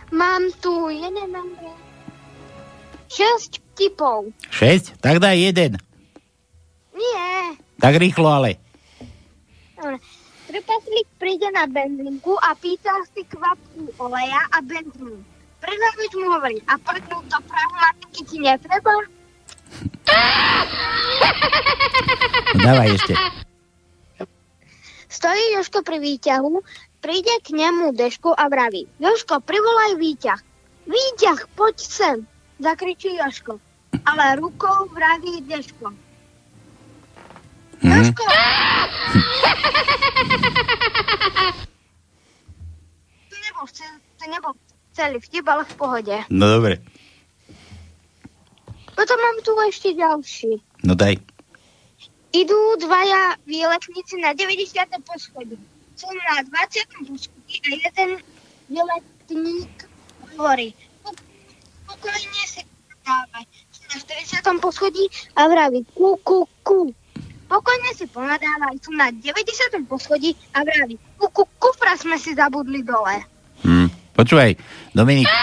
[0.09, 1.69] Mám tu jeden number.
[3.05, 4.33] Šesť vtipov.
[4.49, 4.97] Šesť?
[4.97, 5.77] Tak daj jeden.
[6.97, 7.53] Nie.
[7.77, 8.57] Tak rýchlo ale.
[9.77, 10.01] Dobre.
[10.49, 15.21] Trpaslík príde na benzínku a pýta si kvapku oleja a benzínu.
[15.61, 18.95] Predavač mu hovorí, a prknúť do pneumatiky ti netreba?
[22.57, 23.13] Dávaj ešte.
[25.11, 26.63] Stojí Joško pri výťahu,
[27.03, 30.39] príde k nemu Deško a vraví, Joško, privolaj výťah.
[30.88, 32.23] Výťah, poď sem,
[32.63, 33.59] zakričí Joško.
[34.07, 35.91] Ale rukou vraví Deško.
[37.83, 38.23] Joško!
[43.27, 43.67] to nebol,
[44.15, 44.55] to nebol
[44.95, 46.15] celý vtip, ale v pohode.
[46.31, 46.79] No dobre.
[48.95, 50.63] Potom mám tu ešte ďalší.
[50.88, 51.19] No daj.
[52.31, 54.87] Idú dvaja výletníci na 90.
[55.03, 55.59] poschodí.
[55.99, 57.11] Sú na 20.
[57.11, 58.09] poschodí a jeden
[58.71, 59.83] výletník
[60.31, 60.71] hovorí
[61.03, 61.27] "Pok-
[61.91, 62.63] pokojne si
[63.03, 63.43] dávaj.
[63.75, 64.63] Sú na 40.
[64.63, 66.95] poschodí a vraví ku, ku, ku.
[67.51, 68.79] Pokojne si ponadávaj.
[68.79, 69.91] Sú na 90.
[69.91, 73.27] poschodí a vraví ku, ku, kufra sme si zabudli dole.
[73.67, 73.91] Hm.
[74.15, 74.55] Počúvaj,
[74.95, 75.27] Dominik.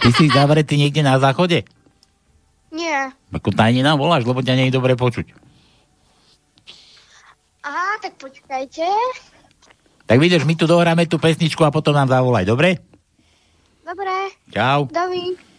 [0.00, 1.66] Ty si zavretý niekde na záchode?
[3.30, 5.32] Ako tajne nám voláš, lebo ťa nie je dobre počuť.
[7.64, 8.86] Aha, tak počkajte.
[10.08, 12.82] Tak vidíš, my tu dohráme tú pesničku a potom nám zavolaj, dobre?
[13.86, 14.16] Dobre.
[14.50, 14.90] Čau.
[14.90, 15.49] Dovi.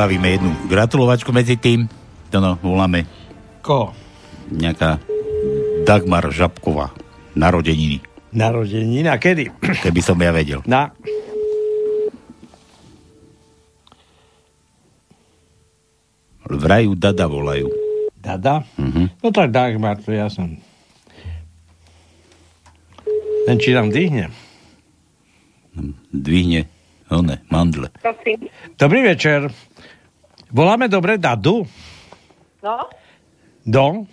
[0.00, 1.84] Vybavíme jednu gratulovačku medzi tým.
[2.32, 3.04] To no, voláme.
[3.60, 3.92] Ko?
[4.48, 4.96] Nejaká
[5.84, 6.88] Dagmar Žabková.
[7.36, 8.00] Narodeniny.
[8.32, 9.12] Narodeniny.
[9.12, 9.52] A kedy?
[9.84, 10.64] Keby som ja vedel.
[10.64, 10.96] Na.
[16.48, 17.68] V raju Dada volajú.
[18.16, 18.64] Dada?
[18.80, 19.20] Mhm.
[19.20, 20.56] No tak Dagmar, to ja som.
[23.44, 24.32] Ten či nám dýhne.
[26.08, 26.72] Dvihne
[27.10, 27.92] one, mandle.
[28.00, 28.48] Prosím.
[28.80, 29.52] Dobrý večer.
[30.50, 31.62] Voláme dobre Dadu?
[32.60, 32.76] No?
[33.62, 34.04] Do?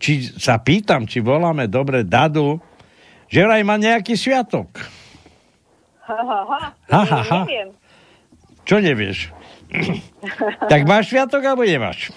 [0.00, 2.60] Či sa pýtam, či voláme dobre Dadu,
[3.28, 4.68] že vraj má nejaký sviatok.
[6.04, 6.60] Ha, ha, ha.
[6.92, 7.40] Ha, ha, ha.
[7.44, 7.72] Neviem.
[8.64, 9.32] Čo nevieš?
[10.72, 12.12] tak máš sviatok alebo nemáš?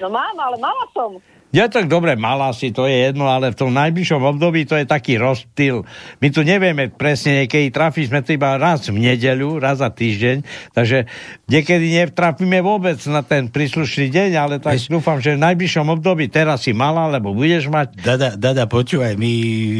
[0.00, 1.20] No mám, ale mala som.
[1.54, 4.90] Ja tak dobre, mala si, to je jedno, ale v tom najbližšom období to je
[4.90, 5.86] taký rozptyl.
[6.18, 10.42] My tu nevieme presne, niekedy trafí sme to iba raz v nedeľu, raz za týždeň,
[10.74, 11.06] takže
[11.46, 14.90] niekedy netrafíme vôbec na ten príslušný deň, ale tak Eš...
[14.90, 18.02] dúfam, že v najbližšom období teraz si mala, lebo budeš mať.
[18.02, 19.30] Dada, Dada, počúvaj, my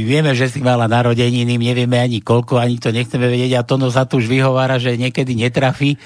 [0.06, 4.06] vieme, že si mala narodeniny, nevieme ani koľko, ani to nechceme vedieť a Tono sa
[4.06, 5.98] tu už vyhovára, že niekedy netrafí.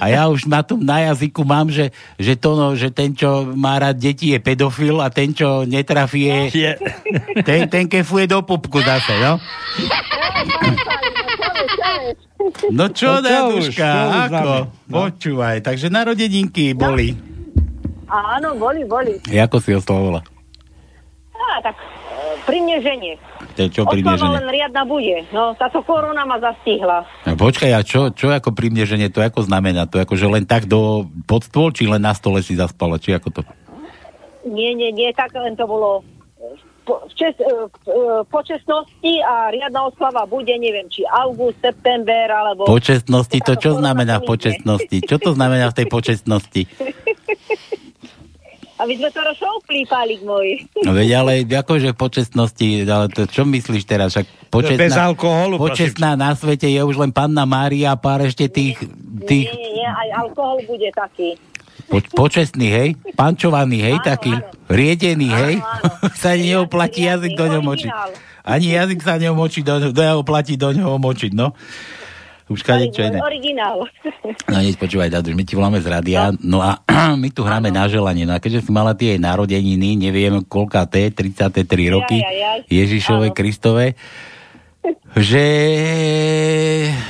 [0.00, 3.76] A ja už na tom na jazyku mám, že, že Tono, že ten, čo má
[3.76, 6.40] rád deti, je pedofil a ten, čo netrafí, je...
[6.54, 6.72] je.
[7.42, 9.36] Ten, ten kefuje do pupku zase, no?
[12.72, 14.50] No čo, No už ako?
[14.88, 15.06] No.
[15.06, 17.14] Počúvaj, takže narodeninky boli.
[18.10, 19.20] Áno, boli, boli.
[19.30, 20.24] Ako si oslavovala?
[21.36, 21.76] Á, tak
[22.46, 22.60] pri.
[23.56, 25.26] To čo pri len riadna bude.
[25.34, 27.04] No, táto korona ma zastihla.
[27.28, 29.84] No, počkaj, a čo, čo ako pri mne, že nie, to ako znamená?
[29.90, 33.12] To ako, že len tak do pod stôl, či len na stole si zaspala, či
[33.12, 33.40] ako to?
[34.44, 36.04] Nie, nie, nie, tak len to bolo
[36.90, 37.54] po, v čes, e, e,
[38.26, 42.66] počestnosti a riadna oslava bude, neviem, či august, september, alebo...
[42.66, 44.96] Počestnosti, to čo znamená v počestnosti?
[45.06, 46.62] Čo to znamená v tej počestnosti?
[48.80, 50.64] Aby sme to rozšoupli, pálik môj.
[50.80, 54.16] No veď, ale akože v počestnosti, ale to čo myslíš teraz?
[54.16, 58.48] Však počestná, Bez alkoholu, Počestná na svete je už len Panna Mária a pár ešte
[58.48, 61.36] tých, Nie, tých nie, nie, aj alkohol bude taký.
[61.90, 62.88] Po, počestný, hej?
[63.18, 63.96] Pančovaný, hej?
[64.06, 64.32] taký
[64.70, 65.54] riedený, hej?
[66.22, 67.90] sa ani neoplatí jazyk do ňoho močiť.
[68.46, 71.52] Ani jazyk sa neomočí, do, do oplatí do ňoho močiť, no.
[72.50, 73.22] Už kade čo iné.
[73.22, 73.86] Originál.
[74.50, 76.82] No nič, počúvaj, Daduš, my ti voláme z rádia, no a
[77.22, 81.06] my tu hráme na želanie, no a keďže si mala tie narodeniny, neviem koľká T,
[81.14, 82.58] 33 roky, Jaj, jaj, jaj.
[82.66, 83.94] Ježišove, Kristove,
[85.30, 85.44] že...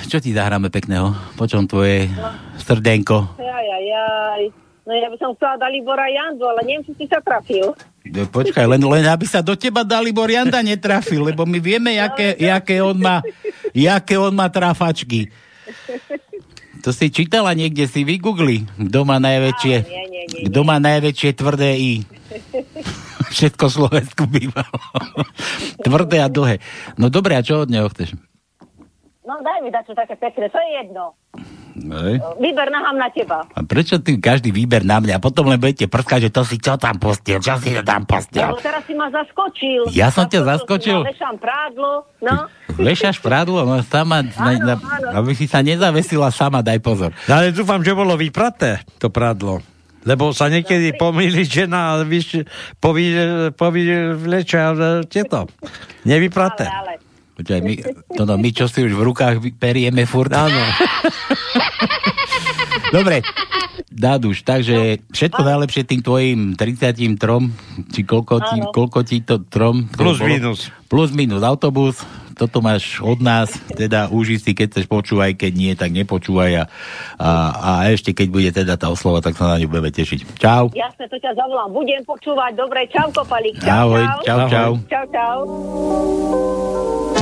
[0.05, 1.17] Čo ti zahráme pekného?
[1.41, 2.13] Počom tvoje
[2.61, 3.41] srdenko?
[3.41, 4.43] Jaj, jaj, jaj.
[4.89, 7.77] No ja by som chcela Dalibora Jandu, ale neviem, či si sa trafil.
[8.11, 12.35] No, Počkaj, len, len aby sa do teba Dalibor Janda netrafil, lebo my vieme, jaké,
[12.41, 13.21] jaké, on má,
[13.77, 15.29] jaké on má trafačky.
[16.81, 18.65] To si čítala niekde, si vygoogli.
[18.89, 19.77] Kto má najväčšie,
[20.49, 21.93] kto má najväčšie tvrdé I.
[23.37, 24.81] Všetko Slovensku bývalo.
[25.85, 26.59] tvrdé a dlhé.
[26.97, 28.17] No dobre, a čo od neho chceš?
[29.23, 31.15] No daj mi dačo také pekné, to je jedno.
[31.81, 32.15] Hej.
[32.37, 33.49] Vyber nahám na teba.
[33.57, 35.17] A prečo ty každý výber na mňa?
[35.17, 38.45] A potom len budete prskať, že to si čo tam postil, čo si tam postil.
[38.45, 39.89] Lebo teraz si ma zaskočil.
[39.97, 41.01] Ja som ťa zaskočil?
[41.01, 42.37] Vešám prádlo, no.
[42.77, 44.75] Vešaš prádlo, no sama, na, na,
[45.17, 47.11] aby si sa nezavesila sama, daj pozor.
[47.25, 49.65] No, ale dúfam, že bolo vypraté to prádlo.
[50.01, 52.49] Lebo sa niekedy pomýli žena a vyš,
[54.17, 55.45] vlečia e, tieto.
[56.09, 56.65] Nevypraté.
[57.41, 57.75] Počkaj, my,
[58.21, 60.29] to no, my čo si už v rukách perieme furt.
[60.29, 60.61] Áno.
[62.97, 63.25] Dobre,
[63.89, 67.17] Dáduš, takže všetko najlepšie tým tvojim 33,
[67.93, 69.89] či koľko ti, koľko ti to trom?
[69.93, 70.29] Plus bolo?
[70.29, 70.69] minus.
[70.89, 72.05] Plus minus autobus,
[72.37, 76.65] toto máš od nás, teda uži si, keď chceš počúvaj, keď nie, tak nepočúvaj a,
[77.21, 80.41] a, a ešte keď bude teda tá oslova, tak sa na ňu budeme tešiť.
[80.41, 80.73] Čau.
[80.73, 81.69] Jasne, to ťa zavolám.
[81.69, 82.57] Budem počúvať.
[82.57, 83.61] Dobre, čau, Kopalík.
[83.61, 84.25] Čau, Ahoj, čau.
[84.25, 84.71] čau, čau.
[84.89, 85.39] Čau, čau.
[85.51, 87.20] Zakopnem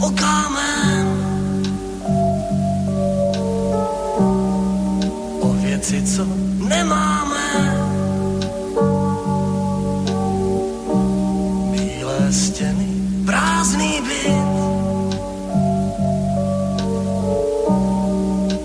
[0.00, 1.06] jak
[5.40, 6.26] o věci, co
[6.68, 7.76] nemáme.
[11.70, 12.88] Bílé stěny,
[13.26, 14.48] prázdný byt.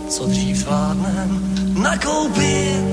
[0.10, 2.84] Co dřív zvládnem nakoupit.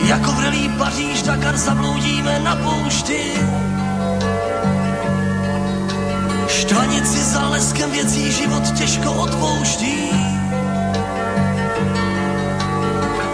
[0.00, 3.32] Jako vrelý Paříž, Dakar zabloudíme na poušti
[6.50, 10.10] Štvanici za leskem věcí život těžko odpouští.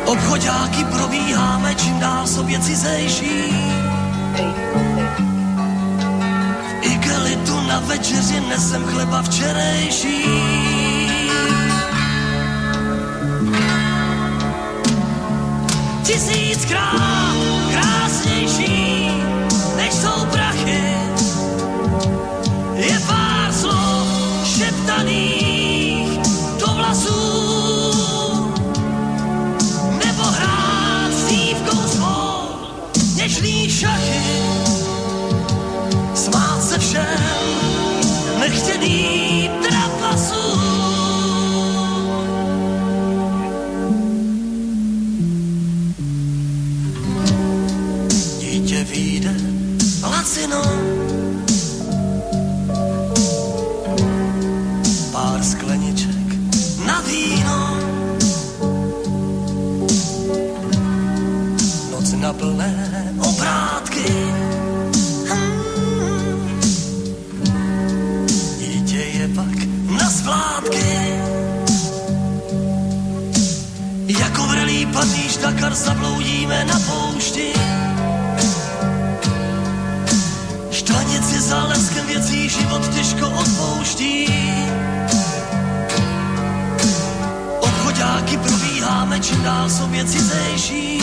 [0.05, 3.53] Obchodáky probíháme, čím dál sobě cizejší.
[6.71, 10.25] V igelitu na večeři nesem chleba včerejší.
[16.03, 17.36] Tisíckrát
[74.87, 77.53] Vrlý paříž Dakar zabloudíme na poušti.
[80.71, 84.29] Štvanic je záleskem věcí, život těžko odpouští.
[87.61, 91.01] Obchodáky probíháme, čím dál jsou věci zejší.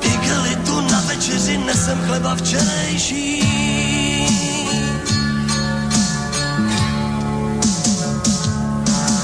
[0.00, 3.44] V igelitu na večeři nesem chleba včerejší.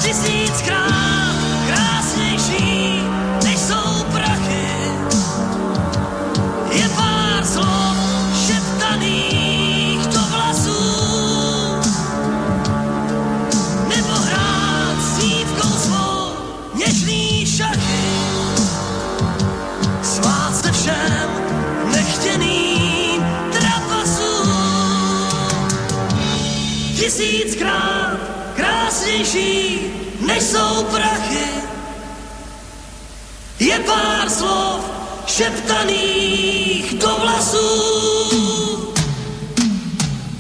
[0.03, 1.20] Tisíckrát
[29.21, 29.81] krásnější,
[30.21, 31.45] než jsou prachy.
[33.59, 34.81] Je pár slov
[35.27, 38.83] šeptaných do vlasů.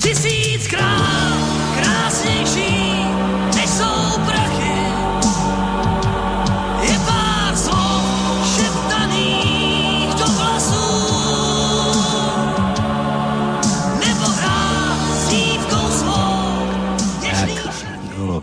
[0.02, 1.36] Tisíckrát
[1.80, 2.79] krásnější,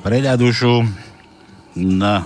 [0.07, 0.87] To bolo pre na dušu.
[1.75, 2.23] No,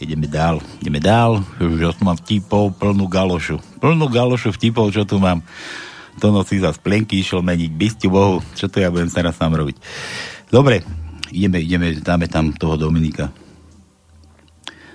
[0.00, 1.44] ideme dál, ideme dál.
[1.60, 3.60] Už tu mám vtipov, plnú galošu.
[3.76, 5.44] Plnú galošu vtipov, čo tu mám.
[6.24, 8.40] To noci za splenky išiel meniť bystiu Bohu.
[8.56, 9.76] Čo to ja budem teraz sám robiť?
[10.48, 10.80] Dobre,
[11.28, 13.28] ideme, ideme, dáme tam toho Dominika.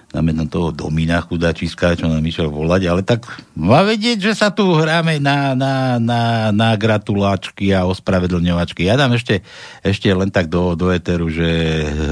[0.07, 3.27] Tam toho Domina chudačiska, čo nám išiel volať, ale tak
[3.59, 6.21] má vedieť, že sa tu hráme na, na, na,
[6.55, 8.87] na gratulačky a ospravedlňovačky.
[8.87, 9.43] Ja dám ešte,
[9.83, 11.43] ešte len tak do, do eteru, že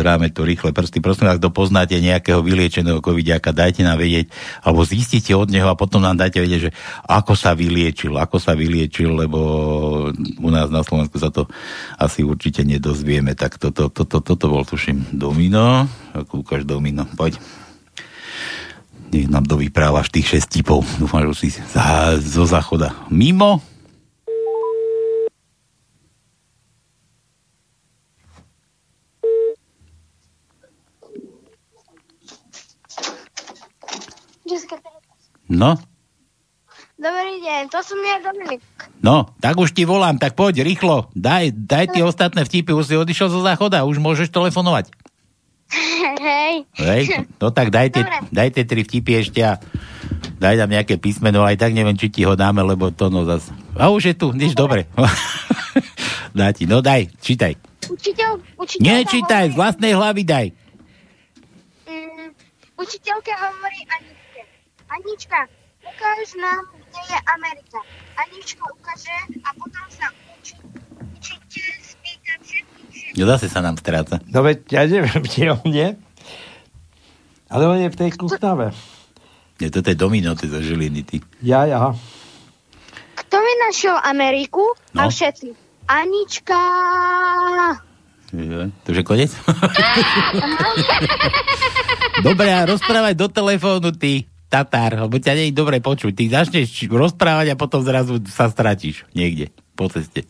[0.03, 0.99] hráme to rýchle prsty.
[0.99, 4.27] Prosím, ak to poznáte nejakého vyliečeného covidiaka, dajte nám vedieť,
[4.59, 6.71] alebo zistíte od neho a potom nám dajte vedieť, že
[7.07, 9.39] ako sa vyliečil, ako sa vyliečil, lebo
[10.19, 11.47] u nás na Slovensku sa to
[11.95, 13.39] asi určite nedozvieme.
[13.39, 15.87] Tak toto, toto, toto bol, tuším, Domino.
[16.11, 17.39] Kúkaš Domino, poď
[19.13, 20.81] nech nám dovyprávaš tých 6 tipov.
[20.97, 23.61] Dúfam, že si za, zo záchoda mimo.
[35.45, 35.79] No,
[36.95, 38.63] Dobrý deň, to som ja Dominik.
[39.03, 41.11] no, tak už ti volám, tak poď rýchlo.
[41.13, 44.89] Daj, daj tie ostatné vtipy, už si odišiel zo záchoda, už môžeš telefonovať.
[45.69, 46.69] Hej.
[46.77, 47.03] Hej,
[47.41, 48.29] no tak daj tie, Dobre.
[48.29, 49.57] daj tie tri vtipy ešte a
[50.37, 53.49] daj tam nejaké písmeno, aj tak neviem, či ti ho dáme, lebo to no zas...
[53.75, 54.85] A už je tu, nič dobre.
[56.37, 57.55] Dá ti, no daj, čítaj.
[57.87, 60.47] Učiteľ, učiteľka Nečítaj, z hovorí, vlastnej hlavy daj.
[61.87, 62.27] mm,
[62.75, 64.41] učiteľka hovorí Aničke.
[64.91, 65.39] Anička,
[65.79, 67.79] ukáž nám, kde je Amerika.
[68.19, 70.55] Anička ukáže a potom sa uči,
[71.15, 74.19] učiteľ spýta všetkých No zase sa nám stráca.
[74.27, 75.95] No veď ja neviem, kde on je.
[77.47, 78.75] Ale on je v tej kustave.
[79.63, 81.23] Nie, toto je domino, ty zo Žiliny, ty.
[81.39, 81.95] Ja, ja.
[83.15, 84.75] Kto vynašiel Ameriku?
[84.91, 85.07] No.
[85.07, 85.55] A všetci.
[85.87, 86.59] Anička.
[88.83, 89.31] To už je konec?
[92.27, 96.15] Dobre, a rozprávaj do telefónu, ty, Tatár, lebo ťa nie je dobre počuť.
[96.15, 100.23] Ty začneš rozprávať a potom zrazu sa stratíš niekde po ceste.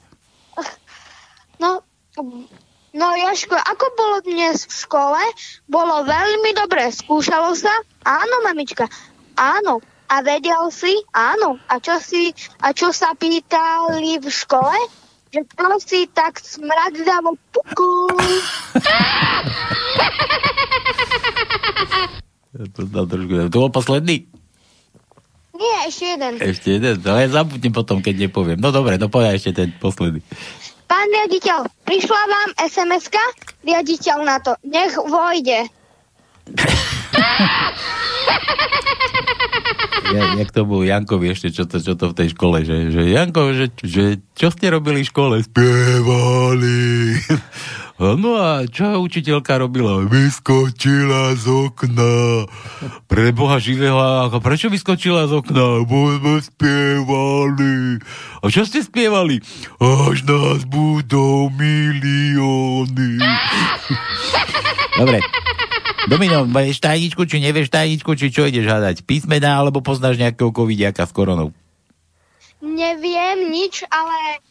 [1.61, 1.83] No,
[2.95, 5.19] No Joško, ako bolo dnes v škole?
[5.67, 6.88] Bolo veľmi dobre.
[6.95, 7.76] Skúšalo sa?
[8.07, 8.88] Áno, mamička.
[9.35, 9.84] Áno.
[10.07, 10.95] A vedel si?
[11.11, 11.59] Áno.
[11.67, 12.31] A čo si,
[12.63, 14.80] a čo sa pýtali v škole?
[15.35, 18.15] Že to si tak smradľavo pukul.
[22.55, 22.88] To,
[23.51, 24.31] bol posledný?
[25.59, 26.39] Nie, ešte jeden.
[26.39, 28.55] Ešte jeden, to ja zabudnem potom, keď nepoviem.
[28.55, 30.23] No dobre, no povedaj ešte ten posledný.
[30.85, 33.23] Pán riaditeľ, prišla vám SMS-ka?
[33.65, 34.53] Riaditeľ na to.
[34.61, 35.65] Nech vojde.
[40.13, 43.09] Ja, jak to bol Jankovi ešte, čo to, čo to v tej škole, že, že
[43.09, 45.35] Janko, že, že čo ste robili v škole?
[45.41, 47.17] Spievali.
[47.95, 50.03] No a čo učiteľka robila?
[50.03, 52.43] Vyskočila z okna.
[53.07, 55.88] Pre Boha živého, prečo vyskočila z okna?
[55.88, 58.03] Bo sme spievali.
[58.43, 59.39] A čo ste spievali?
[59.80, 63.23] Až nás budú milióny.
[64.99, 65.23] Dobre.
[66.11, 69.07] Domino, vieš tajničku, či nevieš tajničku, či čo ideš hľadať?
[69.07, 71.55] Písmená, alebo poznáš nejakého covidiaka s koronou?
[72.59, 74.43] Neviem nič, ale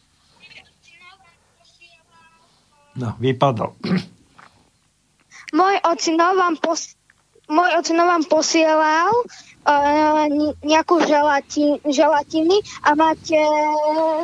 [2.95, 3.75] No, vypadol.
[5.51, 6.95] môj ocino vám, pos-
[7.47, 9.11] môj ocino vám posielal
[9.67, 10.27] uh,
[10.63, 13.39] nejakú želati- želatiny a máte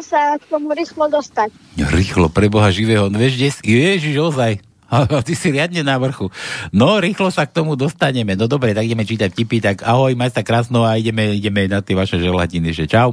[0.02, 1.50] sa k tomu rýchlo dostať.
[1.78, 3.10] Rýchlo, pre Boha živého.
[3.10, 3.58] No vieš?
[3.62, 4.62] Ježiš, ozaj.
[5.26, 6.34] Ty si riadne na vrchu.
[6.74, 8.34] No, rýchlo sa k tomu dostaneme.
[8.34, 9.62] No dobre, tak ideme čítať tipy.
[9.62, 12.74] Tak ahoj, maj sa krásno a ideme, ideme na tie vaše želatiny.
[12.74, 13.10] Že čau.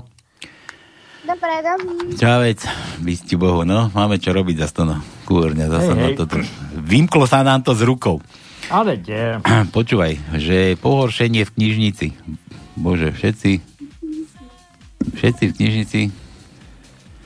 [1.27, 2.15] Dobre, dobrý.
[2.15, 2.63] Čavec,
[3.03, 5.03] vysť Bohu, no, máme čo robiť zase to, no.
[5.27, 6.15] Kúrňa, zase Hej, hej.
[6.15, 6.39] toto.
[6.79, 8.23] Vymklo sa nám to z rukou.
[8.71, 9.43] Ale kde?
[9.75, 12.07] Počúvaj, že pohoršenie v knižnici.
[12.79, 13.51] Bože, všetci,
[15.19, 16.01] všetci v knižnici.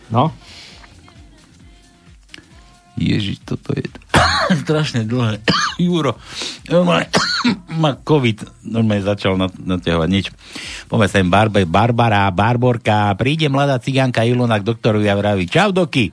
[0.10, 0.34] No?
[2.98, 3.86] Ježiš, toto je
[4.64, 5.42] strašne dlhé.
[5.82, 6.16] Juro,
[7.78, 10.26] má COVID, normálne začal nat- naťahovať nič.
[10.88, 16.12] Poďme sem, Barbe, Barbara, Barborka, príde mladá cigánka Ilona k doktorovi a vraví, čau doky,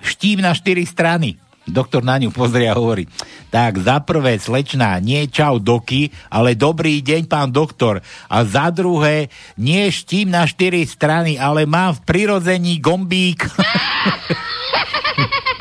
[0.00, 1.36] štím na štyri strany.
[1.70, 3.06] Doktor na ňu pozrie a hovorí,
[3.52, 8.02] tak za prvé, slečná, nie čau doky, ale dobrý deň, pán doktor.
[8.26, 13.46] A za druhé, nie štím na štyri strany, ale mám v prirodzení gombík.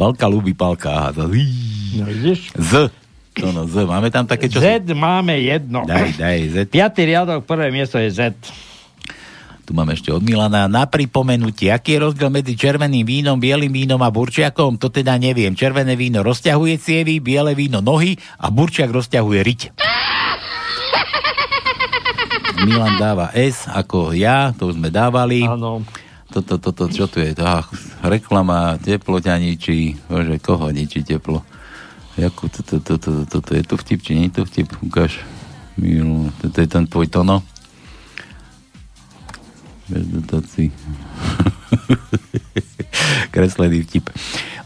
[0.00, 1.12] Palka ľubí palka.
[1.12, 2.56] No vidíš?
[2.56, 2.88] Z.
[3.36, 3.84] To no, Z.
[3.84, 4.56] Máme tam také, čo...
[4.56, 5.84] Z máme jedno.
[5.84, 6.56] Daj, daj, Z.
[6.72, 8.32] Piatý riadok, prvé miesto je Z.
[9.68, 10.72] Tu máme ešte od Milana.
[10.72, 14.80] Na pripomenutie, aký je rozdiel medzi červeným vínom, bielým vínom a burčiakom?
[14.80, 15.52] To teda neviem.
[15.52, 19.60] Červené víno rozťahuje cievy, biele víno nohy a burčiak rozťahuje riť.
[22.66, 25.44] Milan dáva S ako ja, to už sme dávali.
[25.44, 25.84] Áno.
[26.30, 27.34] Toto, toto, čo tu je?
[27.42, 27.66] Ach,
[28.06, 29.98] reklama, teplo ťa ničí.
[30.06, 31.42] Bože, koho ničí teplo?
[32.14, 34.70] Jakú, toto, toto, toto, toto je tu vtip, či nie je tu vtip?
[34.78, 35.18] Ukáž.
[35.74, 37.42] Milu, toto je ten tvoj tono.
[39.90, 40.70] Bez dotácií.
[43.34, 44.10] Kreslený vtip.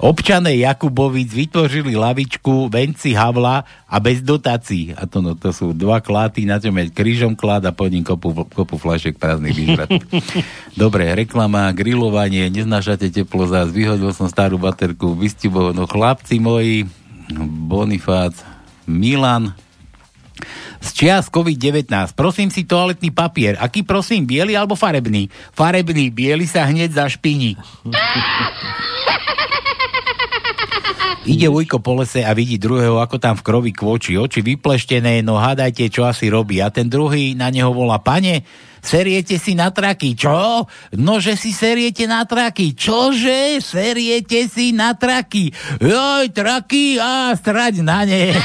[0.05, 4.93] Občané Jakubovic vytvořili lavičku venci Havla a bez dotácií.
[4.93, 8.05] A to, no, to sú dva kláty, na čom je krížom klad a pod ním
[8.05, 9.89] kopu, kopu flašek prázdnych výžrat.
[10.77, 16.85] Dobre, reklama, grilovanie, neznášate teplo zás, vyhodil som starú baterku, vystibo, no chlapci moji,
[17.65, 18.37] Bonifác,
[18.85, 19.57] Milan,
[20.83, 21.89] z čias COVID-19.
[22.13, 23.57] Prosím si toaletný papier.
[23.57, 25.31] Aký prosím, biely alebo farebný?
[25.55, 27.57] Farebný, biely sa hneď zašpiní.
[31.25, 34.13] Ide Ujko po lese a vidí druhého, ako tam v krovi kvočí.
[34.21, 36.61] Oči vypleštené, no hádajte, čo asi robí.
[36.61, 38.45] A ten druhý na neho volá, pane,
[38.85, 40.13] seriete si na traky.
[40.13, 40.69] Čo?
[41.01, 42.77] No, že si seriete na traky.
[42.77, 43.57] Čože?
[43.65, 45.49] Seriete si na traky.
[45.81, 48.37] Joj, traky a strať na ne.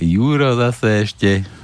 [0.00, 1.59] Juro zase ešte.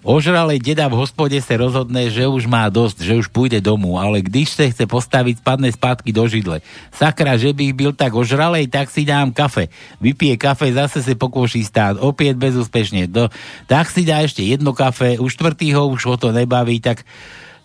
[0.00, 4.24] Ožralej deda v hospode sa rozhodne, že už má dosť, že už pôjde domu, ale
[4.24, 6.64] když sa chce postaviť, spadne spátky do židle.
[6.88, 9.68] Sakra, že by byl tak ožralej, tak si dám kafe.
[10.00, 13.12] Vypije kafe, zase sa pokúši stáť, opäť bezúspešne.
[13.12, 13.28] Do,
[13.68, 17.04] tak si dá ešte jedno kafe, už štvrtý ho už ho to nebaví, tak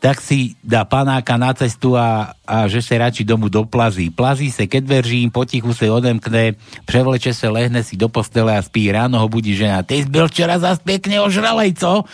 [0.05, 4.13] tak si dá panáka na cestu a, a že sa radši domu doplazí.
[4.13, 6.53] Plazí sa, keď veržím, potichu sa odemkne,
[6.85, 8.93] převleče sa, lehne si do postele a spí.
[8.93, 9.81] Ráno ho budí žena.
[9.81, 12.05] Ty byl včera zas pekne ožralej, co?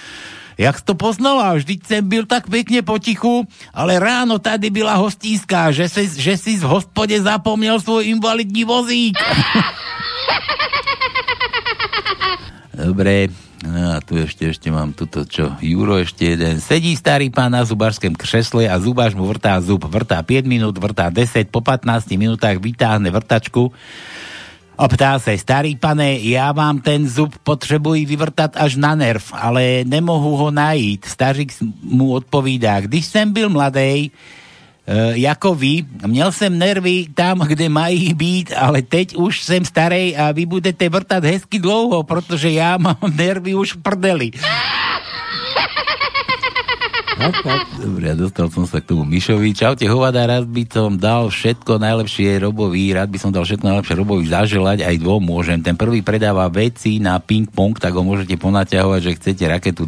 [0.55, 1.59] Jak to poznala?
[1.59, 3.43] Vždyť sem byl tak pekne potichu,
[3.75, 9.19] ale ráno tady byla hostínská, že si, že si v hospode zapomněl svoj invalidní vozík.
[12.87, 13.27] Dobre,
[13.61, 16.57] No a tu ešte, ešte mám tuto, čo, Juro ešte jeden.
[16.57, 19.85] Sedí starý pán na zubárském křesle a zubáš mu vrtá zub.
[19.85, 23.69] Vrtá 5 minút, vrtá 10, po 15 minútach vytáhne vrtačku
[24.81, 29.85] a ptá sa, starý pane, ja vám ten zub potřebuji vyvrtat až na nerv, ale
[29.85, 31.05] nemohu ho najít.
[31.05, 31.53] Stařík
[31.85, 34.09] mu odpovídá, když jsem byl mladý,
[34.87, 40.17] Uh, jako vy, měl jsem nervy tam, kde mají být, ale teď už jsem starý
[40.17, 44.31] a vy budete vrtať hezky dlouho, protože já mám nervy už v prdeli.
[47.77, 49.53] Dobre, dostal som sa k tomu Mišovi.
[49.53, 53.95] Čaute, hovada, rád by som dal všetko najlepšie Robovi, rád by som dal všetko najlepšie
[54.01, 55.61] Robovi zaželať, aj dvom môžem.
[55.61, 59.85] Ten prvý predáva veci na ping-pong, tak ho môžete ponaťahovať, že chcete raketu.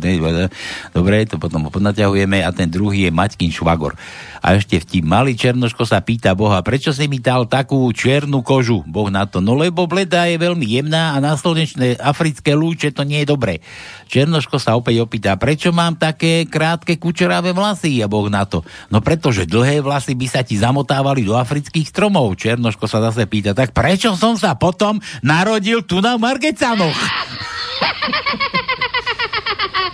[0.94, 3.98] Dobre, to potom ho ponaťahujeme a ten druhý je Maťkin Švagor.
[4.44, 8.84] A ešte vtip, malý Černoško sa pýta Boha, prečo si mi dal takú čiernu kožu?
[8.84, 13.08] Boh na to, no lebo bleda je veľmi jemná a na slnečné africké lúče to
[13.08, 13.64] nie je dobré.
[14.14, 17.98] Černoško sa opäť opýta, prečo mám také krátke kučeráve vlasy?
[17.98, 18.62] A Boh na to,
[18.94, 22.38] no pretože dlhé vlasy by sa ti zamotávali do afrických stromov.
[22.38, 26.94] Černoško sa zase pýta, tak prečo som sa potom narodil tu na Margecanoch?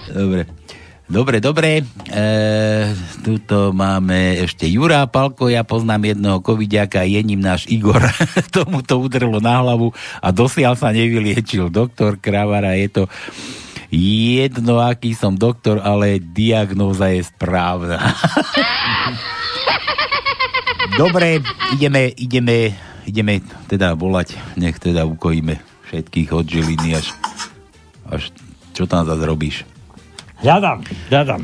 [0.09, 0.43] Dobre.
[1.09, 1.81] Dobre, dobre.
[2.05, 2.25] E,
[3.25, 7.97] tuto máme ešte Jura Palko, ja poznám jednoho covidiaka, je ním náš Igor.
[8.53, 9.89] Tomu to udrlo na hlavu
[10.21, 11.73] a dosiaľ sa nevyliečil.
[11.73, 13.03] Doktor Kravara, je to
[13.94, 17.98] jedno, aký som doktor, ale diagnóza je správna.
[21.02, 21.41] Dobre,
[21.74, 22.74] ideme, ideme,
[23.06, 25.57] ideme teda volať, nech teda ukojíme
[25.90, 27.14] všetkých od Žiliny až,
[28.10, 28.30] až
[28.78, 29.66] čo tam zase robíš?
[30.40, 31.44] Hľadám, hľadám.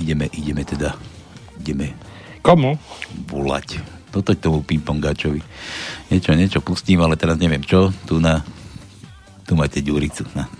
[0.00, 0.96] Ideme, ideme teda,
[1.60, 1.92] ideme.
[2.40, 2.78] Komu?
[3.28, 3.84] Volať.
[4.10, 5.38] Toto k tomu pingpongáčovi.
[6.10, 7.94] Niečo, niečo pustím, ale teraz neviem čo.
[8.08, 8.42] Tu na,
[9.46, 10.26] tu máte Ďuricu.
[10.34, 10.50] Na.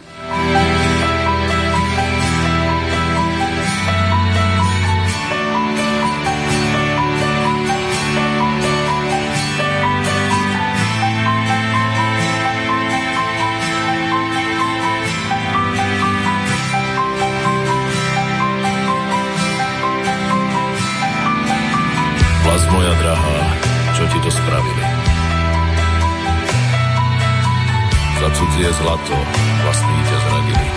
[28.61, 29.17] Cudzie zlato
[29.65, 30.69] vlastní ťa zradili.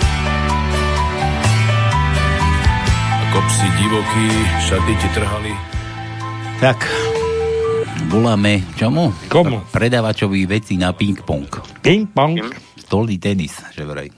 [3.28, 4.26] Ako psi divokí,
[4.64, 5.52] šaty ti trhali.
[6.64, 6.80] Tak,
[8.08, 9.12] voláme čomu?
[9.28, 9.68] Komu?
[9.68, 11.44] Predávačovi veci na ping-pong.
[11.84, 12.56] Ping-pong?
[12.80, 14.08] Stolný tenis, že vraj.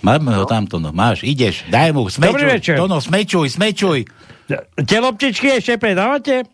[0.00, 2.32] Máme ho tamto, no máš, ideš, daj mu, smečuj.
[2.32, 2.80] Dobrý večer.
[2.80, 4.08] To no, smečuj, smečuj.
[4.80, 6.48] Tie loptičky ešte predávate?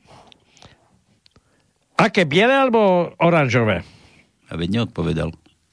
[1.95, 3.87] Aké, biele alebo oranžové?
[4.51, 5.31] A veď neodpovedal.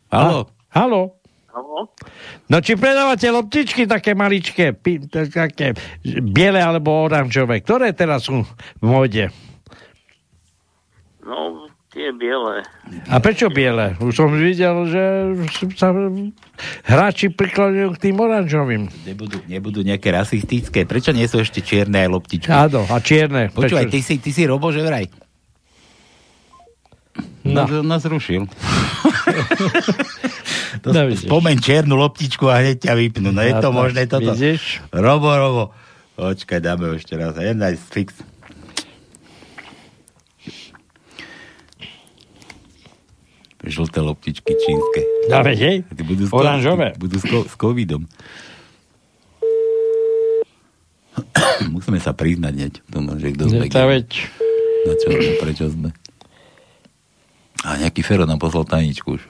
[0.10, 0.50] Halo?
[0.70, 1.02] Halo?
[2.46, 5.74] No či predávate loptičky také maličké, pi, také
[6.04, 7.64] biele alebo oranžové?
[7.64, 9.32] Ktoré teraz sú v móde?
[11.26, 12.62] No, tie biele.
[13.10, 13.96] A prečo biele?
[13.98, 15.04] Už som videl, že
[15.74, 15.90] sa
[16.86, 18.92] hráči prikláňajú k tým oranžovým.
[19.08, 20.86] Nebudú, nebudú nejaké rasistické.
[20.86, 22.52] Prečo nie sú ešte čierne aj loptičky?
[22.52, 23.50] Áno, a čierne.
[23.50, 23.96] Počúvaj, Prečo?
[23.96, 25.10] ty si, ty si Robo, že vraj?
[27.46, 27.62] No.
[27.62, 28.50] Nás, nás rušil.
[30.82, 31.30] to, No, vidíš.
[31.30, 33.30] spomeň čiernu loptičku a hneď ťa vypnú.
[33.30, 34.34] No je A to tak, možné toto?
[34.34, 34.82] vidíš?
[34.90, 35.64] Robo, Robo.
[36.16, 37.36] Počkaj, dáme ho ešte raz.
[37.36, 38.18] Jen daj fix.
[43.62, 45.02] Žlté loptičky čínske.
[45.26, 45.82] Dáme, hej?
[45.88, 46.94] Ty budú s, Oranžové.
[46.96, 48.06] Budú s, ko- s covidom.
[51.74, 52.74] Musíme sa priznať hneď.
[52.86, 53.66] tomu, že kto sme.
[53.66, 54.08] No, veď.
[54.86, 55.90] Na čo sme, prečo sme.
[57.64, 59.24] A nejaký Fero nám poslal tajničku už.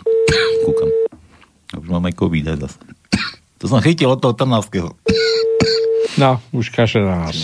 [0.65, 0.89] Kúkam.
[1.77, 2.79] Už mám aj covid aj zase.
[3.61, 4.89] To som chytil od toho Trnavského.
[6.15, 7.37] No, už kaše na nás.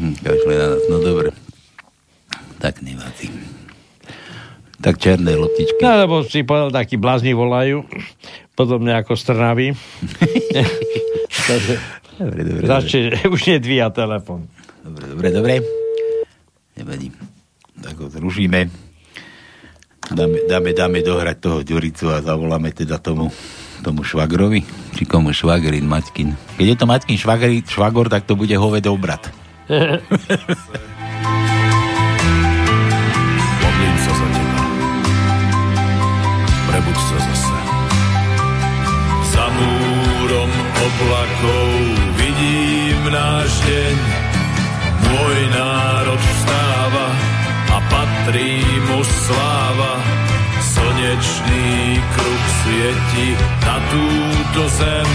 [0.00, 1.30] Hm, kašle na nás, no dobre.
[2.60, 3.28] Tak nevadí.
[4.80, 5.80] Tak černé loptičky.
[5.84, 7.84] No, lebo si povedal, takí blázni volajú,
[8.56, 9.68] podobne ako z Trnavy.
[11.48, 11.74] Takže
[12.20, 14.44] Dobre, dobre, začne, už nedvíja telefon.
[14.84, 15.54] Dobre, dobre, dobre.
[16.76, 17.08] Nevadí.
[17.80, 18.90] Tak ho zrušíme.
[20.10, 23.30] Dáme, dáme, dáme dohrať toho Ďuricu a zavoláme teda tomu,
[23.86, 24.66] tomu švagrovi.
[24.98, 26.34] Či komu švagrin, Maťkin.
[26.58, 29.30] Keď je to Maťkin švagri, švagor, tak to bude hovedov brat.
[33.62, 34.62] Modlím sa za teba.
[36.74, 37.58] Prebuď sa zase.
[39.30, 41.70] Za múrom oblakov
[42.18, 43.96] vidím náš deň.
[45.06, 46.39] Môj národ a
[47.90, 49.92] patrí mu sláva.
[50.60, 53.28] Slnečný kruh svieti
[53.66, 55.08] na túto zem.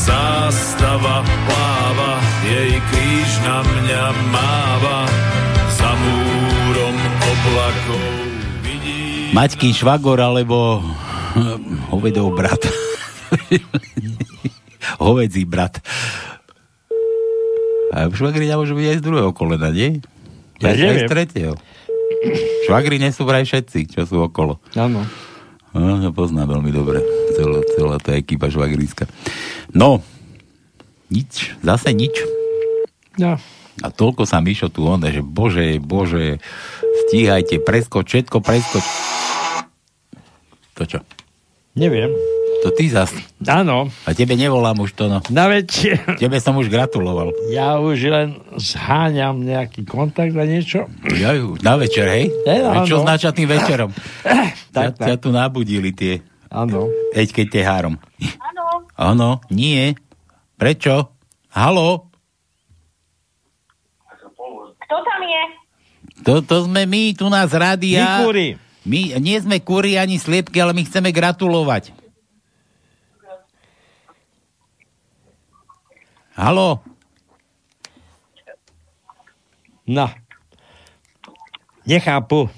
[0.00, 2.12] Zástava pláva,
[2.46, 5.04] jej kríž na mňa máva.
[5.76, 8.30] Za múrom oblakov
[9.30, 10.82] Maťkin švagor alebo
[11.94, 12.58] hovedov brat.
[14.98, 15.78] Hovedzí brat.
[17.94, 20.02] A švagri môžu byť aj z druhého kolena, nie?
[20.60, 21.08] Ja aj neviem.
[21.08, 21.54] z tretieho.
[22.68, 24.60] Švagri nie sú vraj všetci, čo sú okolo.
[24.76, 25.08] Áno.
[25.72, 27.00] No, ja poznám veľmi dobre
[27.38, 29.06] celá, celá tá ekipa švagríska.
[29.70, 30.02] No,
[31.08, 32.12] nič, zase nič.
[33.16, 33.38] No.
[33.80, 36.42] A toľko sa Mišo tu on, že bože, bože,
[37.06, 38.84] stíhajte, preskoč, všetko preskoč.
[40.76, 41.00] To čo?
[41.78, 42.12] Neviem.
[42.60, 43.08] To ty zas.
[43.48, 43.88] Áno.
[44.04, 45.24] A tebe nevolám už to, no.
[45.32, 45.96] Na večer.
[46.20, 47.32] Tebe som už gratuloval.
[47.48, 48.28] Ja už len
[48.60, 50.84] zháňam nejaký kontakt a niečo.
[51.16, 52.28] Ja ju, na večer, hej?
[52.44, 53.04] Hej, Veď čo áno.
[53.08, 53.90] znača tým večerom?
[54.70, 56.22] Tak, ťa, ťa tu nabudili tie.
[56.46, 56.86] Áno.
[57.10, 57.94] Eď keď te három.
[58.38, 58.66] Áno.
[58.94, 59.98] Áno, nie.
[60.54, 61.10] Prečo?
[61.50, 62.06] Halo?
[64.78, 65.42] Kto tam je?
[66.22, 68.22] To, to sme my, tu nás rádia.
[68.22, 68.48] My kúri.
[68.86, 71.98] My nie sme kúri ani sliepky, ale my chceme gratulovať.
[76.40, 76.80] Halo?
[79.84, 80.08] No.
[81.84, 82.48] Nechápu.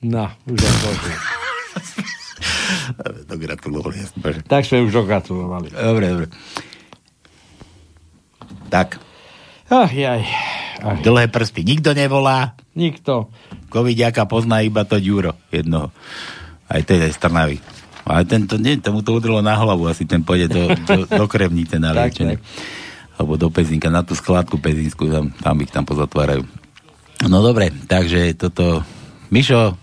[0.00, 0.88] No, už je to.
[3.28, 4.00] To gratulovali.
[4.00, 4.40] jasne.
[4.48, 5.68] Tak sme už dogratulovali.
[5.68, 6.26] Dobre, dobre.
[8.72, 8.96] Tak.
[9.68, 10.24] Ach, jaj.
[10.80, 10.96] Ach.
[11.04, 11.60] Dlhé prsty.
[11.60, 12.56] Nikto nevolá.
[12.72, 13.28] Nikto.
[13.68, 15.92] Covidiaka pozná iba to Ďuro jednoho.
[16.72, 17.60] Aj to je z Trnavy.
[18.10, 21.78] Ale tento, nie, tomu to udrlo na hlavu, asi ten pôjde do, do, do krevnice
[21.78, 22.36] na Tak, liečenie.
[23.14, 26.42] Alebo do Pezinka, na tú skladku Pezínsku, tam, tam ich tam pozatvárajú.
[27.28, 28.82] No dobre, takže toto...
[29.30, 29.78] Mišo,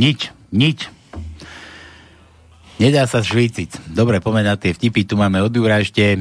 [0.00, 0.88] nič, nič.
[2.80, 3.92] Nedá sa švíciť.
[3.92, 5.04] Dobre, poďme na tie vtipy.
[5.04, 6.16] Tu máme od Jura ešte.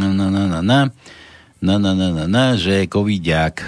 [0.00, 0.60] No, no, no, no.
[1.60, 3.60] No, no, no, no, no, že covidiak.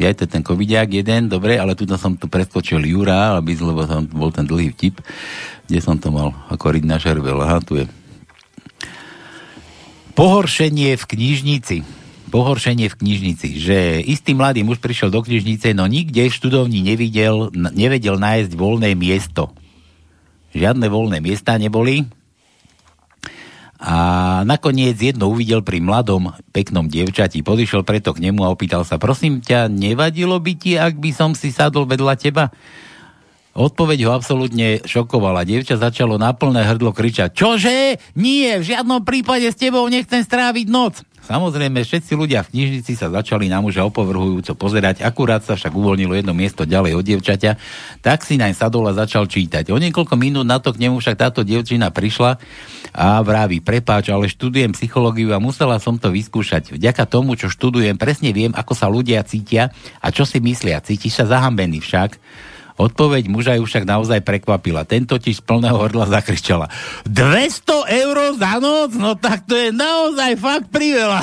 [0.00, 4.08] Ja to ten covidiak jeden, dobre, ale tu som tu preskočil Jura, aby, lebo tam
[4.08, 5.04] bol ten dlhý vtip.
[5.68, 6.32] Kde som to mal?
[6.48, 7.36] Ako riť na šervel.
[7.44, 7.84] Aha, tu je.
[10.16, 11.76] Pohoršenie v knižnici.
[12.32, 17.50] Pohoršenie v knižnici, že istý mladý muž prišiel do knižnice, no nikde v študovni nevidel,
[17.52, 19.50] nevedel nájsť voľné miesto.
[20.54, 22.06] Žiadne voľné miesta neboli.
[23.80, 23.96] A
[24.44, 27.40] nakoniec jedno uvidel pri mladom, peknom dievčati.
[27.40, 31.32] Podišiel preto k nemu a opýtal sa, prosím ťa, nevadilo by ti, ak by som
[31.32, 32.52] si sadol vedľa teba?
[33.50, 35.42] Odpoveď ho absolútne šokovala.
[35.42, 37.34] Dievča začalo na plné hrdlo kričať.
[37.34, 37.98] Čože?
[38.14, 41.02] Nie, v žiadnom prípade s tebou nechcem stráviť noc.
[41.20, 46.16] Samozrejme, všetci ľudia v knižnici sa začali na muža opovrhujúco pozerať, akurát sa však uvoľnilo
[46.16, 47.52] jedno miesto ďalej od dievčaťa,
[48.00, 49.70] tak si naň sadol a začal čítať.
[49.70, 52.40] O niekoľko minút na to k nemu však táto dievčina prišla
[52.90, 56.74] a vraví, prepáč, ale študujem psychológiu a musela som to vyskúšať.
[56.74, 59.70] Vďaka tomu, čo študujem, presne viem, ako sa ľudia cítia
[60.02, 60.82] a čo si myslia.
[60.82, 62.18] Cítiš sa zahambený však.
[62.80, 64.88] Odpoveď muža ju však naozaj prekvapila.
[64.88, 66.72] Ten totiž z plného hrdla zakričala.
[67.04, 68.96] 200 eur za noc?
[68.96, 71.20] No tak to je naozaj fakt priveľa.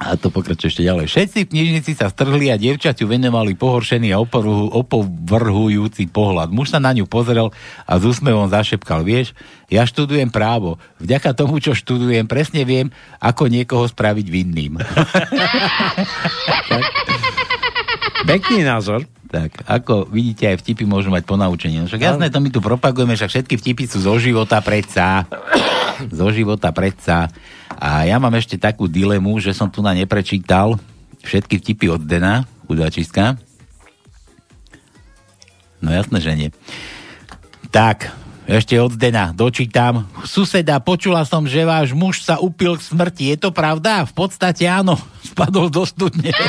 [0.00, 1.12] A to pokračuje ešte ďalej.
[1.12, 6.48] Všetci v knižnici sa strhli a dievčaťu venovali pohoršený a opovrhu, opovrhujúci pohľad.
[6.48, 7.52] Muž sa na ňu pozrel
[7.84, 9.36] a s úsmevom zašepkal, vieš,
[9.68, 10.80] ja študujem právo.
[11.04, 12.88] Vďaka tomu, čo študujem, presne viem,
[13.20, 14.80] ako niekoho spraviť vinným.
[18.26, 19.04] Pekný názor.
[19.30, 21.78] Tak, ako vidíte, aj vtipy môžu mať ponaučenie.
[21.78, 25.22] No však jasné, to my tu propagujeme, však všetky vtipy sú zo života predsa.
[26.18, 27.30] zo života predsa.
[27.78, 30.82] A ja mám ešte takú dilemu, že som tu na neprečítal
[31.22, 33.38] všetky vtipy od Dena, udačiska.
[35.78, 36.50] No jasné, že nie.
[37.70, 38.10] Tak,
[38.50, 40.10] ešte od Dena dočítam.
[40.26, 43.30] Suseda, počula som, že váš muž sa upil k smrti.
[43.30, 44.02] Je to pravda?
[44.10, 44.98] V podstate áno.
[45.22, 46.34] Spadol do studne.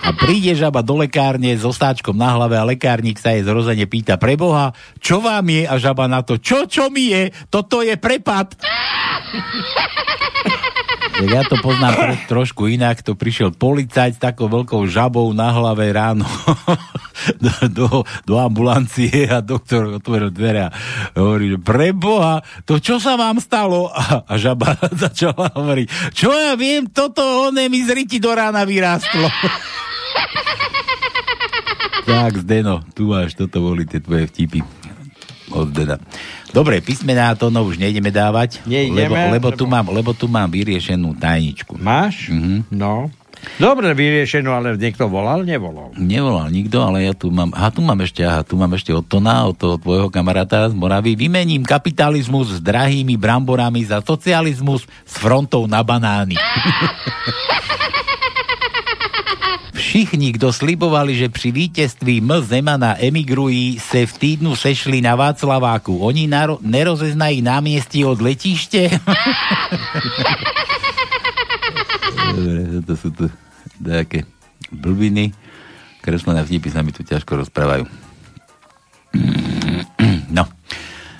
[0.00, 4.16] A príde žaba do lekárne s osáčkom na hlave a lekárnik sa jej zrozene pýta
[4.16, 5.68] preboha, čo vám je?
[5.68, 7.28] A žaba na to, čo, čo mi je?
[7.52, 8.56] Toto je prepad.
[11.20, 13.04] Ja to poznám trošku inak.
[13.04, 16.24] To prišiel policajt s takou veľkou žabou na hlave ráno
[17.44, 17.86] do, do,
[18.24, 20.70] do ambulancie a doktor otvoril dvere a
[21.18, 23.92] hovorí, že preboha, to čo sa vám stalo?
[23.92, 29.26] A, a žaba začala hovoriť, čo ja viem, toto oné mi z do rána vyrástlo.
[32.08, 34.79] tak, Zdeno, tu máš, toto boli tie tvoje vtipy.
[36.50, 40.26] Dobre, písmená to no už nejdeme dávať, Nejdeme, lebo, lebo, lebo- tu mám, lebo tu
[40.26, 41.78] mám vyriešenú tajničku.
[41.78, 42.30] Máš?
[42.30, 42.70] Mhm.
[42.74, 43.10] No.
[43.56, 45.48] Dobre vyriešenú, ale niekto volal?
[45.48, 45.96] Nevolal.
[45.96, 49.00] Nevolal nikto, ale ja tu mám, aha, tu mám ešte, aha, tu mám ešte od
[49.08, 51.16] Tona, od toho tvojho kamaráta z Moravy.
[51.16, 56.36] Vymením kapitalizmus s drahými bramborami za socializmus s frontou na banány.
[59.80, 62.30] Všichni, kdo slibovali, že pri vítězství M.
[62.44, 65.96] Zemana emigrují, se v týdnu sešli na Václaváku.
[66.04, 69.00] Oni naro- nerozeznají náměstí od letiště?
[72.30, 73.26] Dobre, to sú tu
[73.80, 74.22] nejaké
[74.70, 75.34] blbiny.
[76.04, 77.84] Kreslené vtipy sa mi tu ťažko rozprávajú.
[80.30, 80.46] No.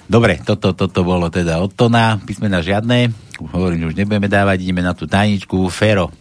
[0.06, 3.10] Dobre, toto, toto bolo teda od Tona, písmena žiadne.
[3.40, 5.66] Hovorím, že už nebudeme dávať, ideme na tú tajničku.
[5.70, 6.14] Fero.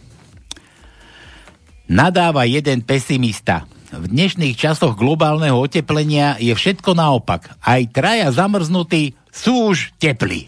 [1.90, 3.66] Nadáva jeden pesimista.
[3.90, 7.50] V dnešných časoch globálneho oteplenia je všetko naopak.
[7.58, 10.46] Aj traja zamrznutí sú už teplí.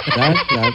[0.00, 0.72] Tak, tak.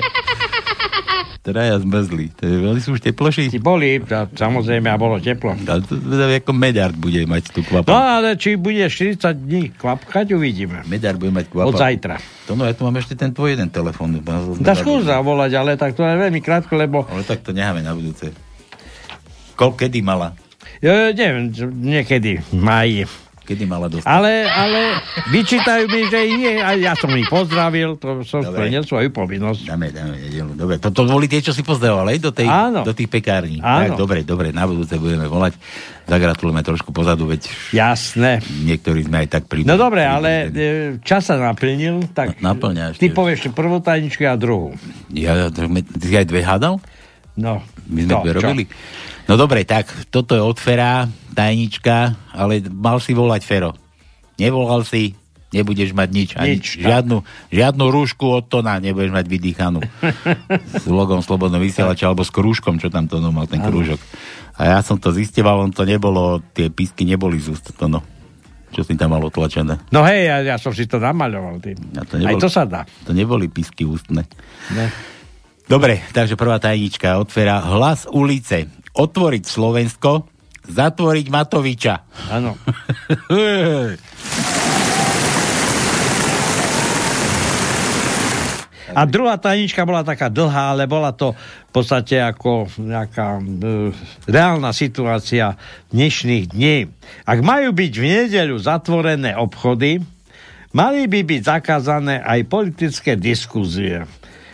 [1.42, 2.38] Traja zmrzli.
[2.38, 3.50] To je, oni sú už teploší.
[3.58, 3.98] Boli,
[4.38, 5.58] samozrejme, a bolo teplo.
[5.58, 7.90] A to, to, to, ako Medard bude mať tú kvapu.
[7.90, 10.86] No ale či bude 40 dní kvapkať, uvidíme.
[10.86, 11.74] Medard bude mať kvapu.
[11.74, 12.22] Od zajtra.
[12.46, 14.22] To no, ja tu mám ešte ten tvoj jeden telefón.
[14.62, 17.10] Dá skús zavolať, ale tak to je veľmi krátko, lebo...
[17.10, 18.45] Ale tak to necháme na budúce.
[19.56, 20.36] Kol, kedy mala?
[20.84, 23.04] Ja, neviem, niekedy v máji.
[23.46, 24.10] Kedy mala dostať?
[24.10, 24.98] Ale, ale
[25.30, 26.58] vyčítajú mi, že nie.
[26.58, 28.58] A ja som ich pozdravil, to som Dobre.
[28.58, 29.70] splnil svoju povinnosť.
[29.70, 30.18] Dáme, dáme.
[30.58, 32.82] Dobre, to, to boli tie, čo si pozdravoval, aj do, tej, Áno.
[32.82, 33.62] do tých pekární.
[33.62, 33.94] Áno.
[33.94, 35.62] Tak, dobre, dobre, na budúce budeme volať.
[36.10, 38.42] Zagratulujeme trošku pozadu, veď Jasné.
[38.66, 39.62] niektorí sme aj tak pri...
[39.62, 40.58] No dobre, ale e,
[41.06, 43.14] čas sa naplnil, tak Naplňa ty ešte.
[43.14, 44.74] povieš prvú tajničku a druhú.
[45.14, 46.82] Ja, ty si aj dve hádal?
[47.38, 47.62] No.
[47.86, 48.50] My sme To, dve čo?
[49.26, 53.74] No dobre, tak toto je od Fera, tajnička, ale mal si volať Fero.
[54.38, 55.18] Nevolal si,
[55.50, 56.30] nebudeš mať nič.
[56.38, 59.80] Ani Nič, žiadnu, žiadnu rúšku od Tona nebudeš mať vydýchanú.
[60.84, 63.98] s logom Slobodno vysielača, alebo s krúžkom, čo tam to no, mal ten krúžok.
[64.62, 68.06] A ja som to zisteval, on to nebolo, tie písky neboli z úst, to no.
[68.76, 69.88] Čo si tam mal otlačené.
[69.90, 71.64] No hej, ja, ja som si to namaľoval.
[71.64, 71.80] Ty.
[71.96, 72.84] A to Aj neboli, to sa dá.
[73.08, 74.28] To neboli písky ústne.
[74.76, 74.92] Ne.
[75.66, 78.68] Dobre, takže prvá tajnička otvára hlas ulice.
[78.96, 80.24] Otvoriť Slovensko,
[80.72, 81.96] zatvoriť Matoviča.
[82.32, 82.56] Áno.
[88.96, 93.92] A druhá tajnička bola taká dlhá, ale bola to v podstate ako nejaká e,
[94.24, 95.60] reálna situácia
[95.92, 96.88] dnešných dní.
[97.28, 100.00] Ak majú byť v nedeľu zatvorené obchody,
[100.72, 104.08] mali by byť zakázané aj politické diskuzie.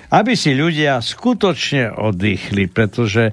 [0.10, 3.30] Aby si ľudia skutočne oddychli, pretože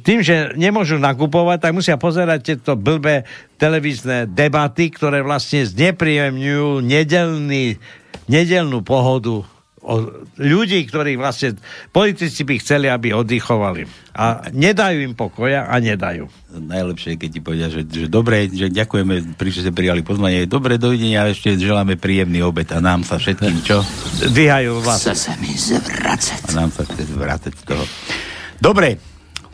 [0.00, 3.28] tým, že nemôžu nakupovať, tak musia pozerať tieto blbé
[3.60, 7.76] televízne debaty, ktoré vlastne znepríjemňujú nedelný,
[8.24, 9.44] nedelnú pohodu
[9.80, 9.94] o
[10.36, 11.56] ľudí, ktorí vlastne
[11.88, 13.88] politici by chceli, aby oddychovali.
[14.12, 16.28] A nedajú im pokoja a nedajú.
[16.52, 20.44] Najlepšie, keď ti povedia, že, že dobre, že ďakujeme, že ste prijali pozvanie.
[20.44, 23.80] Dobre, dovidenia a ešte želáme príjemný obed a nám sa všetkým, čo?
[24.28, 25.00] Dvíhajú vás.
[25.00, 26.40] Chce sa mi zvracať.
[26.44, 27.84] A nám sa chce vrácať z toho.
[28.60, 29.09] Dobre,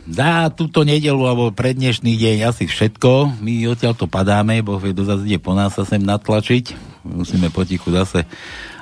[0.07, 3.43] za túto nedelu alebo prednešný deň asi všetko.
[3.43, 6.73] My odtiaľ to padáme, Boh vie, zase ide po nás sa sem natlačiť.
[7.03, 8.23] Musíme potichu zase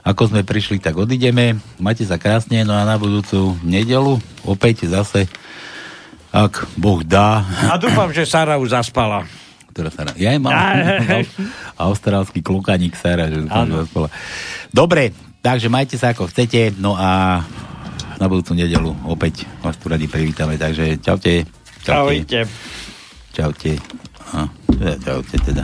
[0.06, 1.58] ako sme prišli, tak odideme.
[1.82, 5.26] Majte sa krásne, no a na budúcu nedelu opäť zase,
[6.30, 7.42] ak Boh dá.
[7.74, 9.26] A dúfam, že Sara už zaspala.
[9.74, 10.14] Ktorá Sara?
[10.14, 10.54] Ja aj mám.
[11.90, 13.34] Austrálsky klukaník Sara.
[13.34, 14.14] Že zaspala.
[14.70, 15.10] Dobre,
[15.42, 17.42] takže majte sa ako chcete, no a
[18.20, 21.46] na budúcu nedelu opäť vás tu radi privítame, takže čaute.
[21.86, 22.48] Ahojte.
[23.36, 23.78] Čaute.
[24.34, 25.64] A, teda čaute teda.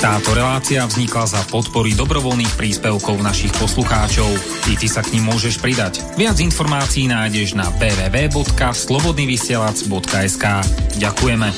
[0.00, 4.32] Táto relácia vznikla za podpory dobrovoľných príspevkov našich poslucháčov.
[4.72, 6.00] I ty sa k ním môžeš pridať.
[6.16, 10.44] Viac informácií nájdeš na www.slobodnyvysielac.sk
[10.96, 11.48] Ďakujeme.